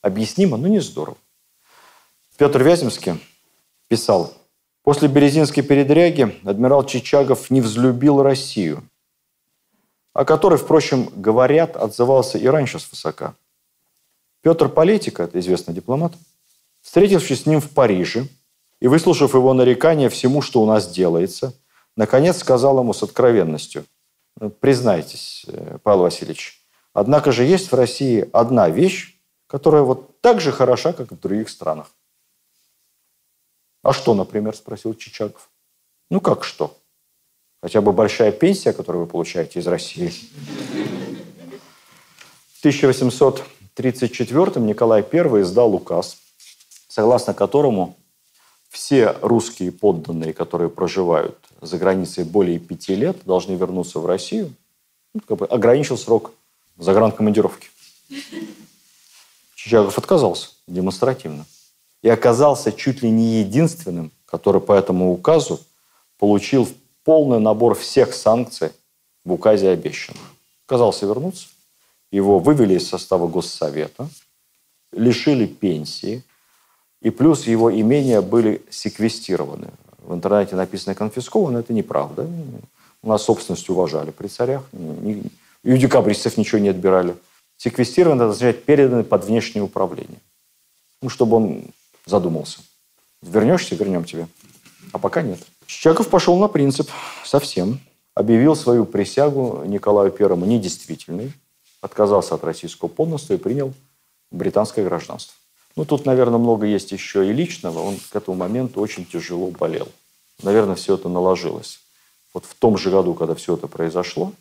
Объяснимо, 0.02 0.58
но 0.58 0.68
не 0.68 0.80
здорово. 0.80 1.18
Петр 2.36 2.64
Вяземский 2.64 3.24
писал, 3.88 4.34
«После 4.82 5.08
Березинской 5.08 5.62
передряги 5.62 6.36
адмирал 6.46 6.84
Чичагов 6.84 7.52
не 7.52 7.62
взлюбил 7.62 8.24
Россию, 8.24 8.84
о 10.14 10.26
которой, 10.26 10.58
впрочем, 10.58 11.12
говорят, 11.16 11.78
отзывался 11.78 12.40
и 12.40 12.48
раньше 12.48 12.80
свысока. 12.80 13.36
Петр 14.42 14.68
Политика, 14.68 15.24
это 15.24 15.40
известный 15.40 15.76
дипломат, 15.76 16.14
встретившись 16.82 17.44
с 17.44 17.46
ним 17.46 17.62
в 17.62 17.70
Париже 17.70 18.28
и 18.80 18.88
выслушав 18.88 19.36
его 19.36 19.54
нарекания 19.54 20.10
всему, 20.10 20.42
что 20.42 20.64
у 20.64 20.66
нас 20.66 20.90
делается, 20.90 21.54
наконец 21.96 22.40
сказал 22.40 22.80
ему 22.80 22.94
с 22.94 23.04
откровенностью, 23.04 23.86
признайтесь, 24.60 25.46
э, 25.48 25.78
Павел 25.84 26.02
Васильевич, 26.02 26.59
однако 26.94 27.32
же 27.32 27.44
есть 27.44 27.72
в 27.72 27.76
России 27.76 28.30
одна 28.34 28.70
вещь, 28.70 29.20
которая 29.48 29.84
вот 29.84 30.22
так 30.22 30.42
же 30.42 30.52
хороша, 30.52 30.94
как 30.94 31.12
и 31.12 31.16
в 31.16 31.20
других 31.20 31.50
странах. 31.50 31.92
А 33.82 33.94
что, 33.94 34.14
например, 34.14 34.56
спросил 34.56 34.94
Чичагов. 34.94 35.50
Ну 36.10 36.22
как 36.22 36.44
что? 36.44 36.78
Хотя 37.62 37.82
бы 37.82 37.92
большая 37.92 38.32
пенсия, 38.32 38.74
которую 38.74 39.06
вы 39.06 39.12
получаете 39.12 39.60
из 39.60 39.68
России. 39.68 40.14
В 42.54 42.60
1834 42.60 44.66
Николай 44.66 45.02
I 45.02 45.42
издал 45.42 45.74
указ, 45.74 46.18
согласно 46.88 47.34
которому 47.34 47.96
все 48.70 49.16
русские 49.22 49.72
подданные, 49.72 50.34
которые 50.34 50.70
проживают 50.70 51.38
за 51.62 51.78
границей 51.78 52.24
более 52.24 52.60
пяти 52.60 52.96
лет, 52.96 53.18
должны 53.26 53.54
вернуться 53.54 54.00
в 54.00 54.06
Россию. 54.06 54.54
Ну, 55.14 55.22
как 55.28 55.38
бы 55.38 55.46
ограничил 55.46 55.98
срок 55.98 56.32
загранкомандировки. 56.80 57.70
Чичагов 59.56 59.98
отказался 59.98 60.50
демонстративно 60.68 61.46
и 62.02 62.10
оказался 62.10 62.72
чуть 62.72 63.02
ли 63.02 63.12
не 63.12 63.42
единственным, 63.42 64.12
который 64.26 64.62
по 64.62 64.74
этому 64.74 65.12
указу 65.12 65.60
получил 66.18 66.68
полный 67.04 67.40
набор 67.40 67.76
всех 67.76 68.14
санкций 68.14 68.72
в 69.26 69.34
указе 69.34 69.70
обещанных. 69.70 70.22
Оказался 70.66 71.06
вернуться, 71.06 71.48
его 72.12 72.40
вывели 72.40 72.76
из 72.76 72.88
состава 72.88 73.28
Госсовета, 73.28 74.10
лишили 74.92 75.46
пенсии, 75.46 76.24
и 77.02 77.10
плюс 77.10 77.48
его 77.48 77.72
имения 77.74 78.22
были 78.22 78.62
секвестированы. 78.70 79.70
В 80.00 80.14
интернете 80.14 80.56
написано 80.56 80.96
конфисковано, 80.96 81.60
это 81.60 81.74
неправда. 81.74 82.28
У 83.02 83.08
нас 83.08 83.24
собственность 83.24 83.70
уважали 83.70 84.12
при 84.12 84.28
царях. 84.28 84.64
И 85.64 85.74
у 85.74 85.78
декабристов 85.78 86.38
ничего 86.38 86.60
не 86.60 86.70
отбирали. 86.70 87.16
Секвестировано, 87.58 88.26
означает 88.26 88.64
переданы 88.64 89.04
под 89.04 89.26
внешнее 89.26 89.64
управление. 89.64 90.20
Ну, 91.02 91.10
чтобы 91.10 91.38
он 91.38 91.64
задумался. 92.06 92.60
Вернешься, 93.22 93.76
вернем 93.76 94.06
тебе. 94.06 94.28
А 94.94 94.98
пока 94.98 95.22
нет. 95.22 95.40
Чичагов 95.66 96.08
пошел 96.10 96.38
на 96.40 96.48
принцип 96.48 96.90
совсем. 97.26 97.80
Объявил 98.16 98.56
свою 98.56 98.86
присягу 98.86 99.64
Николаю 99.66 100.12
Первому 100.12 100.46
недействительной, 100.46 101.32
отказался 101.80 102.36
от 102.36 102.44
российского 102.44 102.90
подданства 102.90 103.34
и 103.34 103.38
принял 103.38 103.74
британское 104.32 104.84
гражданство. 104.84 105.34
Ну, 105.76 105.86
тут, 105.86 106.06
наверное, 106.06 106.40
много 106.40 106.66
есть 106.66 106.92
еще 106.92 107.28
и 107.28 107.32
личного. 107.32 107.80
Он 107.80 107.98
к 107.98 108.16
этому 108.16 108.36
моменту 108.36 108.82
очень 108.82 109.06
тяжело 109.06 109.52
болел. 109.52 109.88
Наверное, 110.44 110.76
все 110.76 110.96
это 110.96 111.08
наложилось. 111.08 111.80
Вот 112.34 112.46
в 112.46 112.54
том 112.56 112.78
же 112.78 112.90
году, 112.92 113.14
когда 113.14 113.36
все 113.36 113.56
это 113.56 113.68
произошло, 113.68 114.34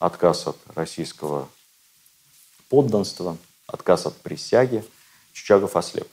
отказ 0.00 0.48
от 0.48 0.56
российского 0.74 1.48
подданства, 2.68 3.36
отказ 3.68 4.06
от 4.06 4.16
присяги, 4.16 4.84
Чичагов 5.32 5.76
ослеп 5.76 6.08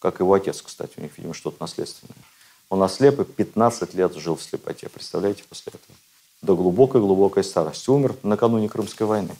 как 0.00 0.18
его 0.18 0.34
отец, 0.34 0.62
кстати, 0.62 0.92
у 0.96 1.02
них, 1.02 1.16
видимо, 1.16 1.34
что-то 1.34 1.58
наследственное. 1.60 2.16
Он 2.68 2.82
ослеп 2.82 3.20
и 3.20 3.24
15 3.24 3.94
лет 3.94 4.14
жил 4.16 4.34
в 4.34 4.42
слепоте, 4.42 4.88
представляете, 4.88 5.44
после 5.48 5.72
этого. 5.74 5.96
До 6.42 6.56
глубокой-глубокой 6.56 7.44
старости. 7.44 7.90
Умер 7.90 8.16
накануне 8.22 8.68
Крымской 8.68 9.06
войны, 9.06 9.36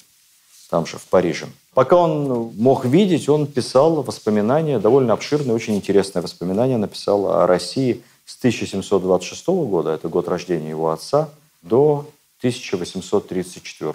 там 0.68 0.84
же, 0.84 0.98
в 0.98 1.06
Париже. 1.06 1.46
Пока 1.72 1.96
он 1.96 2.52
мог 2.56 2.84
видеть, 2.84 3.28
он 3.28 3.46
писал 3.46 4.02
воспоминания, 4.02 4.78
довольно 4.78 5.14
обширные, 5.14 5.54
очень 5.54 5.76
интересные 5.76 6.22
воспоминания, 6.22 6.76
написал 6.76 7.32
о 7.32 7.46
России 7.46 8.02
с 8.26 8.36
1726 8.36 9.46
года, 9.46 9.92
это 9.92 10.08
год 10.08 10.28
рождения 10.28 10.68
его 10.68 10.90
отца, 10.90 11.30
до 11.62 12.06
1834 12.40 13.94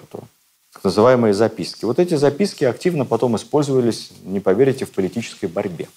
так 0.72 0.84
называемые 0.84 1.32
записки. 1.32 1.84
Вот 1.84 1.98
эти 1.98 2.14
записки 2.16 2.64
активно 2.64 3.04
потом 3.04 3.36
использовались, 3.36 4.10
не 4.24 4.40
поверите, 4.40 4.84
в 4.84 4.90
политической 4.90 5.46
борьбе 5.46 5.88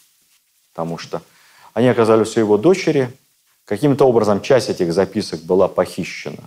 потому 0.79 0.97
что 0.97 1.21
они 1.73 1.89
оказались 1.89 2.37
у 2.37 2.39
его 2.39 2.57
дочери. 2.57 3.11
Каким-то 3.65 4.05
образом 4.05 4.41
часть 4.41 4.69
этих 4.69 4.93
записок 4.93 5.41
была 5.41 5.67
похищена 5.67 6.43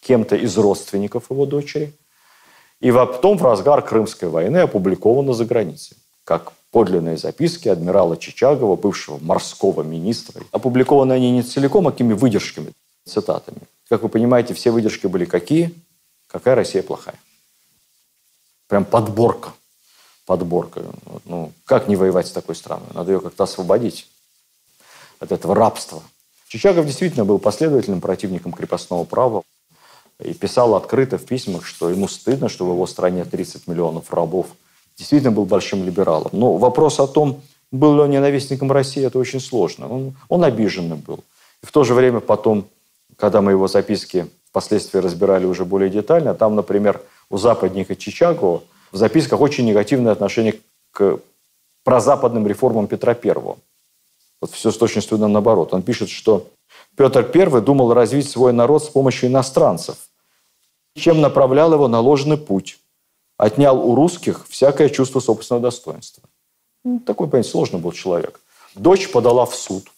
кем-то 0.00 0.34
из 0.34 0.58
родственников 0.58 1.30
его 1.30 1.46
дочери. 1.46 1.92
И 2.80 2.90
потом 2.90 3.38
в 3.38 3.44
разгар 3.44 3.82
Крымской 3.82 4.28
войны 4.28 4.58
опубликована 4.58 5.34
за 5.34 5.44
границей, 5.44 5.96
как 6.24 6.52
подлинные 6.72 7.16
записки 7.16 7.68
адмирала 7.68 8.16
Чичагова, 8.16 8.74
бывшего 8.74 9.18
морского 9.18 9.82
министра. 9.82 10.42
Опубликованы 10.50 11.12
они 11.12 11.30
не 11.30 11.42
целиком, 11.42 11.86
а 11.86 11.92
какими 11.92 12.12
выдержками, 12.12 12.72
цитатами. 13.04 13.60
Как 13.88 14.02
вы 14.02 14.08
понимаете, 14.08 14.54
все 14.54 14.70
выдержки 14.70 15.06
были 15.06 15.24
какие? 15.24 15.74
Какая 16.26 16.54
Россия 16.54 16.82
плохая. 16.82 17.18
Прям 18.68 18.84
подборка 18.84 19.52
подборка. 20.26 20.82
Ну, 21.24 21.52
как 21.64 21.88
не 21.88 21.96
воевать 21.96 22.26
с 22.26 22.32
такой 22.32 22.56
страной? 22.56 22.88
Надо 22.92 23.12
ее 23.12 23.20
как-то 23.20 23.44
освободить 23.44 24.08
от 25.20 25.32
этого 25.32 25.54
рабства. 25.54 26.02
Чичагов 26.48 26.84
действительно 26.84 27.24
был 27.24 27.38
последовательным 27.38 28.00
противником 28.00 28.52
крепостного 28.52 29.04
права 29.04 29.42
и 30.22 30.34
писал 30.34 30.74
открыто 30.74 31.16
в 31.16 31.24
письмах, 31.24 31.64
что 31.64 31.88
ему 31.88 32.08
стыдно, 32.08 32.48
что 32.48 32.66
в 32.66 32.72
его 32.72 32.86
стране 32.86 33.24
30 33.24 33.66
миллионов 33.66 34.12
рабов. 34.12 34.48
Действительно 34.96 35.32
был 35.32 35.44
большим 35.44 35.84
либералом. 35.84 36.30
Но 36.32 36.56
вопрос 36.56 37.00
о 37.00 37.06
том, 37.06 37.42
был 37.70 37.94
ли 37.94 38.00
он 38.00 38.10
ненавистником 38.10 38.70
России, 38.72 39.04
это 39.04 39.18
очень 39.18 39.40
сложно. 39.40 39.88
Он, 39.88 40.16
он 40.28 40.44
обиженным 40.44 41.00
был. 41.00 41.22
И 41.62 41.66
в 41.66 41.72
то 41.72 41.84
же 41.84 41.94
время 41.94 42.20
потом, 42.20 42.66
когда 43.16 43.40
мы 43.40 43.52
его 43.52 43.68
записки 43.68 44.28
впоследствии 44.44 45.00
разбирали 45.00 45.46
уже 45.46 45.64
более 45.64 45.90
детально, 45.90 46.34
там, 46.34 46.54
например, 46.54 47.02
у 47.30 47.38
западника 47.38 47.96
Чичагова 47.96 48.62
в 48.92 48.96
записках 48.96 49.40
очень 49.40 49.66
негативное 49.66 50.12
отношение 50.12 50.54
к 50.92 51.18
прозападным 51.84 52.46
реформам 52.46 52.86
Петра 52.86 53.12
I. 53.12 53.34
Вот 54.40 54.50
все 54.50 54.70
с 54.70 54.76
точностью 54.76 55.18
наоборот. 55.18 55.72
Он 55.72 55.82
пишет, 55.82 56.08
что 56.08 56.48
Петр 56.96 57.30
I 57.34 57.60
думал 57.60 57.92
развить 57.94 58.28
свой 58.28 58.52
народ 58.52 58.84
с 58.84 58.88
помощью 58.88 59.28
иностранцев, 59.28 59.96
чем 60.94 61.20
направлял 61.20 61.72
его 61.72 61.88
на 61.88 62.00
ложный 62.00 62.36
путь, 62.36 62.78
отнял 63.36 63.78
у 63.78 63.94
русских 63.94 64.46
всякое 64.48 64.88
чувство 64.88 65.20
собственного 65.20 65.62
достоинства. 65.62 66.22
Ну, 66.84 67.00
такой, 67.00 67.26
понимаете, 67.26 67.50
сложный 67.50 67.80
был 67.80 67.92
человек. 67.92 68.40
Дочь 68.74 69.10
подала 69.10 69.46
в 69.46 69.54
суд 69.54 69.90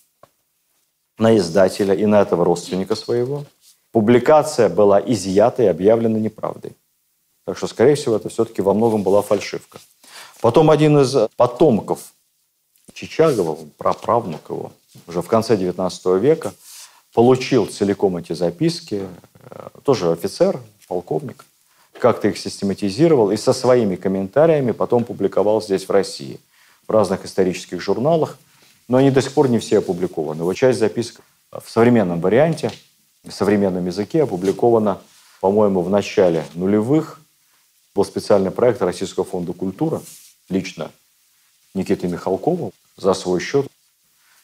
на 1.19 1.37
издателя 1.37 1.95
и 1.95 2.07
на 2.07 2.21
этого 2.23 2.45
родственника 2.45 2.95
своего. 2.95 3.45
Публикация 3.93 4.69
была 4.69 5.01
изъята 5.01 5.63
и 5.63 5.67
объявлена 5.67 6.19
неправдой. 6.19 6.73
Так 7.45 7.57
что, 7.57 7.67
скорее 7.67 7.95
всего, 7.95 8.17
это 8.17 8.29
все-таки 8.29 8.63
во 8.63 8.75
многом 8.75 9.03
была 9.03 9.23
фальшивка. 9.23 9.79
Потом 10.41 10.71
один 10.71 10.99
из 10.99 11.17
потомков 11.37 12.13
Чичагова, 12.93 13.59
праправнук 13.77 14.51
его, 14.51 14.73
уже 15.07 15.23
в 15.23 15.29
конце 15.29 15.57
XIX 15.57 16.19
века, 16.19 16.53
получил 17.15 17.67
целиком 17.67 18.17
эти 18.17 18.33
записки, 18.33 19.09
э, 19.51 19.69
тоже 19.83 20.13
офицер, 20.13 20.61
полковник, 20.89 21.45
как-то 21.99 22.29
их 22.29 22.39
систематизировал 22.39 23.31
и 23.31 23.37
со 23.37 23.53
своими 23.53 23.97
комментариями 23.97 24.73
потом 24.73 25.05
публиковал 25.05 25.61
здесь, 25.63 25.87
в 25.87 25.91
России, 25.91 26.41
в 26.87 26.93
разных 26.93 27.25
исторических 27.25 27.81
журналах, 27.81 28.39
но 28.89 28.97
они 28.97 29.11
до 29.11 29.21
сих 29.21 29.33
пор 29.33 29.49
не 29.49 29.59
все 29.59 29.79
опубликованы. 29.79 30.43
Вот 30.43 30.55
часть 30.55 30.79
записок 30.79 31.21
в 31.53 31.69
современном 31.69 32.21
варианте, 32.21 32.73
в 33.23 33.31
современном 33.31 33.87
языке 33.87 34.23
опубликована, 34.23 35.01
по-моему, 35.41 35.83
в 35.83 35.91
начале 35.91 36.45
нулевых. 36.55 37.21
Был 37.95 38.05
специальный 38.05 38.51
проект 38.51 38.81
Российского 38.81 39.25
фонда 39.25 39.53
культуры, 39.53 40.01
лично 40.49 40.91
Никиты 41.75 42.09
Михалкова, 42.09 42.71
за 42.97 43.15
свой 43.15 43.41
счет. 43.41 43.67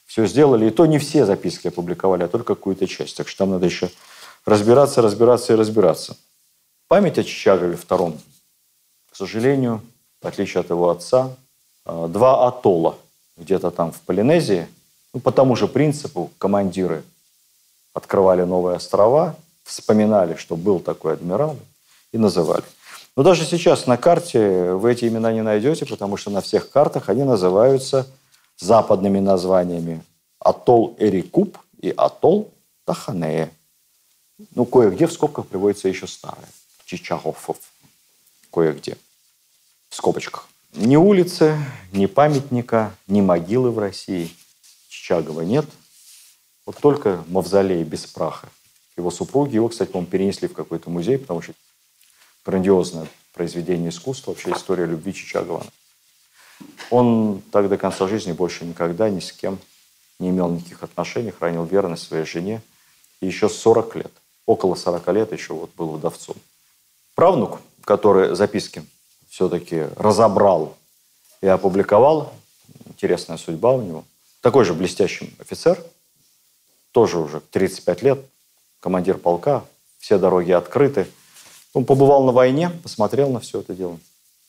Все 0.06 0.26
сделали, 0.26 0.66
и 0.66 0.70
то 0.70 0.86
не 0.86 0.98
все 0.98 1.24
записки 1.24 1.68
опубликовали, 1.68 2.24
а 2.24 2.28
только 2.28 2.54
какую-то 2.54 2.86
часть. 2.86 3.16
Так 3.16 3.28
что 3.28 3.38
там 3.38 3.50
надо 3.50 3.66
еще 3.66 3.90
разбираться, 4.44 5.02
разбираться 5.02 5.54
и 5.54 5.56
разбираться. 5.56 6.16
Память 6.88 7.18
о 7.18 7.24
Чичагове 7.24 7.76
II, 7.76 8.18
к 9.10 9.16
сожалению, 9.16 9.80
в 10.20 10.26
отличие 10.26 10.60
от 10.60 10.70
его 10.70 10.90
отца, 10.90 11.34
э, 11.86 12.06
два 12.08 12.46
атолла 12.46 12.98
где-то 13.36 13.70
там 13.70 13.92
в 13.92 14.00
Полинезии, 14.00 14.66
ну, 15.12 15.20
по 15.20 15.32
тому 15.32 15.56
же 15.56 15.68
принципу 15.68 16.30
командиры 16.38 17.04
открывали 17.92 18.42
новые 18.42 18.76
острова, 18.76 19.36
вспоминали, 19.62 20.34
что 20.34 20.56
был 20.56 20.80
такой 20.80 21.14
адмирал, 21.14 21.56
и 22.12 22.18
называли. 22.18 22.64
Но 23.16 23.22
даже 23.22 23.44
сейчас 23.44 23.86
на 23.86 23.96
карте 23.96 24.72
вы 24.72 24.92
эти 24.92 25.06
имена 25.06 25.32
не 25.32 25.42
найдете, 25.42 25.86
потому 25.86 26.16
что 26.16 26.30
на 26.30 26.40
всех 26.40 26.70
картах 26.70 27.08
они 27.08 27.22
называются 27.22 28.06
западными 28.58 29.20
названиями. 29.20 30.02
Атолл 30.40 30.96
Эрикуб 30.98 31.56
и 31.80 31.90
Атолл 31.96 32.50
Таханея. 32.84 33.50
Ну, 34.54 34.64
кое-где 34.64 35.06
в 35.06 35.12
скобках 35.12 35.46
приводится 35.46 35.88
еще 35.88 36.06
старое. 36.06 36.48
Чичагофов. 36.84 37.58
Кое-где. 38.52 38.96
В 39.88 39.94
скобочках. 39.94 40.48
Ни 40.76 40.96
улицы, 40.96 41.56
ни 41.92 42.06
памятника, 42.06 42.92
ни 43.06 43.20
могилы 43.20 43.70
в 43.70 43.78
России 43.78 44.28
Чичагова 44.88 45.42
нет. 45.42 45.66
Вот 46.66 46.78
только 46.78 47.22
мавзолей 47.28 47.84
без 47.84 48.06
праха. 48.06 48.48
Его 48.96 49.12
супруги, 49.12 49.54
его, 49.54 49.68
кстати, 49.68 49.90
по 49.90 50.04
перенесли 50.04 50.48
в 50.48 50.52
какой-то 50.52 50.90
музей, 50.90 51.16
потому 51.18 51.42
что 51.42 51.52
грандиозное 52.44 53.06
произведение 53.34 53.90
искусства, 53.90 54.32
вообще 54.32 54.50
история 54.50 54.86
любви 54.86 55.14
Чичагова. 55.14 55.64
Он 56.90 57.40
так 57.52 57.68
до 57.68 57.76
конца 57.76 58.08
жизни 58.08 58.32
больше 58.32 58.64
никогда 58.64 59.08
ни 59.10 59.20
с 59.20 59.30
кем 59.30 59.60
не 60.18 60.30
имел 60.30 60.48
никаких 60.50 60.82
отношений, 60.82 61.30
хранил 61.30 61.64
верность 61.64 62.08
своей 62.08 62.26
жене. 62.26 62.60
И 63.20 63.26
еще 63.26 63.48
40 63.48 63.94
лет, 63.94 64.12
около 64.44 64.74
40 64.74 65.06
лет 65.12 65.32
еще 65.32 65.54
вот 65.54 65.70
был 65.76 65.92
вдовцом. 65.92 66.36
Правнук, 67.14 67.60
который 67.84 68.34
записки 68.34 68.84
все-таки 69.34 69.88
разобрал 69.96 70.76
и 71.40 71.48
опубликовал, 71.48 72.32
интересная 72.86 73.36
судьба 73.36 73.72
у 73.72 73.82
него, 73.82 74.04
такой 74.40 74.64
же 74.64 74.74
блестящий 74.74 75.34
офицер, 75.40 75.84
тоже 76.92 77.18
уже 77.18 77.40
35 77.40 78.02
лет, 78.02 78.24
командир 78.78 79.18
полка, 79.18 79.64
все 79.98 80.18
дороги 80.18 80.52
открыты. 80.52 81.08
Он 81.72 81.84
побывал 81.84 82.22
на 82.22 82.30
войне, 82.30 82.70
посмотрел 82.70 83.28
на 83.30 83.40
все 83.40 83.58
это 83.58 83.74
дело. 83.74 83.98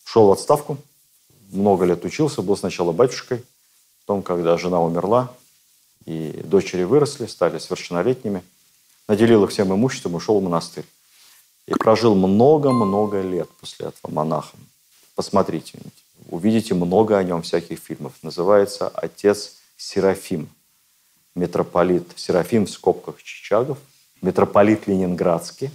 Шел 0.04 0.28
в 0.28 0.32
отставку, 0.32 0.78
много 1.52 1.86
лет 1.86 2.06
учился, 2.06 2.44
был 2.44 2.56
сначала 2.56 2.92
батюшкой, 2.92 3.44
потом, 4.02 4.22
когда 4.22 4.56
жена 4.56 4.80
умерла, 4.80 5.34
и 6.06 6.30
дочери 6.44 6.84
выросли, 6.84 7.26
стали 7.26 7.58
совершеннолетними, 7.58 8.44
наделил 9.08 9.46
их 9.46 9.50
всем 9.50 9.74
имуществом, 9.74 10.14
ушел 10.14 10.40
в 10.40 10.44
монастырь. 10.44 10.86
И 11.66 11.74
прожил 11.74 12.14
много-много 12.14 13.22
лет 13.22 13.50
после 13.60 13.88
этого 13.88 14.12
монахом. 14.12 14.60
Посмотрите, 15.16 15.80
увидите 16.30 16.74
много 16.74 17.18
о 17.18 17.24
нем 17.24 17.42
всяких 17.42 17.80
фильмов. 17.80 18.14
Называется 18.22 18.90
«Отец 18.90 19.56
Серафим». 19.78 20.50
Митрополит 21.36 22.08
Серафим 22.16 22.66
в 22.66 22.70
скобках 22.70 23.22
Чичагов, 23.24 23.78
митрополит 24.22 24.88
Ленинградский. 24.88 25.70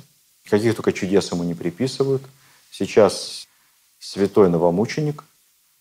Каких 0.44 0.74
только 0.74 0.92
чудес 0.92 1.32
ему 1.32 1.44
не 1.44 1.54
приписывают. 1.54 2.22
Сейчас 2.70 3.46
святой 3.98 4.48
новомученик. 4.48 5.22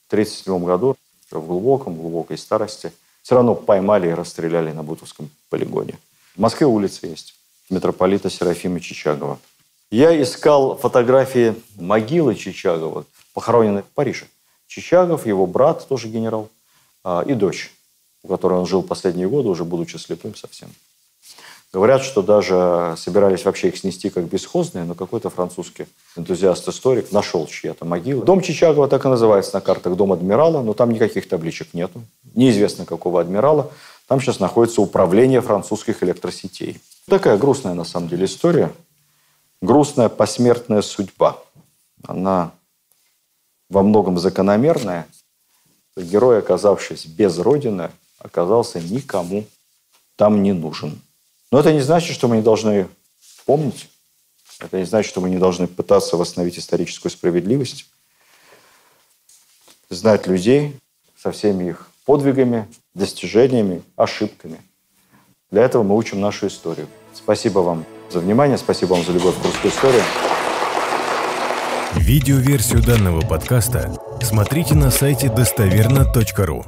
В 0.08 0.14
1937 0.14 0.66
году, 0.66 0.98
в 1.32 1.46
глубоком-глубокой 1.46 2.38
старости, 2.38 2.92
все 3.22 3.36
равно 3.36 3.56
поймали 3.56 4.10
и 4.10 4.14
расстреляли 4.14 4.72
на 4.72 4.84
Бутовском 4.84 5.30
полигоне. 5.50 5.98
В 6.36 6.40
Москве 6.40 6.66
улица 6.66 7.08
есть 7.08 7.36
митрополита 7.70 8.30
Серафима 8.30 8.80
Чичагова. 8.80 9.40
Я 9.92 10.20
искал 10.22 10.78
фотографии 10.78 11.56
могилы 11.76 12.36
Чичагова, 12.36 13.06
похороненной 13.34 13.84
в 13.84 13.88
Париже. 13.88 14.26
Чичагов, 14.68 15.26
его 15.26 15.46
брат, 15.46 15.88
тоже 15.88 16.08
генерал, 16.08 16.50
а, 17.04 17.24
и 17.26 17.34
дочь, 17.34 17.72
у 18.24 18.28
которой 18.28 18.60
он 18.60 18.66
жил 18.66 18.84
последние 18.84 19.28
годы, 19.28 19.50
уже 19.50 19.64
будучи 19.64 19.98
слепым 19.98 20.36
совсем. 20.36 20.70
Говорят, 21.72 22.02
что 22.02 22.24
даже 22.24 22.96
собирались 22.98 23.46
вообще 23.46 23.68
их 23.68 23.78
снести 23.78 24.10
как 24.10 24.24
бесхозные, 24.24 24.86
но 24.86 24.96
какой-то 24.96 25.30
французский 25.30 25.86
энтузиаст-историк 26.16 27.12
нашел 27.12 27.46
чья-то 27.46 27.86
могила. 27.86 28.26
Дом 28.26 28.42
Чичагова 28.42 28.88
так 28.88 29.06
и 29.06 29.08
называется 29.08 29.54
на 29.54 29.62
картах 29.62 29.96
«Дом 29.96 30.12
адмирала», 30.12 30.64
но 30.64 30.74
там 30.74 30.90
никаких 30.90 31.30
табличек 31.30 31.76
нету. 31.76 32.02
Неизвестно, 32.34 32.86
какого 32.86 33.22
адмирала. 33.22 33.72
Там 34.08 34.20
сейчас 34.20 34.40
находится 34.40 34.82
управление 34.82 35.42
французских 35.42 36.02
электросетей. 36.02 36.82
Такая 37.08 37.38
грустная, 37.38 37.76
на 37.76 37.84
самом 37.84 38.10
деле, 38.10 38.26
история 38.26 38.74
грустная 39.62 40.10
посмертная 40.10 40.82
судьба. 40.82 41.38
Она 42.08 42.52
во 43.70 43.84
многом 43.84 44.18
закономерная. 44.18 45.08
Герой, 45.96 46.40
оказавшись 46.40 47.06
без 47.06 47.38
Родины, 47.40 47.92
оказался 48.20 48.80
никому 48.80 49.46
там 50.16 50.44
не 50.44 50.54
нужен. 50.54 51.02
Но 51.52 51.60
это 51.60 51.74
не 51.74 51.82
значит, 51.82 52.14
что 52.14 52.28
мы 52.28 52.38
не 52.38 52.42
должны 52.42 52.88
помнить. 53.46 53.90
Это 54.60 54.78
не 54.78 54.86
значит, 54.86 55.10
что 55.10 55.22
мы 55.22 55.30
не 55.30 55.38
должны 55.38 55.68
пытаться 55.68 56.18
восстановить 56.18 56.60
историческую 56.60 57.12
справедливость, 57.12 57.86
знать 59.90 60.28
людей 60.28 60.78
со 61.18 61.32
всеми 61.32 61.70
их 61.70 61.90
подвигами, 62.06 62.68
достижениями, 62.94 63.82
ошибками. 63.96 64.62
Для 65.52 65.64
этого 65.64 65.84
мы 65.84 65.96
учим 65.96 66.20
нашу 66.20 66.48
историю. 66.48 66.88
Спасибо 67.14 67.60
вам 67.60 67.86
за 68.12 68.20
внимание. 68.20 68.58
Спасибо 68.58 68.94
вам 68.94 69.06
за 69.06 69.14
любовь 69.14 69.40
к 69.40 69.46
русской 69.46 69.70
истории. 69.70 70.39
Видеоверсию 71.96 72.84
данного 72.84 73.22
подкаста 73.22 73.92
смотрите 74.22 74.76
на 74.76 74.92
сайте 74.92 75.28
достоверно.ру. 75.30 76.66